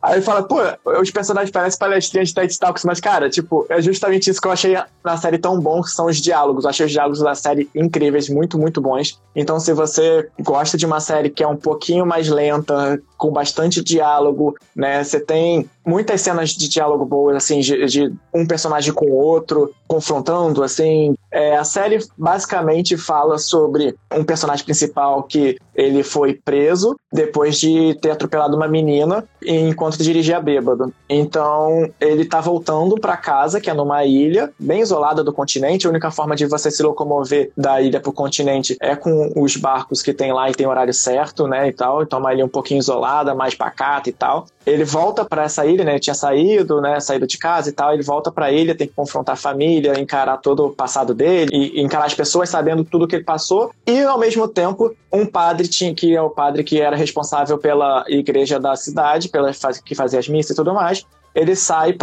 Aí 0.02 0.22
fala, 0.22 0.44
pô, 0.44 0.58
os 1.02 1.10
personagens 1.10 1.52
parecem 1.52 1.80
palestrinhas 1.80 2.30
de 2.30 2.36
TED 2.36 2.60
Talks, 2.60 2.84
mas, 2.86 3.00
cara, 3.00 3.30
tipo, 3.30 3.66
é 3.70 3.82
justamente 3.82 4.30
isso 4.30 4.40
que 4.40 4.48
eu 4.48 4.52
achei 4.52 4.78
na 5.04 5.18
série 5.18 5.38
tão 5.38 5.60
bom, 5.60 5.82
que 5.82 5.90
são 5.90 6.06
os 6.06 6.18
diálogos. 6.18 6.64
Eu 6.64 6.70
achei 6.70 6.86
os 6.86 6.92
diálogos 6.92 7.20
da 7.20 7.34
série 7.34 7.70
incríveis, 7.74 8.30
muito, 8.30 8.58
muito 8.60 8.80
bons. 8.80 9.20
Então, 9.36 9.60
se 9.60 9.74
você 9.74 10.30
gosta 10.40 10.78
de 10.78 10.86
uma 10.86 11.00
série 11.00 11.30
que 11.30 11.44
é 11.44 11.48
um 11.48 11.56
pouquinho 11.56 12.06
mais 12.06 12.30
lenta, 12.30 13.02
com 13.18 13.32
bastante 13.32 13.84
diálogo, 13.84 14.56
né? 14.76 15.04
Você 15.04 15.20
tem 15.20 15.68
muitas 15.86 16.22
cenas 16.22 16.52
de 16.52 16.70
diálogo 16.70 17.06
boas, 17.06 17.36
assim, 17.38 17.60
de, 17.60 17.86
de 17.86 18.14
um 18.34 18.46
personagem 18.46 18.94
com 18.94 19.06
o 19.08 19.14
outro, 19.14 19.47
outro 19.48 19.74
confrontando, 19.88 20.64
assim. 20.64 21.16
É, 21.32 21.56
a 21.58 21.64
série 21.64 22.00
basicamente 22.18 22.98
fala 22.98 23.38
sobre 23.38 23.96
um 24.14 24.24
personagem 24.24 24.66
principal 24.66 25.24
que 25.24 25.58
ele 25.76 26.02
foi 26.02 26.34
preso 26.34 26.96
depois 27.14 27.60
de 27.60 27.94
ter 28.02 28.10
atropelado 28.10 28.56
uma 28.56 28.68
menina 28.68 29.24
enquanto 29.46 30.02
dirigia 30.02 30.42
bêbado. 30.42 30.92
Então, 31.08 31.90
ele 32.02 32.26
tá 32.26 32.42
voltando 32.42 32.96
pra 32.96 33.16
casa, 33.16 33.62
que 33.62 33.70
é 33.70 33.74
numa 33.74 34.04
ilha 34.04 34.52
bem 34.60 34.82
isolada 34.82 35.24
do 35.24 35.32
continente. 35.32 35.86
A 35.86 35.90
única 35.90 36.10
forma 36.10 36.36
de 36.36 36.48
você 36.48 36.72
se 36.72 36.82
locomover 36.82 37.52
da 37.56 37.80
ilha 37.80 38.00
pro 38.00 38.12
continente 38.12 38.76
é 38.82 38.96
com 38.96 39.32
os 39.36 39.56
barcos 39.56 40.02
que 40.02 40.14
tem 40.14 40.34
lá 40.34 40.50
e 40.50 40.54
tem 40.54 40.66
horário 40.66 40.94
certo, 40.94 41.48
né, 41.48 41.68
e 41.68 41.72
tal. 41.72 42.02
Então, 42.02 42.20
uma 42.20 42.34
ilha 42.34 42.46
um 42.46 42.50
pouquinho 42.50 42.80
isolada, 42.80 43.36
mais 43.36 43.54
pacata 43.54 44.10
e 44.10 44.14
tal. 44.14 44.48
Ele 44.66 44.84
volta 44.84 45.24
pra 45.24 45.44
essa 45.44 45.66
ilha, 45.66 45.86
né, 45.86 45.92
ele 45.92 46.00
tinha 46.00 46.16
saído, 46.16 46.82
né, 46.82 47.00
saído 47.00 47.28
de 47.28 47.38
casa 47.38 47.70
e 47.70 47.72
tal. 47.72 47.94
Ele 47.94 48.04
volta 48.04 48.32
pra 48.32 48.52
ilha, 48.52 48.76
tem 48.76 48.88
que 48.88 48.94
confrontar 48.96 49.34
a 49.34 49.38
família, 49.38 49.77
encarar 50.00 50.38
todo 50.38 50.66
o 50.66 50.72
passado 50.72 51.14
dele 51.14 51.50
e 51.54 51.82
encarar 51.82 52.06
as 52.06 52.14
pessoas 52.14 52.50
sabendo 52.50 52.84
tudo 52.84 53.08
que 53.08 53.16
ele 53.16 53.24
passou. 53.24 53.72
E, 53.86 54.02
ao 54.02 54.20
mesmo 54.20 54.48
tempo, 54.48 54.96
um 55.12 55.26
padre 55.26 55.68
tinha 55.68 55.94
que 55.94 56.16
é 56.16 56.22
o 56.22 56.30
padre 56.30 56.64
que 56.64 56.82
era 56.82 56.96
responsável 56.96 57.58
pela 57.58 58.04
igreja 58.08 58.60
da 58.60 58.76
cidade, 58.76 59.30
pela 59.30 59.52
que 59.84 59.96
fazia 59.96 60.20
as 60.20 60.28
missas 60.28 60.52
e 60.52 60.56
tudo 60.56 60.74
mais. 60.74 61.06
Ele 61.38 61.56
sai. 61.56 61.96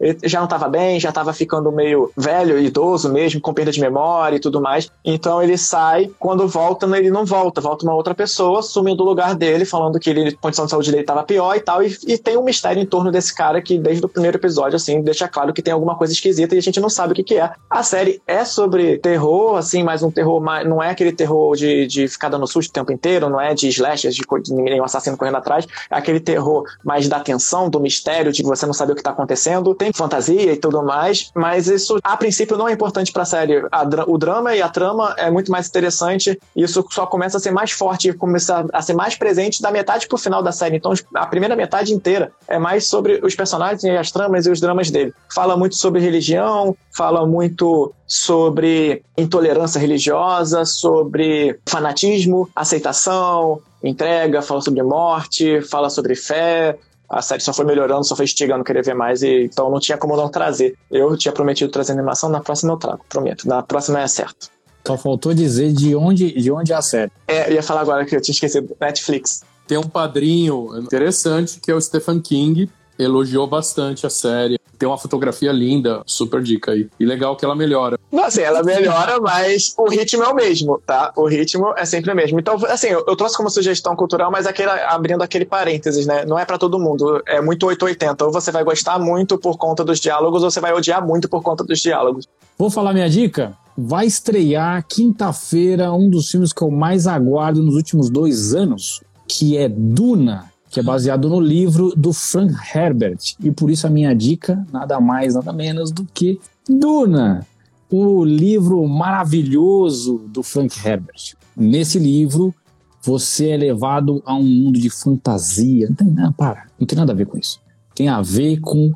Ele 0.00 0.18
já 0.24 0.40
não 0.40 0.48
tava 0.48 0.68
bem, 0.68 0.98
já 0.98 1.12
tava 1.12 1.32
ficando 1.32 1.70
meio 1.70 2.10
velho, 2.16 2.58
idoso 2.58 3.10
mesmo, 3.12 3.40
com 3.40 3.54
perda 3.54 3.70
de 3.70 3.80
memória 3.80 4.36
e 4.36 4.40
tudo 4.40 4.60
mais. 4.60 4.90
Então 5.04 5.40
ele 5.42 5.56
sai, 5.56 6.10
quando 6.18 6.48
volta, 6.48 6.86
ele 6.98 7.10
não 7.10 7.24
volta, 7.24 7.60
volta 7.60 7.84
uma 7.84 7.94
outra 7.94 8.14
pessoa, 8.14 8.62
sumindo 8.62 8.96
do 8.96 9.04
lugar 9.04 9.34
dele, 9.34 9.64
falando 9.64 9.98
que 9.98 10.10
ele, 10.10 10.28
a 10.28 10.36
condição 10.36 10.64
de 10.64 10.70
saúde 10.72 10.90
dele 10.90 11.04
tava 11.04 11.22
pior 11.22 11.56
e 11.56 11.60
tal. 11.60 11.82
E, 11.82 11.96
e 12.06 12.18
tem 12.18 12.36
um 12.36 12.42
mistério 12.42 12.82
em 12.82 12.86
torno 12.86 13.10
desse 13.10 13.34
cara 13.34 13.62
que, 13.62 13.78
desde 13.78 14.04
o 14.04 14.08
primeiro 14.08 14.36
episódio, 14.36 14.76
assim, 14.76 15.00
deixa 15.00 15.28
claro 15.28 15.52
que 15.52 15.62
tem 15.62 15.72
alguma 15.72 15.96
coisa 15.96 16.12
esquisita 16.12 16.54
e 16.54 16.58
a 16.58 16.62
gente 16.62 16.80
não 16.80 16.90
sabe 16.90 17.12
o 17.12 17.14
que, 17.14 17.22
que 17.22 17.34
é. 17.36 17.52
A 17.70 17.82
série 17.82 18.20
é 18.26 18.44
sobre 18.44 18.98
terror, 18.98 19.56
assim, 19.56 19.82
mas 19.82 20.02
um 20.02 20.10
terror 20.10 20.40
mais. 20.40 20.68
Não 20.68 20.82
é 20.82 20.90
aquele 20.90 21.12
terror 21.12 21.56
de, 21.56 21.86
de 21.86 22.08
ficar 22.08 22.28
dando 22.28 22.46
susto 22.46 22.70
o 22.70 22.72
tempo 22.72 22.92
inteiro, 22.92 23.28
não 23.28 23.40
é 23.40 23.54
de 23.54 23.68
slashers, 23.68 24.14
de, 24.14 24.22
de 24.42 24.52
ninguém, 24.52 24.80
um 24.80 24.84
assassino 24.84 25.16
correndo 25.16 25.36
atrás. 25.36 25.66
É 25.90 25.96
aquele 25.96 26.20
terror 26.20 26.64
mais 26.84 27.08
da 27.08 27.20
tensão, 27.20 27.70
do 27.70 27.80
mistério, 27.80 28.32
de 28.32 28.42
você 28.42 28.66
não 28.66 28.71
saber 28.72 28.92
o 28.92 28.96
que 28.96 29.02
tá 29.02 29.10
acontecendo. 29.10 29.74
Tem 29.74 29.92
fantasia 29.92 30.52
e 30.52 30.56
tudo 30.56 30.82
mais, 30.82 31.30
mas 31.34 31.68
isso, 31.68 31.98
a 32.02 32.16
princípio, 32.16 32.56
não 32.56 32.68
é 32.68 32.72
importante 32.72 33.12
série. 33.24 33.66
A 33.70 33.84
dra- 33.84 34.04
o 34.06 34.18
drama 34.18 34.54
e 34.54 34.62
a 34.62 34.68
trama 34.68 35.14
é 35.16 35.30
muito 35.30 35.50
mais 35.50 35.68
interessante. 35.68 36.38
E 36.54 36.62
isso 36.62 36.84
só 36.90 37.06
começa 37.06 37.36
a 37.36 37.40
ser 37.40 37.50
mais 37.50 37.70
forte 37.70 38.08
e 38.08 38.12
começa 38.12 38.66
a 38.72 38.82
ser 38.82 38.94
mais 38.94 39.14
presente 39.16 39.62
da 39.62 39.70
metade 39.70 40.06
pro 40.06 40.18
final 40.18 40.42
da 40.42 40.52
série. 40.52 40.76
Então, 40.76 40.92
a 41.14 41.26
primeira 41.26 41.56
metade 41.56 41.92
inteira 41.92 42.32
é 42.48 42.58
mais 42.58 42.86
sobre 42.86 43.20
os 43.22 43.34
personagens 43.34 43.82
e 43.84 43.90
as 43.90 44.10
tramas 44.10 44.46
e 44.46 44.50
os 44.50 44.60
dramas 44.60 44.90
dele. 44.90 45.12
Fala 45.34 45.56
muito 45.56 45.74
sobre 45.76 46.00
religião, 46.00 46.76
fala 46.94 47.26
muito 47.26 47.92
sobre 48.06 49.02
intolerância 49.16 49.78
religiosa, 49.78 50.64
sobre 50.64 51.58
fanatismo, 51.66 52.48
aceitação, 52.54 53.60
entrega, 53.82 54.42
fala 54.42 54.60
sobre 54.60 54.82
morte, 54.82 55.60
fala 55.62 55.88
sobre 55.90 56.14
fé. 56.14 56.76
A 57.12 57.20
série 57.20 57.42
só 57.42 57.52
foi 57.52 57.66
melhorando, 57.66 58.02
só 58.04 58.16
foi 58.16 58.24
instigando 58.24 58.64
querer 58.64 58.82
ver 58.82 58.94
mais, 58.94 59.22
e 59.22 59.44
então 59.44 59.70
não 59.70 59.78
tinha 59.78 59.98
como 59.98 60.16
não 60.16 60.30
trazer. 60.30 60.74
Eu 60.90 61.14
tinha 61.14 61.30
prometido 61.30 61.70
trazer 61.70 61.92
animação, 61.92 62.30
na 62.30 62.40
próxima 62.40 62.72
eu 62.72 62.78
trago, 62.78 63.04
prometo. 63.06 63.46
Na 63.46 63.62
próxima 63.62 64.00
é 64.00 64.08
certo. 64.08 64.48
Só 64.86 64.96
faltou 64.96 65.34
dizer 65.34 65.72
de 65.72 65.94
onde, 65.94 66.32
de 66.32 66.50
onde 66.50 66.72
é 66.72 66.74
a 66.74 66.80
série. 66.80 67.12
É, 67.28 67.50
eu 67.50 67.56
ia 67.56 67.62
falar 67.62 67.82
agora 67.82 68.06
que 68.06 68.16
eu 68.16 68.20
tinha 68.22 68.32
esquecido. 68.32 68.74
Netflix. 68.80 69.42
Tem 69.66 69.76
um 69.76 69.86
padrinho 69.86 70.74
interessante 70.78 71.60
que 71.60 71.70
é 71.70 71.74
o 71.74 71.80
Stephen 71.80 72.18
King. 72.18 72.70
Elogiou 72.98 73.46
bastante 73.46 74.06
a 74.06 74.10
série. 74.10 74.58
Tem 74.78 74.88
uma 74.88 74.98
fotografia 74.98 75.52
linda, 75.52 76.02
super 76.06 76.42
dica 76.42 76.72
aí. 76.72 76.88
E 76.98 77.04
legal 77.04 77.36
que 77.36 77.44
ela 77.44 77.54
melhora. 77.54 77.98
Não, 78.12 78.24
assim, 78.24 78.42
ela 78.42 78.62
melhora, 78.62 79.18
mas 79.18 79.72
o 79.78 79.88
ritmo 79.88 80.22
é 80.22 80.28
o 80.28 80.34
mesmo, 80.34 80.78
tá? 80.86 81.10
O 81.16 81.26
ritmo 81.26 81.72
é 81.78 81.86
sempre 81.86 82.12
o 82.12 82.14
mesmo. 82.14 82.38
Então, 82.38 82.58
assim, 82.68 82.88
eu, 82.88 83.02
eu 83.08 83.16
trouxe 83.16 83.34
como 83.34 83.48
sugestão 83.48 83.96
cultural, 83.96 84.30
mas 84.30 84.46
aquele, 84.46 84.68
abrindo 84.68 85.22
aquele 85.22 85.46
parênteses, 85.46 86.04
né? 86.04 86.26
Não 86.26 86.38
é 86.38 86.44
pra 86.44 86.58
todo 86.58 86.78
mundo. 86.78 87.22
É 87.26 87.40
muito 87.40 87.64
880. 87.64 88.26
Ou 88.26 88.30
você 88.30 88.52
vai 88.52 88.62
gostar 88.64 88.98
muito 88.98 89.38
por 89.38 89.56
conta 89.56 89.82
dos 89.82 89.98
diálogos, 89.98 90.42
ou 90.42 90.50
você 90.50 90.60
vai 90.60 90.74
odiar 90.74 91.04
muito 91.04 91.26
por 91.26 91.42
conta 91.42 91.64
dos 91.64 91.80
diálogos. 91.80 92.28
Vou 92.58 92.68
falar 92.68 92.92
minha 92.92 93.08
dica? 93.08 93.56
Vai 93.76 94.04
estrear 94.04 94.84
quinta-feira 94.86 95.90
um 95.90 96.10
dos 96.10 96.30
filmes 96.30 96.52
que 96.52 96.60
eu 96.60 96.70
mais 96.70 97.06
aguardo 97.06 97.62
nos 97.62 97.74
últimos 97.74 98.10
dois 98.10 98.54
anos, 98.54 99.00
que 99.26 99.56
é 99.56 99.70
Duna, 99.70 100.52
que 100.68 100.78
é 100.78 100.82
baseado 100.82 101.30
no 101.30 101.40
livro 101.40 101.94
do 101.96 102.12
Frank 102.12 102.52
Herbert. 102.74 103.36
E 103.42 103.50
por 103.50 103.70
isso 103.70 103.86
a 103.86 103.90
minha 103.90 104.14
dica, 104.14 104.62
nada 104.70 105.00
mais, 105.00 105.34
nada 105.34 105.50
menos 105.50 105.90
do 105.90 106.06
que 106.12 106.38
Duna, 106.68 107.46
o 107.92 108.24
livro 108.24 108.88
maravilhoso 108.88 110.24
do 110.28 110.42
Frank 110.42 110.74
Herbert. 110.82 111.34
Nesse 111.54 111.98
livro, 111.98 112.54
você 113.02 113.50
é 113.50 113.56
levado 113.56 114.22
a 114.24 114.34
um 114.34 114.42
mundo 114.42 114.80
de 114.80 114.88
fantasia. 114.88 115.88
Não 115.88 115.96
tem 115.96 116.06
nada, 116.08 116.32
para, 116.32 116.66
não 116.80 116.86
tem 116.86 116.96
nada 116.96 117.12
a 117.12 117.14
ver 117.14 117.26
com 117.26 117.36
isso. 117.36 117.60
Tem 117.94 118.08
a 118.08 118.22
ver 118.22 118.60
com 118.60 118.90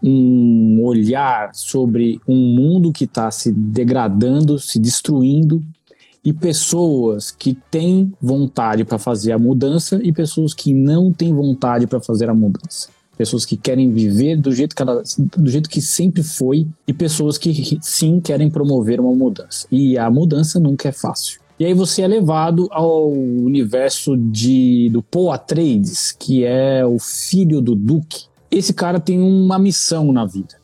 um 0.00 0.80
olhar 0.84 1.50
sobre 1.52 2.20
um 2.28 2.36
mundo 2.36 2.92
que 2.92 3.04
está 3.04 3.28
se 3.32 3.50
degradando, 3.50 4.56
se 4.56 4.78
destruindo, 4.78 5.60
e 6.24 6.32
pessoas 6.32 7.32
que 7.32 7.56
têm 7.70 8.12
vontade 8.20 8.84
para 8.84 8.98
fazer 8.98 9.32
a 9.32 9.38
mudança 9.38 9.98
e 10.02 10.12
pessoas 10.12 10.54
que 10.54 10.72
não 10.72 11.12
têm 11.12 11.34
vontade 11.34 11.86
para 11.86 12.00
fazer 12.00 12.28
a 12.28 12.34
mudança. 12.34 12.90
Pessoas 13.18 13.44
que 13.44 13.56
querem 13.56 13.90
viver 13.90 14.36
do 14.36 14.52
jeito 14.52 14.74
que, 14.74 14.80
ela, 14.80 15.02
do 15.36 15.50
jeito 15.50 15.68
que 15.68 15.82
sempre 15.82 16.22
foi 16.22 16.66
e 16.86 16.92
pessoas 16.92 17.36
que 17.36 17.78
sim 17.82 18.20
querem 18.20 18.48
promover 18.48 19.00
uma 19.00 19.12
mudança. 19.12 19.66
E 19.70 19.98
a 19.98 20.08
mudança 20.08 20.60
nunca 20.60 20.88
é 20.88 20.92
fácil. 20.92 21.40
E 21.58 21.64
aí 21.64 21.74
você 21.74 22.02
é 22.02 22.06
levado 22.06 22.68
ao 22.70 23.10
universo 23.10 24.16
de 24.16 24.88
do 24.90 25.02
Paul 25.02 25.32
Atreides, 25.32 26.12
que 26.12 26.44
é 26.44 26.86
o 26.86 27.00
filho 27.00 27.60
do 27.60 27.74
Duque. 27.74 28.26
Esse 28.48 28.72
cara 28.72 29.00
tem 29.00 29.20
uma 29.20 29.58
missão 29.58 30.12
na 30.12 30.24
vida. 30.24 30.54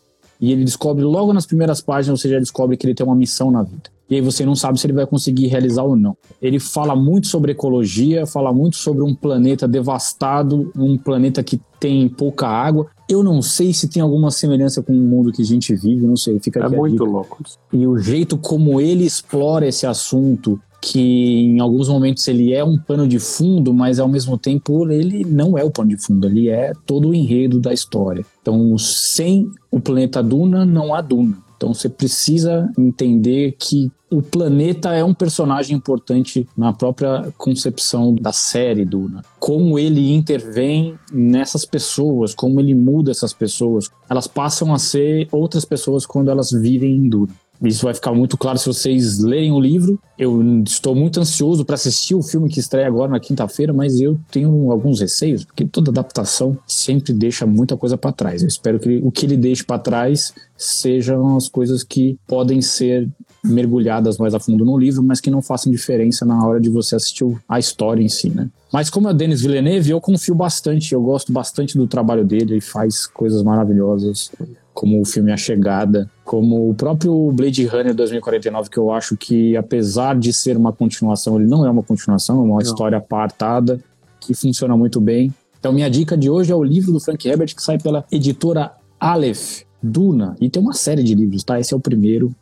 E 0.40 0.52
ele 0.52 0.64
descobre 0.64 1.02
logo 1.02 1.32
nas 1.32 1.46
primeiras 1.46 1.80
páginas, 1.80 2.20
você 2.20 2.28
já 2.28 2.38
descobre 2.38 2.76
que 2.76 2.86
ele 2.86 2.94
tem 2.94 3.04
uma 3.04 3.16
missão 3.16 3.50
na 3.50 3.62
vida. 3.64 3.90
E 4.14 4.18
aí 4.18 4.20
você 4.20 4.46
não 4.46 4.54
sabe 4.54 4.78
se 4.78 4.86
ele 4.86 4.92
vai 4.92 5.04
conseguir 5.08 5.48
realizar 5.48 5.82
ou 5.82 5.96
não. 5.96 6.16
Ele 6.40 6.60
fala 6.60 6.94
muito 6.94 7.26
sobre 7.26 7.50
ecologia, 7.50 8.24
fala 8.24 8.52
muito 8.52 8.76
sobre 8.76 9.02
um 9.02 9.12
planeta 9.12 9.66
devastado, 9.66 10.70
um 10.76 10.96
planeta 10.96 11.42
que 11.42 11.60
tem 11.80 12.08
pouca 12.08 12.46
água. 12.46 12.86
Eu 13.08 13.24
não 13.24 13.42
sei 13.42 13.72
se 13.72 13.88
tem 13.88 14.00
alguma 14.00 14.30
semelhança 14.30 14.80
com 14.80 14.92
o 14.92 15.00
mundo 15.00 15.32
que 15.32 15.42
a 15.42 15.44
gente 15.44 15.74
vive, 15.74 16.06
não 16.06 16.16
sei. 16.16 16.38
Fica 16.38 16.60
é 16.60 16.68
muito 16.68 17.04
louco. 17.04 17.42
E 17.72 17.84
o 17.88 17.98
jeito 17.98 18.38
como 18.38 18.80
ele 18.80 19.04
explora 19.04 19.66
esse 19.66 19.84
assunto, 19.84 20.60
que 20.80 21.00
em 21.00 21.58
alguns 21.58 21.88
momentos 21.88 22.28
ele 22.28 22.54
é 22.54 22.62
um 22.62 22.78
pano 22.78 23.08
de 23.08 23.18
fundo, 23.18 23.74
mas 23.74 23.98
ao 23.98 24.06
mesmo 24.06 24.38
tempo 24.38 24.88
ele 24.92 25.24
não 25.24 25.58
é 25.58 25.64
o 25.64 25.72
pano 25.72 25.88
de 25.88 25.96
fundo, 25.96 26.28
ele 26.28 26.48
é 26.48 26.72
todo 26.86 27.08
o 27.08 27.14
enredo 27.16 27.58
da 27.58 27.72
história. 27.72 28.24
Então, 28.40 28.78
sem 28.78 29.50
o 29.72 29.80
planeta 29.80 30.22
Duna, 30.22 30.64
não 30.64 30.94
há 30.94 31.00
Duna. 31.00 31.42
Então 31.64 31.72
você 31.72 31.88
precisa 31.88 32.70
entender 32.78 33.56
que 33.58 33.90
o 34.10 34.20
planeta 34.20 34.92
é 34.92 35.02
um 35.02 35.14
personagem 35.14 35.74
importante 35.74 36.46
na 36.54 36.74
própria 36.74 37.32
concepção 37.38 38.14
da 38.14 38.32
série 38.32 38.84
Duna. 38.84 39.22
Como 39.40 39.78
ele 39.78 40.12
intervém 40.12 40.94
nessas 41.10 41.64
pessoas, 41.64 42.34
como 42.34 42.60
ele 42.60 42.74
muda 42.74 43.10
essas 43.10 43.32
pessoas. 43.32 43.90
Elas 44.10 44.26
passam 44.26 44.74
a 44.74 44.78
ser 44.78 45.26
outras 45.32 45.64
pessoas 45.64 46.04
quando 46.04 46.30
elas 46.30 46.50
vivem 46.50 46.92
em 46.96 47.08
Duna. 47.08 47.32
Isso 47.62 47.84
vai 47.84 47.94
ficar 47.94 48.12
muito 48.12 48.36
claro 48.36 48.58
se 48.58 48.66
vocês 48.66 49.20
lerem 49.20 49.52
o 49.52 49.60
livro. 49.60 49.98
Eu 50.18 50.42
estou 50.64 50.94
muito 50.94 51.20
ansioso 51.20 51.64
para 51.64 51.74
assistir 51.74 52.14
o 52.14 52.22
filme 52.22 52.48
que 52.48 52.60
estreia 52.60 52.86
agora 52.86 53.10
na 53.10 53.20
quinta-feira, 53.20 53.72
mas 53.72 54.00
eu 54.00 54.18
tenho 54.30 54.70
alguns 54.70 55.00
receios, 55.00 55.44
porque 55.44 55.64
toda 55.64 55.90
adaptação 55.90 56.56
sempre 56.66 57.12
deixa 57.12 57.46
muita 57.46 57.76
coisa 57.76 57.96
para 57.96 58.12
trás. 58.12 58.42
Eu 58.42 58.48
espero 58.48 58.78
que 58.78 59.00
o 59.02 59.10
que 59.10 59.26
ele 59.26 59.36
deixe 59.36 59.64
para 59.64 59.78
trás 59.78 60.34
sejam 60.56 61.36
as 61.36 61.48
coisas 61.48 61.82
que 61.82 62.18
podem 62.26 62.60
ser 62.60 63.08
mergulhadas 63.42 64.16
mais 64.16 64.34
a 64.34 64.40
fundo 64.40 64.64
no 64.64 64.78
livro, 64.78 65.02
mas 65.02 65.20
que 65.20 65.30
não 65.30 65.42
façam 65.42 65.70
diferença 65.70 66.24
na 66.24 66.46
hora 66.46 66.60
de 66.60 66.70
você 66.70 66.96
assistir 66.96 67.24
a 67.48 67.58
história 67.58 68.02
em 68.02 68.08
si, 68.08 68.30
né? 68.30 68.48
Mas 68.72 68.88
como 68.88 69.06
é 69.08 69.10
o 69.12 69.14
Denis 69.14 69.42
Villeneuve, 69.42 69.90
eu 69.90 70.00
confio 70.00 70.34
bastante, 70.34 70.94
eu 70.94 71.02
gosto 71.02 71.32
bastante 71.32 71.76
do 71.76 71.86
trabalho 71.86 72.24
dele, 72.24 72.54
ele 72.54 72.60
faz 72.60 73.06
coisas 73.06 73.42
maravilhosas 73.42 74.30
como 74.74 75.00
o 75.00 75.04
filme 75.04 75.30
A 75.30 75.36
Chegada, 75.36 76.10
como 76.24 76.68
o 76.68 76.74
próprio 76.74 77.30
Blade 77.30 77.64
Runner 77.64 77.94
2049, 77.94 78.68
que 78.68 78.76
eu 78.76 78.90
acho 78.90 79.16
que, 79.16 79.56
apesar 79.56 80.18
de 80.18 80.32
ser 80.32 80.56
uma 80.56 80.72
continuação, 80.72 81.38
ele 81.38 81.48
não 81.48 81.64
é 81.64 81.70
uma 81.70 81.82
continuação, 81.82 82.40
é 82.40 82.42
uma 82.42 82.54
não. 82.54 82.60
história 82.60 82.98
apartada, 82.98 83.80
que 84.20 84.34
funciona 84.34 84.76
muito 84.76 85.00
bem. 85.00 85.32
Então, 85.60 85.72
minha 85.72 85.88
dica 85.88 86.16
de 86.16 86.28
hoje 86.28 86.50
é 86.52 86.54
o 86.56 86.62
livro 86.62 86.92
do 86.92 86.98
Frank 86.98 87.26
Herbert, 87.26 87.54
que 87.54 87.62
sai 87.62 87.78
pela 87.78 88.04
editora 88.10 88.72
Aleph, 88.98 89.62
Duna, 89.80 90.34
e 90.40 90.50
tem 90.50 90.60
uma 90.60 90.74
série 90.74 91.04
de 91.04 91.14
livros, 91.14 91.44
tá? 91.44 91.60
Esse 91.60 91.72
é 91.72 91.76
o 91.76 91.80
primeiro, 91.80 92.34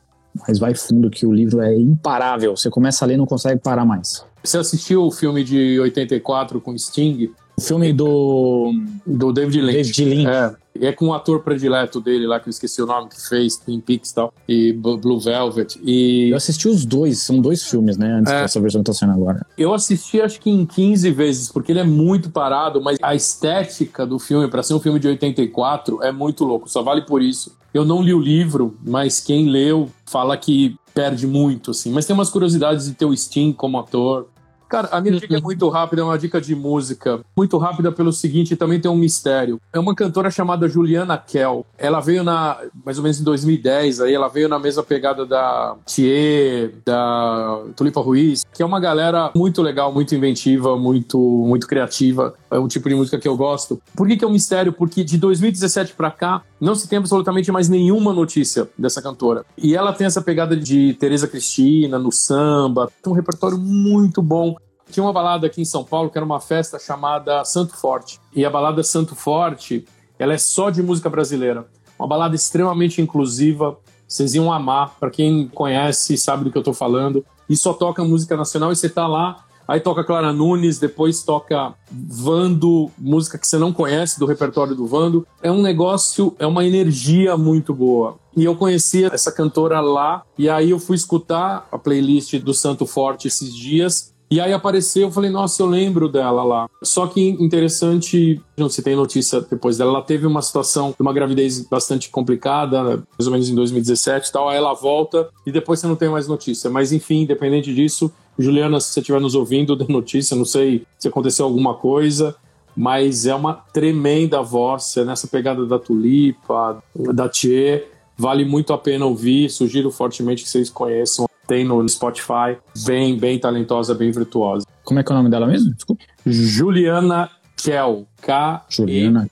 mas 0.49 0.59
vai 0.59 0.75
fundo 0.75 1.11
que 1.11 1.27
o 1.27 1.33
livro 1.33 1.61
é 1.61 1.77
imparável. 1.77 2.57
Você 2.57 2.71
começa 2.71 3.05
a 3.05 3.09
ler 3.09 3.15
e 3.15 3.19
não 3.19 3.27
consegue 3.27 3.61
parar 3.61 3.85
mais. 3.85 4.25
Você 4.43 4.57
assistiu 4.59 5.05
o 5.05 5.11
filme 5.11 5.45
de 5.45 5.79
84 5.81 6.61
com 6.61 6.77
Sting? 6.77 7.31
O 7.57 7.61
filme 7.61 7.93
do. 7.93 8.73
Do 9.07 9.33
David 9.33 9.61
Lynch. 9.61 9.93
David 9.93 10.05
Lynch. 10.05 10.27
É. 10.27 10.62
É 10.81 10.93
com 10.93 11.09
o 11.09 11.15
ator 11.15 11.41
predileto 11.41 12.01
dele 12.01 12.27
lá, 12.27 12.41
que 12.41 12.49
eu 12.49 12.51
esqueci 12.51 12.81
o 12.83 12.87
nome, 12.87 13.09
que 13.09 13.29
fez 13.29 13.57
Twin 13.57 13.81
Peaks 13.81 14.11
e 14.11 14.15
tal, 14.15 14.35
e 14.49 14.73
Blue 14.73 15.21
Velvet. 15.21 15.79
E... 15.83 16.31
Eu 16.31 16.37
assisti 16.37 16.69
os 16.69 16.85
dois, 16.85 17.19
são 17.19 17.41
dois 17.41 17.63
filmes, 17.63 17.97
né? 17.97 18.15
Antes 18.15 18.33
é. 18.33 18.43
dessa 18.43 18.61
versão 18.61 18.83
que 18.83 18.87
tá 18.87 18.95
sendo 18.95 19.13
agora. 19.13 19.47
Eu 19.57 19.75
assisti 19.75 20.21
acho 20.21 20.41
que 20.41 20.51
em 20.51 20.65
15 20.65 21.11
vezes, 21.11 21.53
porque 21.53 21.73
ele 21.73 21.81
é 21.81 21.85
muito 21.85 22.31
parado, 22.31 22.81
mas 22.81 22.99
a 23.03 23.15
estética 23.15 24.07
do 24.07 24.19
filme, 24.19 24.49
para 24.49 24.63
ser 24.63 24.75
um 24.75 24.81
filme 24.81 24.99
de 24.99 25.09
84, 25.09 26.03
é 26.03 26.11
muito 26.11 26.45
louco, 26.45 26.69
só 26.69 26.83
vale 26.83 27.03
por 27.03 27.23
isso. 27.23 27.57
Eu 27.73 27.85
não 27.85 28.03
li 28.03 28.13
o 28.13 28.21
livro, 28.21 28.77
mas 28.85 29.19
quem 29.19 29.49
leu 29.49 29.89
fala 30.05 30.37
que 30.37 30.77
perde 30.95 31.27
muito, 31.27 31.71
assim. 31.71 31.91
Mas 31.91 32.05
tem 32.05 32.15
umas 32.15 32.29
curiosidades 32.29 32.87
de 32.87 32.93
ter 32.93 33.07
o 33.07 33.17
Sting 33.17 33.53
como 33.53 33.79
ator. 33.79 34.29
Cara, 34.73 34.89
a 34.91 35.03
minha 35.03 35.21
dica 35.21 35.37
é 35.37 35.39
muito 35.39 35.69
rápida, 35.69 36.01
é 36.01 36.05
uma 36.07 36.17
dica 36.19 36.41
de 36.41 36.57
música. 36.57 37.21
Muito 37.37 37.59
rápida 37.59 37.93
pelo 37.93 38.11
seguinte, 38.11 38.57
também 38.57 38.81
tem 38.81 38.91
um 38.91 38.97
mistério. 38.97 39.61
É 39.71 39.79
uma 39.79 39.95
cantora 39.95 40.31
chamada 40.31 40.67
Juliana 40.67 41.19
Kell. 41.19 41.67
Ela 41.77 42.01
veio 42.01 42.25
na, 42.25 42.57
mais 42.83 42.97
ou 42.97 43.03
menos 43.03 43.21
em 43.21 43.23
2010, 43.23 44.01
aí 44.01 44.15
ela 44.15 44.29
veio 44.29 44.49
na 44.49 44.59
mesma 44.59 44.83
pegada 44.83 45.27
da 45.27 45.77
Thier, 45.85 46.73
da 46.87 47.61
Tulipa 47.77 48.01
Ruiz, 48.01 48.47
que 48.51 48.63
é 48.63 48.65
uma 48.65 48.81
galera 48.81 49.31
muito 49.37 49.61
legal, 49.61 49.93
muito 49.93 50.15
inventiva, 50.15 50.75
muito, 50.75 51.19
muito 51.19 51.67
criativa. 51.67 52.33
É 52.53 52.59
um 52.59 52.69
tipo 52.69 52.89
de 52.89 52.95
música 52.95 53.19
que 53.19 53.27
eu 53.27 53.37
gosto. 53.37 53.81
Por 53.97 54.07
que, 54.07 54.17
que 54.17 54.25
é 54.25 54.29
um 54.29 54.33
mistério? 54.33 54.73
Porque 54.73 55.03
de 55.03 55.17
2017 55.17 55.95
para 55.95 56.11
cá, 56.11 56.43
não 56.61 56.75
se 56.75 56.87
tem 56.87 56.99
absolutamente 56.99 57.51
mais 57.51 57.69
nenhuma 57.69 58.13
notícia 58.13 58.69
dessa 58.77 59.01
cantora. 59.01 59.45
E 59.57 59.75
ela 59.75 59.93
tem 59.93 60.07
essa 60.07 60.21
pegada 60.21 60.55
de 60.55 60.95
Tereza 60.95 61.27
Cristina 61.27 61.99
no 61.99 62.13
samba, 62.13 62.91
tem 63.03 63.11
um 63.11 63.17
repertório 63.17 63.57
muito 63.57 64.21
bom. 64.21 64.55
Tinha 64.91 65.03
uma 65.03 65.13
balada 65.13 65.47
aqui 65.47 65.63
em 65.63 65.65
São 65.65 65.83
Paulo 65.83 66.11
que 66.11 66.19
era 66.19 66.25
uma 66.25 66.41
festa 66.41 66.79
chamada 66.79 67.43
Santo 67.45 67.75
Forte. 67.75 68.21
E 68.37 68.45
a 68.45 68.51
balada 68.51 68.83
Santo 68.83 69.15
Forte, 69.15 69.87
ela 70.19 70.35
é 70.35 70.39
só 70.39 70.69
de 70.69 70.83
música 70.83 71.09
brasileira. 71.09 71.67
Uma 71.99 72.07
balada 72.07 72.35
extremamente 72.35 73.01
inclusiva. 73.01 73.79
Vocês 74.07 74.35
iam 74.35 74.53
amar. 74.53 74.97
Para 75.01 75.11
quem 75.11 75.49
conhece, 75.49 76.19
sabe 76.19 76.45
do 76.45 76.51
que 76.51 76.59
eu 76.59 76.63
tô 76.63 76.75
falando. 76.75 77.25
E 77.49 77.57
só 77.57 77.73
toca 77.73 78.05
música 78.05 78.37
nacional 78.37 78.71
e 78.71 78.77
você 78.77 78.89
tá 78.89 79.07
lá 79.07 79.45
Aí 79.73 79.81
toca 79.81 80.05
Clara 80.05 80.35
Nunes, 80.35 80.79
depois 80.79 81.23
toca 81.23 81.73
Vando, 81.91 82.91
música 82.99 83.39
que 83.39 83.47
você 83.47 83.57
não 83.57 83.73
conhece 83.73 84.21
do 84.21 84.27
repertório 84.27 84.75
do 84.75 84.87
Vando. 84.87 85.27
É 85.43 85.51
um 85.51 85.63
negócio, 85.63 86.37
é 86.39 86.47
uma 86.47 86.63
energia 86.63 87.39
muito 87.39 87.73
boa. 87.73 88.17
E 88.37 88.45
eu 88.45 88.55
conheci 88.55 89.07
essa 89.07 89.33
cantora 89.33 89.81
lá, 89.81 90.25
e 90.37 90.47
aí 90.47 90.69
eu 90.69 90.79
fui 90.79 90.95
escutar 90.95 91.67
a 91.73 91.79
playlist 91.79 92.35
do 92.41 92.53
Santo 92.53 92.85
Forte 92.85 93.29
esses 93.29 93.55
dias, 93.55 94.13
e 94.33 94.41
aí 94.41 94.51
apareceu, 94.51 95.09
eu 95.09 95.11
falei, 95.11 95.31
nossa, 95.31 95.63
eu 95.63 95.67
lembro 95.67 96.09
dela 96.09 96.43
lá. 96.43 96.67
Só 96.83 97.07
que 97.07 97.21
interessante, 97.21 98.41
não 98.57 98.67
se 98.67 98.83
tem 98.83 98.97
notícia 98.97 99.43
depois 99.43 99.77
dela, 99.77 99.91
ela 99.91 100.03
teve 100.03 100.27
uma 100.27 100.41
situação, 100.41 100.95
uma 100.99 101.13
gravidez 101.13 101.61
bastante 101.69 102.09
complicada, 102.09 103.05
mais 103.19 103.27
ou 103.27 103.31
menos 103.31 103.51
em 103.51 103.55
2017 103.55 104.29
e 104.29 104.33
tal, 104.33 104.49
aí 104.49 104.57
ela 104.57 104.73
volta 104.73 105.29
e 105.47 105.53
depois 105.53 105.81
você 105.81 105.87
não 105.87 105.97
tem 105.97 106.09
mais 106.09 106.27
notícia. 106.27 106.71
Mas 106.71 106.93
enfim, 106.93 107.25
independente 107.25 107.75
disso, 107.75 108.11
Juliana, 108.39 108.81
se 108.81 108.93
você 108.93 109.01
estiver 109.01 109.21
nos 109.21 109.35
ouvindo, 109.35 109.77
dê 109.77 109.85
notícia, 109.89 110.37
não 110.37 110.45
sei 110.45 110.85
se 110.99 111.09
aconteceu 111.09 111.45
alguma 111.45 111.75
coisa, 111.75 112.35
mas 112.77 113.27
é 113.27 113.35
uma 113.35 113.55
tremenda 113.55 114.43
voz, 114.43 114.97
é 114.97 115.05
nessa 115.05 115.29
pegada 115.29 115.67
da 115.67 115.79
Tulipa, 115.79 116.83
da 116.95 117.29
Tchê, 117.29 117.87
vale 118.17 118.45
muito 118.45 118.73
a 118.73 118.79
pena 118.79 119.05
ouvir, 119.05 119.51
sugiro 119.51 119.91
fortemente 119.91 120.43
que 120.43 120.49
vocês 120.49 120.71
conheçam 120.71 121.27
tem 121.47 121.65
no 121.65 121.87
Spotify, 121.89 122.57
bem, 122.87 123.19
bem 123.19 123.39
talentosa, 123.39 123.95
bem 123.95 124.11
virtuosa. 124.11 124.67
Como 124.85 124.99
é 124.99 125.03
que 125.03 125.13
é 125.13 125.15
o 125.15 125.19
nome 125.19 125.29
dela 125.31 125.47
mesmo? 125.47 125.75
Desculpa. 125.75 126.03
Juliana 126.25 127.31
Kell, 127.57 128.07
K-E-H-L. 128.23 129.29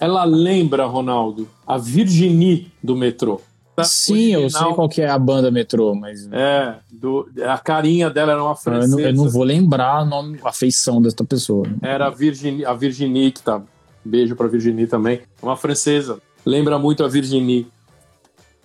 Ela 0.00 0.24
lembra, 0.24 0.86
Ronaldo, 0.86 1.46
a 1.66 1.76
Virginie 1.78 2.72
do 2.82 2.96
metrô. 2.96 3.40
Sim, 3.82 4.36
Original, 4.36 4.42
eu 4.42 4.50
sei 4.50 4.74
qual 4.74 4.88
que 4.88 5.00
é 5.00 5.08
a 5.08 5.18
banda 5.18 5.50
metrô, 5.50 5.94
mas. 5.94 6.28
É, 6.30 6.76
do, 6.90 7.28
a 7.46 7.56
carinha 7.58 8.10
dela 8.10 8.32
era 8.32 8.44
uma 8.44 8.54
francesa. 8.54 8.92
Eu 8.92 8.98
não, 8.98 9.08
eu 9.08 9.14
não 9.14 9.30
vou 9.30 9.42
lembrar 9.42 10.02
o 10.02 10.04
nome, 10.04 10.38
a 10.44 10.52
feição 10.52 11.00
desta 11.00 11.24
pessoa. 11.24 11.66
Era 11.80 12.06
a 12.06 12.10
Virginie, 12.10 12.64
a 12.64 12.74
Virginie 12.74 13.32
que 13.32 13.42
tá. 13.42 13.62
Beijo 14.04 14.36
pra 14.36 14.46
Virginie 14.46 14.86
também. 14.86 15.22
Uma 15.42 15.56
francesa. 15.56 16.18
Lembra 16.44 16.78
muito 16.78 17.04
a 17.04 17.08
Virginie. 17.08 17.66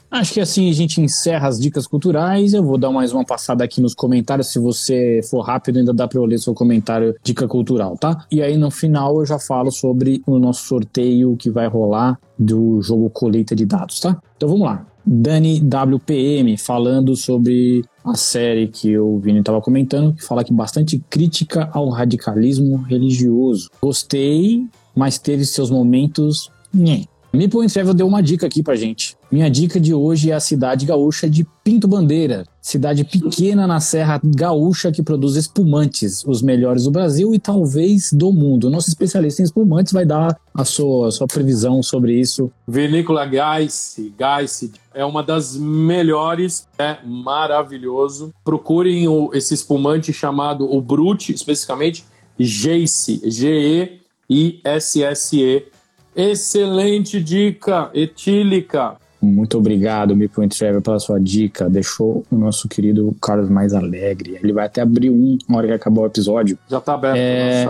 Acho 0.09 0.33
que 0.33 0.39
assim 0.39 0.69
a 0.69 0.73
gente 0.73 1.01
encerra 1.01 1.47
as 1.47 1.59
dicas 1.59 1.85
culturais. 1.85 2.53
Eu 2.53 2.63
vou 2.63 2.77
dar 2.77 2.89
mais 2.91 3.11
uma 3.11 3.25
passada 3.25 3.63
aqui 3.63 3.81
nos 3.81 3.93
comentários. 3.93 4.47
Se 4.47 4.57
você 4.57 5.19
for 5.29 5.41
rápido, 5.41 5.79
ainda 5.79 5.93
dá 5.93 6.07
para 6.07 6.17
eu 6.17 6.25
ler 6.25 6.39
seu 6.39 6.53
comentário 6.53 7.13
dica 7.21 7.47
cultural, 7.47 7.97
tá? 7.97 8.25
E 8.31 8.41
aí 8.41 8.55
no 8.57 8.71
final 8.71 9.19
eu 9.19 9.25
já 9.25 9.37
falo 9.37 9.69
sobre 9.69 10.21
o 10.25 10.39
nosso 10.39 10.65
sorteio 10.65 11.35
que 11.35 11.51
vai 11.51 11.67
rolar 11.67 12.17
do 12.39 12.81
jogo 12.81 13.09
colheita 13.09 13.55
de 13.55 13.65
dados, 13.65 13.99
tá? 13.99 14.17
Então 14.37 14.47
vamos 14.47 14.65
lá. 14.65 14.85
Dani 15.07 15.61
WPM 15.61 16.57
falando 16.57 17.15
sobre 17.15 17.83
a 18.03 18.15
série 18.15 18.67
que 18.67 18.97
o 18.99 19.17
Vini 19.19 19.39
estava 19.39 19.61
comentando, 19.61 20.13
que 20.13 20.23
fala 20.23 20.43
que 20.43 20.53
bastante 20.53 21.01
crítica 21.09 21.69
ao 21.73 21.89
radicalismo 21.89 22.77
religioso. 22.77 23.69
Gostei, 23.81 24.65
mas 24.93 25.17
teve 25.17 25.45
seus 25.45 25.71
momentos. 25.71 26.51
Nhê 26.73 27.05
Meeple 27.33 27.67
Travel 27.67 27.93
deu 27.93 28.07
uma 28.07 28.23
dica 28.23 28.47
aqui 28.47 28.63
pra 28.63 28.75
gente. 28.75 29.15
Minha 29.31 29.49
dica 29.49 29.79
de 29.79 29.93
hoje 29.93 30.31
é 30.31 30.33
a 30.33 30.39
cidade 30.39 30.85
gaúcha 30.85 31.29
de 31.29 31.45
Pinto 31.63 31.87
Bandeira, 31.87 32.45
cidade 32.61 33.03
pequena 33.03 33.67
na 33.67 33.79
Serra 33.81 34.21
Gaúcha 34.23 34.91
que 34.91 35.03
produz 35.03 35.35
espumantes, 35.35 36.23
os 36.25 36.41
melhores 36.41 36.85
do 36.85 36.91
Brasil 36.91 37.35
e 37.35 37.39
talvez 37.39 38.11
do 38.13 38.31
mundo. 38.31 38.69
Nosso 38.69 38.87
especialista 38.89 39.41
em 39.41 39.45
espumantes 39.45 39.91
vai 39.91 40.05
dar 40.05 40.37
a 40.53 40.63
sua, 40.63 41.09
a 41.09 41.11
sua 41.11 41.27
previsão 41.27 41.83
sobre 41.83 42.17
isso. 42.17 42.49
Vinícola 42.67 43.27
Geiss, 43.27 43.99
Geiss 44.17 44.71
é 44.93 45.03
uma 45.03 45.21
das 45.21 45.57
melhores, 45.57 46.65
é 46.79 46.97
maravilhoso. 47.05 48.33
Procurem 48.43 49.07
o, 49.07 49.29
esse 49.33 49.53
espumante 49.53 50.13
chamado 50.13 50.73
o 50.73 50.81
Brute, 50.81 51.33
especificamente 51.33 52.05
Geiss, 52.39 53.19
G-E-I-S-S-E. 53.25 53.97
Excelente 56.17 57.21
dica, 57.21 57.91
etílica. 57.93 58.97
Muito 59.21 59.57
obrigado, 59.59 60.15
Meeple 60.15 60.47
Trevor, 60.47 60.81
pela 60.81 60.99
sua 60.99 61.19
dica. 61.19 61.69
Deixou 61.69 62.25
o 62.31 62.35
nosso 62.35 62.67
querido 62.67 63.15
Carlos 63.21 63.49
mais 63.49 63.73
alegre. 63.73 64.39
Ele 64.41 64.51
vai 64.51 64.65
até 64.65 64.81
abrir 64.81 65.11
um 65.11 65.37
na 65.47 65.57
hora 65.57 65.67
que 65.67 65.73
acabar 65.73 66.01
o 66.01 66.05
episódio. 66.07 66.57
Já 66.67 66.81
tá 66.81 66.95
aberto. 66.95 67.17
É... 67.17 67.67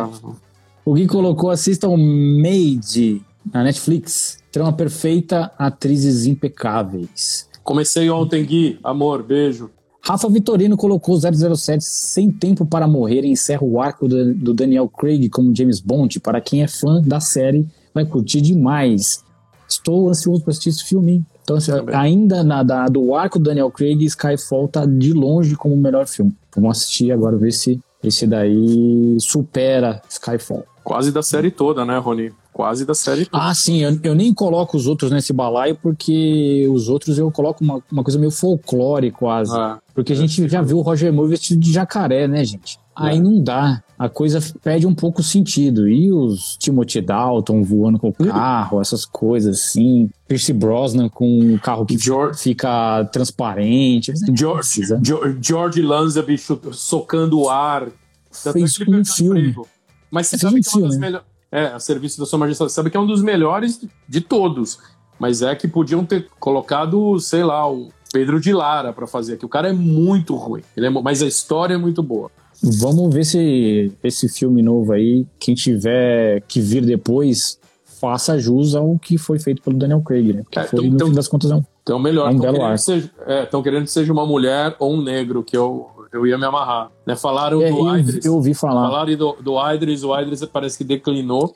O 0.86 0.94
Gui 0.94 1.08
colocou: 1.08 1.50
assistam 1.50 1.98
Made 1.98 3.22
na 3.54 3.66
Netflix. 3.66 4.38
Trama 4.50 4.72
perfeita, 4.72 5.52
atrizes 5.58 6.26
impecáveis. 6.26 7.50
Comecei 7.64 8.10
ontem, 8.10 8.46
Gui. 8.46 8.80
Amor, 8.82 9.24
beijo. 9.24 9.70
Rafa 10.02 10.30
Vitorino 10.30 10.78
colocou 10.78 11.20
007 11.20 11.84
sem 11.84 12.32
tempo 12.32 12.66
para 12.66 12.88
morrer 12.88 13.26
e 13.26 13.28
encerra 13.28 13.66
o 13.66 13.82
arco 13.82 14.08
do 14.08 14.54
Daniel 14.54 14.88
Craig 14.88 15.28
como 15.28 15.54
James 15.54 15.82
Bond. 15.82 16.22
Para 16.22 16.40
quem 16.40 16.64
é 16.64 16.68
fã 16.68 17.02
da 17.02 17.20
série, 17.20 17.68
vai 17.98 18.06
curtir 18.06 18.42
demais. 18.42 19.24
Estou 19.68 20.10
ansioso 20.10 20.42
para 20.42 20.52
assistir 20.52 20.70
esse 20.70 20.84
filme. 20.86 21.24
Então, 21.44 21.58
assim, 21.58 21.72
ainda 21.94 22.44
na, 22.44 22.64
da- 22.64 22.88
do 22.88 23.14
arco 23.16 23.38
do 23.40 23.46
Daniel 23.46 23.70
Craig, 23.72 24.04
Skyfall 24.06 24.68
tá 24.68 24.86
de 24.86 25.14
longe 25.14 25.56
como 25.56 25.74
o 25.76 25.78
melhor 25.78 26.06
filme. 26.08 26.34
Vamos 26.56 26.78
assistir 26.78 27.12
agora, 27.12 27.36
ver 27.38 27.52
se 27.52 27.80
esse 28.04 28.26
daí 28.28 29.18
supera 29.20 30.02
Skyfall. 30.10 30.64
Quase 30.84 31.12
da 31.12 31.22
série 31.22 31.52
toda, 31.52 31.84
né, 31.86 31.98
Rony? 31.98 32.32
Quase 32.54 32.86
da 32.86 32.94
série 32.94 33.26
toda. 33.26 33.44
Ah, 33.44 33.54
sim, 33.54 33.80
eu, 33.84 34.00
eu 34.04 34.16
nem 34.16 34.34
coloco 34.34 34.78
os 34.78 34.88
outros 34.88 35.12
nesse 35.12 35.32
balaio, 35.34 35.76
porque 35.82 36.66
os 36.72 36.88
outros 36.90 37.18
eu 37.18 37.30
coloco 37.30 37.64
uma, 37.64 37.82
uma 37.92 38.04
coisa 38.04 38.18
meio 38.18 38.32
folclore 38.32 39.12
quase. 39.12 39.52
Ah, 39.54 39.80
Porque 39.94 40.14
a 40.14 40.16
gente 40.16 40.48
já 40.48 40.62
viu 40.62 40.78
o 40.78 40.82
Roger 40.82 41.12
Moore 41.14 41.30
vestido 41.30 41.60
de 41.60 41.72
jacaré, 41.72 42.28
né, 42.28 42.44
gente? 42.46 42.80
Aí 42.98 43.18
É. 43.18 43.22
não 43.22 43.42
dá. 43.44 43.84
A 43.98 44.10
coisa 44.10 44.40
perde 44.64 44.86
um 44.88 44.94
pouco 44.94 45.22
o 45.22 45.24
sentido. 45.24 45.88
E 45.88 46.12
os 46.12 46.58
Timothy 46.58 47.02
Dalton 47.02 47.64
voando 47.64 47.98
com 48.00 48.10
o 48.10 48.14
carro, 48.14 48.82
essas 48.82 49.06
coisas 49.06 49.58
assim. 49.60 50.10
Percy 50.28 50.54
Brosnan 50.54 51.08
com 51.10 51.54
o 51.56 51.60
carro 51.60 51.86
que 51.86 51.98
George- 51.98 52.40
fica 52.40 53.06
transparente. 53.12 54.12
George, 54.36 54.60
Precisa. 54.60 55.00
George, 55.04 55.38
George 55.42 55.82
Lazenby 55.82 56.38
chu- 56.38 56.60
socando 56.74 57.40
o 57.40 57.50
ar. 57.50 57.88
Fez 58.32 58.56
é 58.56 58.60
um 58.60 59.04
filme. 59.06 59.40
emprego. 59.40 59.68
Mas 60.12 60.28
você 60.28 60.38
Fez 60.38 60.42
sabe 60.42 60.60
um 60.60 60.62
que 60.62 60.68
é 60.70 60.72
uma 60.72 60.82
das 60.82 60.92
filme. 60.92 61.06
melhores. 61.06 61.28
É, 61.52 61.66
a 61.68 61.80
serviço 61.80 62.20
da 62.20 62.26
sua 62.26 62.38
majestade. 62.40 62.72
Sabe 62.72 62.90
que 62.90 62.98
é 62.98 63.00
um 63.00 63.08
dos 63.08 63.22
melhores 63.24 63.80
de 64.08 64.22
todos. 64.22 64.80
Mas 65.20 65.42
é 65.42 65.56
que 65.56 65.68
podiam 65.68 66.06
ter 66.06 66.28
colocado, 66.40 67.20
sei 67.20 67.44
lá, 67.44 67.68
o 67.72 67.90
Pedro 68.14 68.40
de 68.40 68.54
Lara 68.54 68.94
pra 68.94 69.08
fazer 69.08 69.34
aqui. 69.34 69.46
O 69.46 69.50
cara 69.50 69.70
é 69.70 69.74
muito 69.74 70.36
ruim. 70.36 70.62
Ele 70.76 70.86
é, 70.86 70.90
mas 70.90 71.24
a 71.24 71.26
história 71.28 71.74
é 71.74 71.78
muito 71.78 72.04
boa. 72.04 72.30
Vamos 72.64 73.14
ver 73.14 73.24
se 73.26 73.92
esse 74.04 74.28
filme 74.28 74.62
novo 74.62 74.92
aí, 74.94 75.26
quem 75.40 75.54
tiver 75.54 76.42
que 76.48 76.60
vir 76.60 76.84
depois, 76.86 77.60
faça 78.00 78.38
jus 78.40 78.76
ao 78.76 78.98
que 78.98 79.18
foi 79.18 79.40
feito 79.40 79.62
pelo 79.62 79.78
Daniel 79.78 80.02
Craig, 80.02 80.34
né? 80.34 80.42
Porque 80.44 80.60
É, 80.60 80.64
foi, 80.64 80.80
então- 80.80 80.90
no 80.90 80.96
então- 80.96 81.08
fim 81.08 81.14
das 81.14 81.28
contas, 81.28 81.50
não. 81.52 81.66
Então, 81.84 82.00
melhor. 82.00 82.26
É 82.26 82.30
um 82.30 82.36
Estão 82.36 82.42
belo 82.42 82.54
querendo, 82.56 82.66
arco. 82.72 82.78
que 82.78 82.84
seja- 82.84 83.12
é, 83.26 83.46
querendo 83.64 83.84
que 83.86 83.92
seja 83.92 84.12
uma 84.14 84.26
mulher 84.26 84.76
ou 84.80 84.94
um 84.94 85.02
negro, 85.02 85.44
que 85.44 85.56
eu, 85.56 85.88
eu 86.12 86.26
ia 86.28 86.38
me 86.38 86.46
amarrar. 86.46 86.92
Né? 87.06 87.16
Falaram 87.16 87.62
É, 87.62 87.72
do 87.72 87.88
eu, 87.88 87.98
Idris. 87.98 88.26
eu 88.26 88.34
ouvi 88.36 88.54
falar. 88.54 88.88
Falaram 88.90 89.16
do, 89.16 89.34
do 89.42 89.74
Idris, 89.74 90.04
o 90.04 90.20
Idris 90.20 90.44
parece 90.46 90.78
que 90.78 90.84
declinou. 90.84 91.54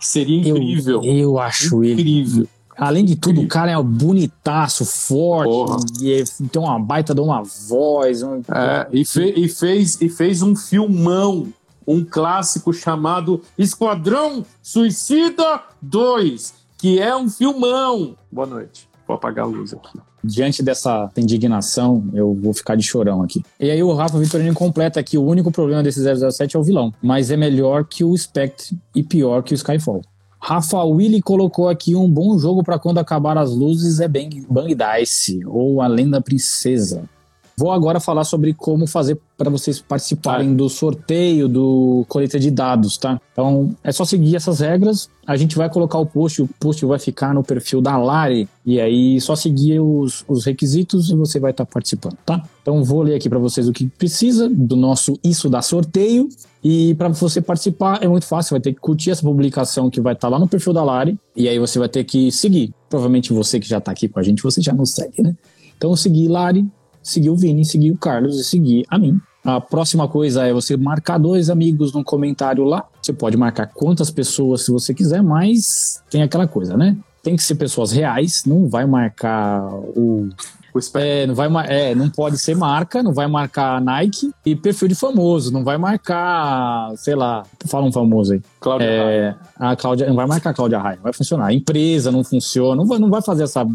Seria 0.00 0.48
Eu, 0.48 0.56
incrível. 0.56 1.02
eu 1.02 1.38
acho 1.38 1.82
ele. 1.84 2.00
incrível. 2.00 2.46
Além 2.78 3.04
de 3.04 3.16
tudo, 3.16 3.40
o 3.40 3.48
cara 3.48 3.72
é 3.72 3.82
bonitaço, 3.82 4.84
forte, 4.84 5.50
Porra. 5.50 5.76
e 6.00 6.12
é- 6.12 6.24
tem 6.50 6.62
uma 6.62 6.78
baita 6.78 7.14
de 7.14 7.20
uma 7.20 7.42
voz. 7.42 8.22
um- 8.22 8.40
É, 8.50 8.86
e, 8.92 9.04
fe- 9.04 9.34
e 9.36 9.48
fez, 9.48 10.00
e 10.00 10.08
fez 10.08 10.42
um 10.42 10.54
filmão, 10.54 11.48
um 11.86 12.04
clássico 12.04 12.72
chamado 12.72 13.42
Esquadrão 13.58 14.44
Suicida 14.62 15.60
2, 15.82 16.54
que 16.78 16.98
é 17.00 17.16
um 17.16 17.28
filmão. 17.28 18.14
Boa 18.30 18.46
noite. 18.46 18.88
Vou 19.06 19.16
apagar 19.16 19.44
a 19.44 19.48
luz 19.48 19.72
aqui. 19.74 19.98
Diante 20.22 20.62
dessa 20.62 21.08
indignação, 21.16 22.04
eu 22.12 22.34
vou 22.34 22.52
ficar 22.52 22.74
de 22.76 22.82
chorão 22.82 23.22
aqui. 23.22 23.42
E 23.58 23.70
aí 23.70 23.82
o 23.82 23.94
Rafa 23.94 24.18
Vitorino 24.18 24.52
completa 24.52 25.02
que 25.02 25.16
o 25.16 25.22
único 25.24 25.50
problema 25.50 25.82
desse 25.82 26.00
007 26.02 26.56
é 26.56 26.58
o 26.58 26.62
vilão, 26.62 26.92
mas 27.02 27.30
é 27.30 27.36
melhor 27.36 27.84
que 27.84 28.04
o 28.04 28.16
Spectre 28.16 28.76
e 28.94 29.02
pior 29.02 29.42
que 29.42 29.52
o 29.52 29.56
Skyfall. 29.56 30.02
Rafa 30.48 30.82
Willy 30.82 31.20
colocou 31.20 31.68
aqui 31.68 31.94
um 31.94 32.10
bom 32.10 32.38
jogo 32.38 32.64
para 32.64 32.78
quando 32.78 32.96
acabar 32.96 33.36
as 33.36 33.50
luzes 33.50 34.00
é 34.00 34.08
Bang, 34.08 34.46
Bang 34.48 34.74
Dice 34.74 35.44
ou 35.44 35.82
Além 35.82 36.08
da 36.08 36.22
Princesa. 36.22 37.06
Vou 37.58 37.72
agora 37.72 37.98
falar 37.98 38.22
sobre 38.22 38.54
como 38.54 38.86
fazer 38.86 39.18
para 39.36 39.50
vocês 39.50 39.80
participarem 39.80 40.54
do 40.54 40.68
sorteio 40.68 41.48
do 41.48 42.04
coleta 42.08 42.38
de 42.38 42.52
dados, 42.52 42.96
tá? 42.96 43.20
Então 43.32 43.74
é 43.82 43.90
só 43.90 44.04
seguir 44.04 44.36
essas 44.36 44.60
regras. 44.60 45.10
A 45.26 45.36
gente 45.36 45.56
vai 45.56 45.68
colocar 45.68 45.98
o 45.98 46.06
post, 46.06 46.40
o 46.40 46.48
post 46.60 46.86
vai 46.86 47.00
ficar 47.00 47.34
no 47.34 47.42
perfil 47.42 47.80
da 47.80 47.96
Lari 47.96 48.48
e 48.64 48.80
aí 48.80 49.20
só 49.20 49.34
seguir 49.34 49.80
os, 49.80 50.24
os 50.28 50.44
requisitos 50.44 51.10
e 51.10 51.16
você 51.16 51.40
vai 51.40 51.50
estar 51.50 51.66
participando, 51.66 52.16
tá? 52.24 52.40
Então 52.62 52.84
vou 52.84 53.02
ler 53.02 53.16
aqui 53.16 53.28
para 53.28 53.40
vocês 53.40 53.68
o 53.68 53.72
que 53.72 53.88
precisa 53.88 54.48
do 54.48 54.76
nosso 54.76 55.18
isso 55.24 55.50
da 55.50 55.60
sorteio 55.60 56.28
e 56.62 56.94
para 56.94 57.08
você 57.08 57.40
participar 57.40 57.98
é 58.00 58.06
muito 58.06 58.24
fácil, 58.24 58.52
vai 58.52 58.60
ter 58.60 58.72
que 58.72 58.80
curtir 58.80 59.10
essa 59.10 59.22
publicação 59.22 59.90
que 59.90 60.00
vai 60.00 60.12
estar 60.12 60.28
lá 60.28 60.38
no 60.38 60.46
perfil 60.46 60.72
da 60.72 60.84
Lari 60.84 61.18
e 61.34 61.48
aí 61.48 61.58
você 61.58 61.80
vai 61.80 61.88
ter 61.88 62.04
que 62.04 62.30
seguir. 62.30 62.72
Provavelmente 62.88 63.32
você 63.32 63.58
que 63.58 63.68
já 63.68 63.80
tá 63.80 63.90
aqui 63.90 64.08
com 64.08 64.20
a 64.20 64.22
gente, 64.22 64.44
você 64.44 64.62
já 64.62 64.72
nos 64.72 64.92
segue, 64.92 65.22
né? 65.22 65.34
Então 65.76 65.94
seguir 65.96 66.28
Lari, 66.28 66.64
seguir 67.08 67.30
o 67.30 67.36
Vini, 67.36 67.64
seguir 67.64 67.90
o 67.90 67.98
Carlos 67.98 68.38
e 68.38 68.44
seguir 68.44 68.84
a 68.88 68.98
mim. 68.98 69.20
A 69.44 69.60
próxima 69.60 70.06
coisa 70.06 70.46
é 70.46 70.52
você 70.52 70.76
marcar 70.76 71.16
dois 71.16 71.48
amigos 71.48 71.92
no 71.92 72.04
comentário 72.04 72.64
lá. 72.64 72.84
Você 73.00 73.12
pode 73.12 73.36
marcar 73.36 73.66
quantas 73.66 74.10
pessoas 74.10 74.64
se 74.64 74.70
você 74.70 74.92
quiser, 74.92 75.22
mas 75.22 76.02
tem 76.10 76.22
aquela 76.22 76.46
coisa, 76.46 76.76
né? 76.76 76.96
Tem 77.22 77.34
que 77.34 77.42
ser 77.42 77.54
pessoas 77.54 77.90
reais, 77.90 78.44
não 78.44 78.68
vai 78.68 78.84
marcar 78.84 79.64
o. 79.72 80.28
É, 80.94 81.26
não, 81.26 81.34
vai, 81.34 81.48
é, 81.66 81.94
não 81.94 82.08
pode 82.08 82.38
ser 82.38 82.54
marca, 82.54 83.02
não 83.02 83.12
vai 83.12 83.26
marcar 83.26 83.80
Nike 83.80 84.30
e 84.44 84.54
perfil 84.54 84.86
de 84.86 84.94
famoso, 84.94 85.50
não 85.50 85.64
vai 85.64 85.76
marcar, 85.76 86.92
sei 86.96 87.16
lá, 87.16 87.42
fala 87.66 87.86
um 87.86 87.90
famoso 87.90 88.34
aí. 88.34 88.42
Cláudia 88.60 88.86
Raia. 88.86 89.38
É, 89.58 89.64
a 89.66 89.74
Cláudia, 89.74 90.06
não 90.06 90.14
vai 90.14 90.26
marcar 90.26 90.50
a 90.50 90.54
Cláudia 90.54 90.78
Raia, 90.78 90.96
não 90.96 91.04
vai 91.04 91.12
funcionar. 91.12 91.52
Empresa 91.52 92.12
não 92.12 92.22
funciona, 92.22 92.76
não 92.76 92.86
vai, 92.86 92.98
não 92.98 93.10
vai 93.10 93.22
fazer 93.22 93.44
essa 93.44 93.66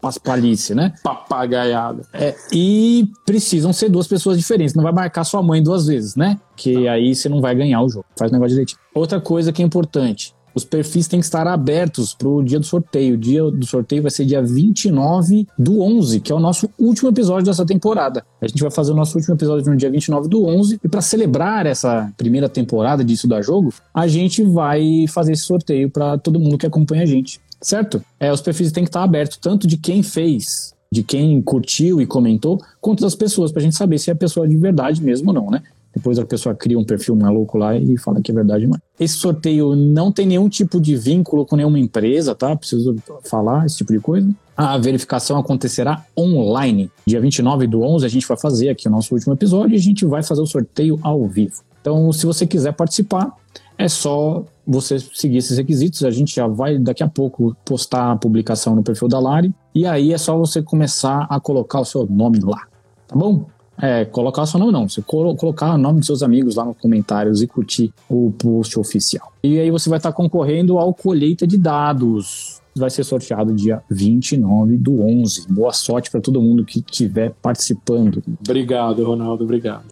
paspalhice, 0.00 0.74
né? 0.74 0.94
papagaiada. 1.02 2.02
É, 2.12 2.34
e 2.52 3.08
precisam 3.24 3.72
ser 3.72 3.88
duas 3.88 4.06
pessoas 4.06 4.38
diferentes. 4.38 4.74
Não 4.74 4.82
vai 4.82 4.92
marcar 4.92 5.24
sua 5.24 5.42
mãe 5.42 5.62
duas 5.62 5.86
vezes, 5.86 6.16
né? 6.16 6.38
Que 6.56 6.88
aí 6.88 7.14
você 7.14 7.28
não 7.28 7.40
vai 7.40 7.54
ganhar 7.54 7.82
o 7.82 7.88
jogo. 7.88 8.06
Faz 8.18 8.30
o 8.30 8.34
negócio 8.34 8.50
direitinho. 8.50 8.80
Outra 8.94 9.20
coisa 9.20 9.52
que 9.52 9.62
é 9.62 9.64
importante. 9.64 10.34
Os 10.54 10.64
perfis 10.64 11.06
têm 11.06 11.20
que 11.20 11.26
estar 11.26 11.46
abertos 11.46 12.14
pro 12.14 12.42
dia 12.42 12.58
do 12.58 12.66
sorteio. 12.66 13.14
O 13.14 13.18
dia 13.18 13.42
do 13.50 13.66
sorteio 13.66 14.02
vai 14.02 14.10
ser 14.10 14.24
dia 14.24 14.42
29 14.42 15.46
do 15.58 15.80
11, 15.80 16.20
que 16.20 16.32
é 16.32 16.34
o 16.34 16.40
nosso 16.40 16.68
último 16.78 17.08
episódio 17.08 17.46
dessa 17.46 17.64
temporada. 17.64 18.24
A 18.40 18.48
gente 18.48 18.60
vai 18.60 18.70
fazer 18.70 18.92
o 18.92 18.96
nosso 18.96 19.16
último 19.16 19.34
episódio 19.34 19.70
no 19.70 19.76
dia 19.76 19.90
29 19.90 20.28
do 20.28 20.44
11. 20.44 20.80
E 20.82 20.88
para 20.88 21.00
celebrar 21.00 21.66
essa 21.66 22.12
primeira 22.16 22.48
temporada 22.48 23.04
disso 23.04 23.28
da 23.28 23.40
jogo, 23.40 23.72
a 23.94 24.06
gente 24.08 24.42
vai 24.42 25.06
fazer 25.08 25.32
esse 25.32 25.44
sorteio 25.44 25.88
para 25.90 26.18
todo 26.18 26.40
mundo 26.40 26.58
que 26.58 26.66
acompanha 26.66 27.02
a 27.02 27.06
gente. 27.06 27.40
Certo? 27.62 28.02
É, 28.18 28.32
os 28.32 28.40
perfis 28.40 28.72
têm 28.72 28.84
que 28.84 28.88
estar 28.88 29.02
abertos, 29.02 29.36
tanto 29.36 29.66
de 29.66 29.76
quem 29.76 30.02
fez 30.02 30.74
de 30.92 31.04
quem 31.04 31.40
curtiu 31.40 32.00
e 32.00 32.06
comentou, 32.06 32.60
quanto 32.80 33.02
das 33.02 33.14
pessoas, 33.14 33.52
pra 33.52 33.62
gente 33.62 33.76
saber 33.76 33.98
se 33.98 34.10
é 34.10 34.14
pessoa 34.14 34.48
de 34.48 34.56
verdade 34.56 35.02
mesmo 35.02 35.28
ou 35.28 35.34
não, 35.34 35.50
né? 35.50 35.62
Depois 35.94 36.18
a 36.18 36.24
pessoa 36.24 36.54
cria 36.54 36.78
um 36.78 36.84
perfil 36.84 37.16
maluco 37.16 37.58
lá 37.58 37.76
e 37.76 37.96
fala 37.98 38.20
que 38.20 38.30
é 38.30 38.34
verdade 38.34 38.66
mais. 38.66 38.80
Esse 38.98 39.14
sorteio 39.14 39.74
não 39.74 40.12
tem 40.12 40.24
nenhum 40.24 40.48
tipo 40.48 40.80
de 40.80 40.94
vínculo 40.94 41.44
com 41.44 41.56
nenhuma 41.56 41.78
empresa, 41.78 42.34
tá? 42.34 42.54
Preciso 42.54 42.94
falar 43.24 43.66
esse 43.66 43.78
tipo 43.78 43.92
de 43.92 43.98
coisa. 43.98 44.28
A 44.56 44.78
verificação 44.78 45.36
acontecerá 45.38 46.04
online. 46.16 46.90
Dia 47.04 47.20
29 47.20 47.66
do 47.66 47.82
11 47.82 48.06
a 48.06 48.08
gente 48.08 48.26
vai 48.26 48.36
fazer 48.36 48.68
aqui 48.68 48.86
o 48.86 48.90
nosso 48.90 49.14
último 49.14 49.32
episódio 49.32 49.74
e 49.74 49.78
a 49.78 49.82
gente 49.82 50.04
vai 50.04 50.22
fazer 50.22 50.42
o 50.42 50.46
sorteio 50.46 50.98
ao 51.02 51.26
vivo. 51.26 51.60
Então, 51.80 52.12
se 52.12 52.24
você 52.24 52.46
quiser 52.46 52.72
participar, 52.72 53.32
é 53.80 53.88
só 53.88 54.44
você 54.66 54.98
seguir 54.98 55.38
esses 55.38 55.56
requisitos. 55.56 56.04
A 56.04 56.10
gente 56.10 56.34
já 56.34 56.46
vai 56.46 56.78
daqui 56.78 57.02
a 57.02 57.08
pouco 57.08 57.56
postar 57.64 58.12
a 58.12 58.16
publicação 58.16 58.76
no 58.76 58.82
perfil 58.82 59.08
da 59.08 59.18
Lari. 59.18 59.52
E 59.74 59.86
aí 59.86 60.12
é 60.12 60.18
só 60.18 60.36
você 60.36 60.62
começar 60.62 61.26
a 61.30 61.40
colocar 61.40 61.80
o 61.80 61.84
seu 61.84 62.06
nome 62.06 62.38
lá. 62.40 62.66
Tá 63.08 63.16
bom? 63.16 63.46
É, 63.82 64.04
colocar 64.04 64.42
o 64.42 64.46
seu 64.46 64.60
nome 64.60 64.72
não. 64.72 64.86
Você 64.88 65.00
colo- 65.00 65.34
colocar 65.34 65.74
o 65.74 65.78
nome 65.78 66.00
dos 66.00 66.06
seus 66.06 66.22
amigos 66.22 66.56
lá 66.56 66.64
nos 66.66 66.76
comentários 66.76 67.40
e 67.40 67.46
curtir 67.46 67.92
o 68.08 68.30
post 68.36 68.78
oficial. 68.78 69.32
E 69.42 69.58
aí 69.58 69.70
você 69.70 69.88
vai 69.88 69.98
estar 69.98 70.12
concorrendo 70.12 70.78
ao 70.78 70.92
colheita 70.92 71.46
de 71.46 71.56
dados. 71.56 72.59
Vai 72.74 72.90
ser 72.90 73.04
sorteado 73.04 73.52
dia 73.54 73.82
29 73.90 74.76
do 74.76 75.02
11. 75.02 75.46
Boa 75.48 75.72
sorte 75.72 76.10
para 76.10 76.20
todo 76.20 76.40
mundo 76.40 76.64
que 76.64 76.78
estiver 76.78 77.32
participando. 77.42 78.22
Obrigado, 78.40 79.04
Ronaldo, 79.04 79.44
obrigado. 79.44 79.84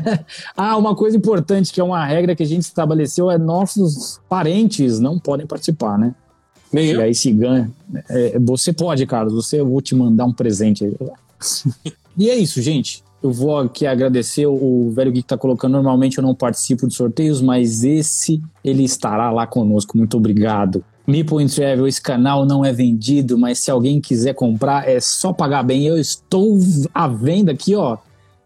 ah, 0.56 0.76
uma 0.76 0.94
coisa 0.94 1.16
importante 1.16 1.72
que 1.72 1.80
é 1.80 1.84
uma 1.84 2.04
regra 2.04 2.34
que 2.34 2.42
a 2.42 2.46
gente 2.46 2.62
estabeleceu 2.62 3.30
é 3.30 3.38
nossos 3.38 4.20
parentes 4.28 4.98
não 4.98 5.18
podem 5.18 5.46
participar, 5.46 5.98
né? 5.98 6.14
Nem 6.72 6.86
e 6.86 6.90
eu. 6.90 7.00
aí 7.00 7.14
se 7.14 7.32
ganha. 7.32 7.70
É, 8.08 8.38
você 8.38 8.72
pode, 8.72 9.06
Carlos, 9.06 9.32
você 9.32 9.60
eu 9.60 9.66
vou 9.66 9.80
te 9.80 9.94
mandar 9.94 10.26
um 10.26 10.32
presente 10.32 10.84
e 12.16 12.28
é 12.28 12.36
isso, 12.36 12.60
gente. 12.60 13.02
Eu 13.20 13.32
vou 13.32 13.58
aqui 13.58 13.84
agradecer 13.84 14.46
o 14.46 14.90
velho 14.90 15.10
Geek 15.10 15.22
que 15.22 15.28
tá 15.28 15.36
colocando. 15.36 15.72
Normalmente 15.72 16.18
eu 16.18 16.22
não 16.22 16.34
participo 16.34 16.86
de 16.86 16.94
sorteios, 16.94 17.40
mas 17.40 17.82
esse 17.82 18.40
ele 18.64 18.84
estará 18.84 19.30
lá 19.30 19.44
conosco. 19.44 19.98
Muito 19.98 20.16
obrigado. 20.16 20.84
Meeple 21.08 21.48
Travel, 21.48 21.88
esse 21.88 22.02
canal 22.02 22.44
não 22.44 22.62
é 22.62 22.70
vendido, 22.70 23.38
mas 23.38 23.60
se 23.60 23.70
alguém 23.70 23.98
quiser 23.98 24.34
comprar, 24.34 24.86
é 24.86 25.00
só 25.00 25.32
pagar 25.32 25.62
bem. 25.62 25.86
Eu 25.86 25.96
estou 25.96 26.58
à 26.92 27.08
venda 27.08 27.50
aqui, 27.50 27.74
ó. 27.74 27.96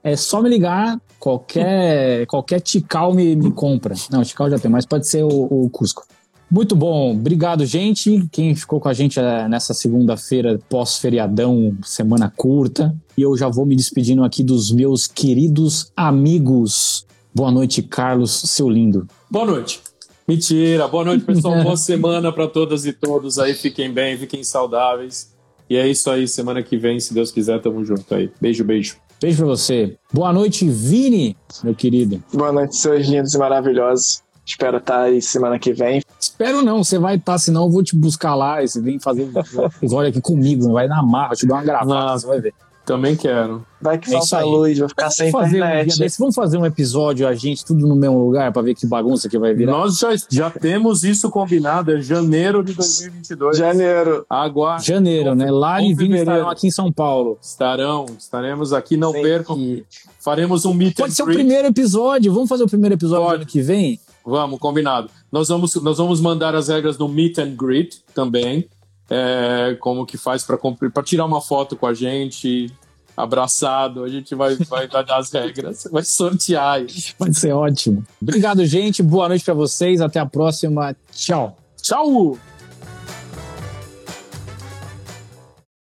É 0.05 0.15
só 0.15 0.41
me 0.41 0.49
ligar, 0.49 1.01
qualquer 1.19 2.25
qualquer 2.31 2.61
Tical 2.61 3.15
me, 3.15 3.35
me 3.35 3.51
compra. 3.51 3.97
Não, 4.13 4.23
Tical 4.23 4.49
já 4.49 4.61
tem, 4.61 4.71
mas 4.71 4.87
pode 4.87 5.09
ser 5.09 5.25
o, 5.25 5.29
o 5.29 5.69
Cusco. 5.71 6.07
Muito 6.49 6.77
bom, 6.77 7.11
obrigado, 7.13 7.67
gente. 7.67 8.29
Quem 8.31 8.55
ficou 8.55 8.79
com 8.79 8.89
a 8.89 8.93
gente 8.93 9.19
é, 9.19 9.49
nessa 9.49 9.75
segunda-feira, 9.75 10.61
pós-feriadão, 10.69 11.77
semana 11.83 12.33
curta. 12.37 12.95
E 13.19 13.23
eu 13.23 13.37
já 13.37 13.49
vou 13.49 13.67
me 13.67 13.75
despedindo 13.75 14.23
aqui 14.23 14.45
dos 14.45 14.71
meus 14.71 15.09
queridos 15.09 15.91
amigos. 15.97 17.07
Boa 17.35 17.51
noite, 17.51 17.83
Carlos, 17.83 18.31
seu 18.31 18.71
lindo. 18.71 19.09
Boa 19.29 19.47
noite. 19.47 19.81
Mentira. 20.27 20.87
Boa 20.89 21.05
noite, 21.05 21.25
pessoal. 21.25 21.63
Boa 21.63 21.77
semana 21.79 22.33
para 22.33 22.47
todas 22.49 22.87
e 22.87 22.93
todos 22.93 23.39
aí. 23.39 23.55
Fiquem 23.55 23.93
bem, 23.93 24.17
fiquem 24.17 24.45
saudáveis. 24.45 25.33
E 25.69 25.77
é 25.77 25.87
isso 25.87 26.11
aí. 26.11 26.27
Semana 26.29 26.63
que 26.63 26.77
vem, 26.77 27.01
se 27.01 27.13
Deus 27.13 27.31
quiser, 27.31 27.61
tamo 27.61 27.85
junto 27.85 28.15
aí. 28.15 28.31
Beijo, 28.41 28.65
beijo. 28.65 28.97
Beijo 29.21 29.39
pra 29.39 29.47
você. 29.47 29.97
Boa 30.13 30.33
noite, 30.33 30.69
Vini, 30.69 31.37
meu 31.63 31.75
querido. 31.75 32.23
Boa 32.33 32.51
noite, 32.51 32.77
seus 32.77 33.07
lindos 33.07 33.33
e 33.35 33.39
maravilhosos. 33.39 34.21
Espero 34.45 34.79
estar 34.79 35.03
aí 35.03 35.23
semana 35.23 35.59
que 35.59 35.73
vem. 35.73 36.03
Espero 36.19 36.63
não, 36.63 36.83
você 36.83 36.99
vai 36.99 37.17
estar, 37.17 37.39
senão 37.39 37.65
eu 37.65 37.71
vou 37.71 37.85
te 37.85 37.97
buscar 37.97 38.35
lá 38.35 38.63
e 38.63 38.69
você 38.69 38.81
vem 38.81 38.99
fazer 38.99 39.23
um 39.25 39.65
episódio 39.67 40.11
aqui 40.11 40.21
comigo, 40.21 40.73
vai 40.73 40.89
na 40.89 41.03
marra, 41.03 41.37
te 41.37 41.47
dar 41.47 41.55
uma 41.55 41.63
gravada, 41.63 42.19
você 42.19 42.27
vai 42.27 42.41
ver. 42.41 42.55
Também 42.85 43.15
quero. 43.15 43.65
Vai 43.83 43.99
que 43.99 44.09
É 44.09 44.13
falta 44.13 44.39
aí. 44.39 44.45
luz, 44.45 44.79
vou 44.79 44.89
ficar 44.89 45.11
sem 45.11 45.31
fazer, 45.33 45.57
um 45.61 45.65
internet. 45.67 45.89
dia 45.89 46.05
desse, 46.05 46.19
vamos 46.19 46.35
fazer 46.35 46.57
um 46.57 46.65
episódio, 46.65 47.27
a 47.27 47.35
gente, 47.35 47.65
tudo 47.65 47.87
no 47.87 47.97
mesmo 47.97 48.25
lugar, 48.25 48.53
pra 48.53 48.63
ver 48.63 48.75
que 48.75 48.87
bagunça 48.87 49.29
que 49.29 49.37
vai 49.39 49.53
virar. 49.53 49.73
Nós 49.73 49.99
já, 49.99 50.11
já 50.31 50.51
temos 50.51 51.03
isso 51.05 51.29
combinado. 51.31 51.91
É 51.93 52.01
janeiro 52.01 52.63
de 52.63 52.75
2022. 52.75 53.57
Janeiro. 53.59 54.25
Aguarde. 54.31 54.87
Janeiro, 54.87 55.35
né? 55.35 55.51
Lara 55.51 55.83
e 55.83 55.93
Vini 55.95 56.19
estarão 56.19 56.49
aqui 56.49 56.69
em 56.69 56.71
São 56.71 56.93
Paulo. 56.93 57.39
Estarão, 57.43 58.07
estaremos 58.19 58.73
aqui, 58.73 58.97
não 58.97 59.13
Sim. 59.13 59.23
percam. 59.23 59.59
E 59.59 59.85
Faremos 60.21 60.65
um 60.65 60.73
meet 60.73 60.97
pode 60.97 61.11
and 61.11 61.15
ser 61.15 61.23
o 61.23 61.27
greet. 61.27 61.39
primeiro 61.39 61.67
episódio, 61.67 62.33
vamos 62.33 62.49
fazer 62.49 62.63
o 62.63 62.69
primeiro 62.69 62.95
episódio 62.95 63.25
Pode. 63.25 63.39
do 63.39 63.43
ano 63.43 63.47
que 63.51 63.61
vem? 63.61 63.99
Vamos, 64.25 64.61
combinado. 64.61 65.11
Nós 65.33 65.49
vamos, 65.49 65.75
nós 65.83 65.99
vamos 65.99 66.21
mandar 66.21 66.55
as 66.55 66.69
regras 66.69 66.97
do 66.97 67.09
meet 67.09 67.39
and 67.39 67.57
greet 67.57 68.01
também. 68.15 68.69
É, 69.11 69.77
como 69.81 70.07
que 70.07 70.17
faz 70.17 70.45
para 70.45 71.03
tirar 71.03 71.25
uma 71.25 71.41
foto 71.41 71.75
com 71.77 71.87
a 71.87 71.93
gente, 71.93 72.71
abraçado. 73.17 74.05
A 74.05 74.09
gente 74.09 74.35
vai, 74.35 74.57
vai 74.57 74.89
dar 74.89 75.05
as 75.17 75.31
regras, 75.33 75.89
vai 75.91 76.03
sortear. 76.03 76.81
Vai 77.19 77.33
ser 77.33 77.53
ótimo. 77.53 78.05
Obrigado, 78.21 78.65
gente. 78.65 79.03
Boa 79.03 79.29
noite 79.29 79.45
pra 79.45 79.55
vocês. 79.55 80.01
Até 80.01 80.21
a 80.21 80.27
próxima. 80.27 80.97
Tchau. 81.13 81.57
Tchau! 81.81 82.52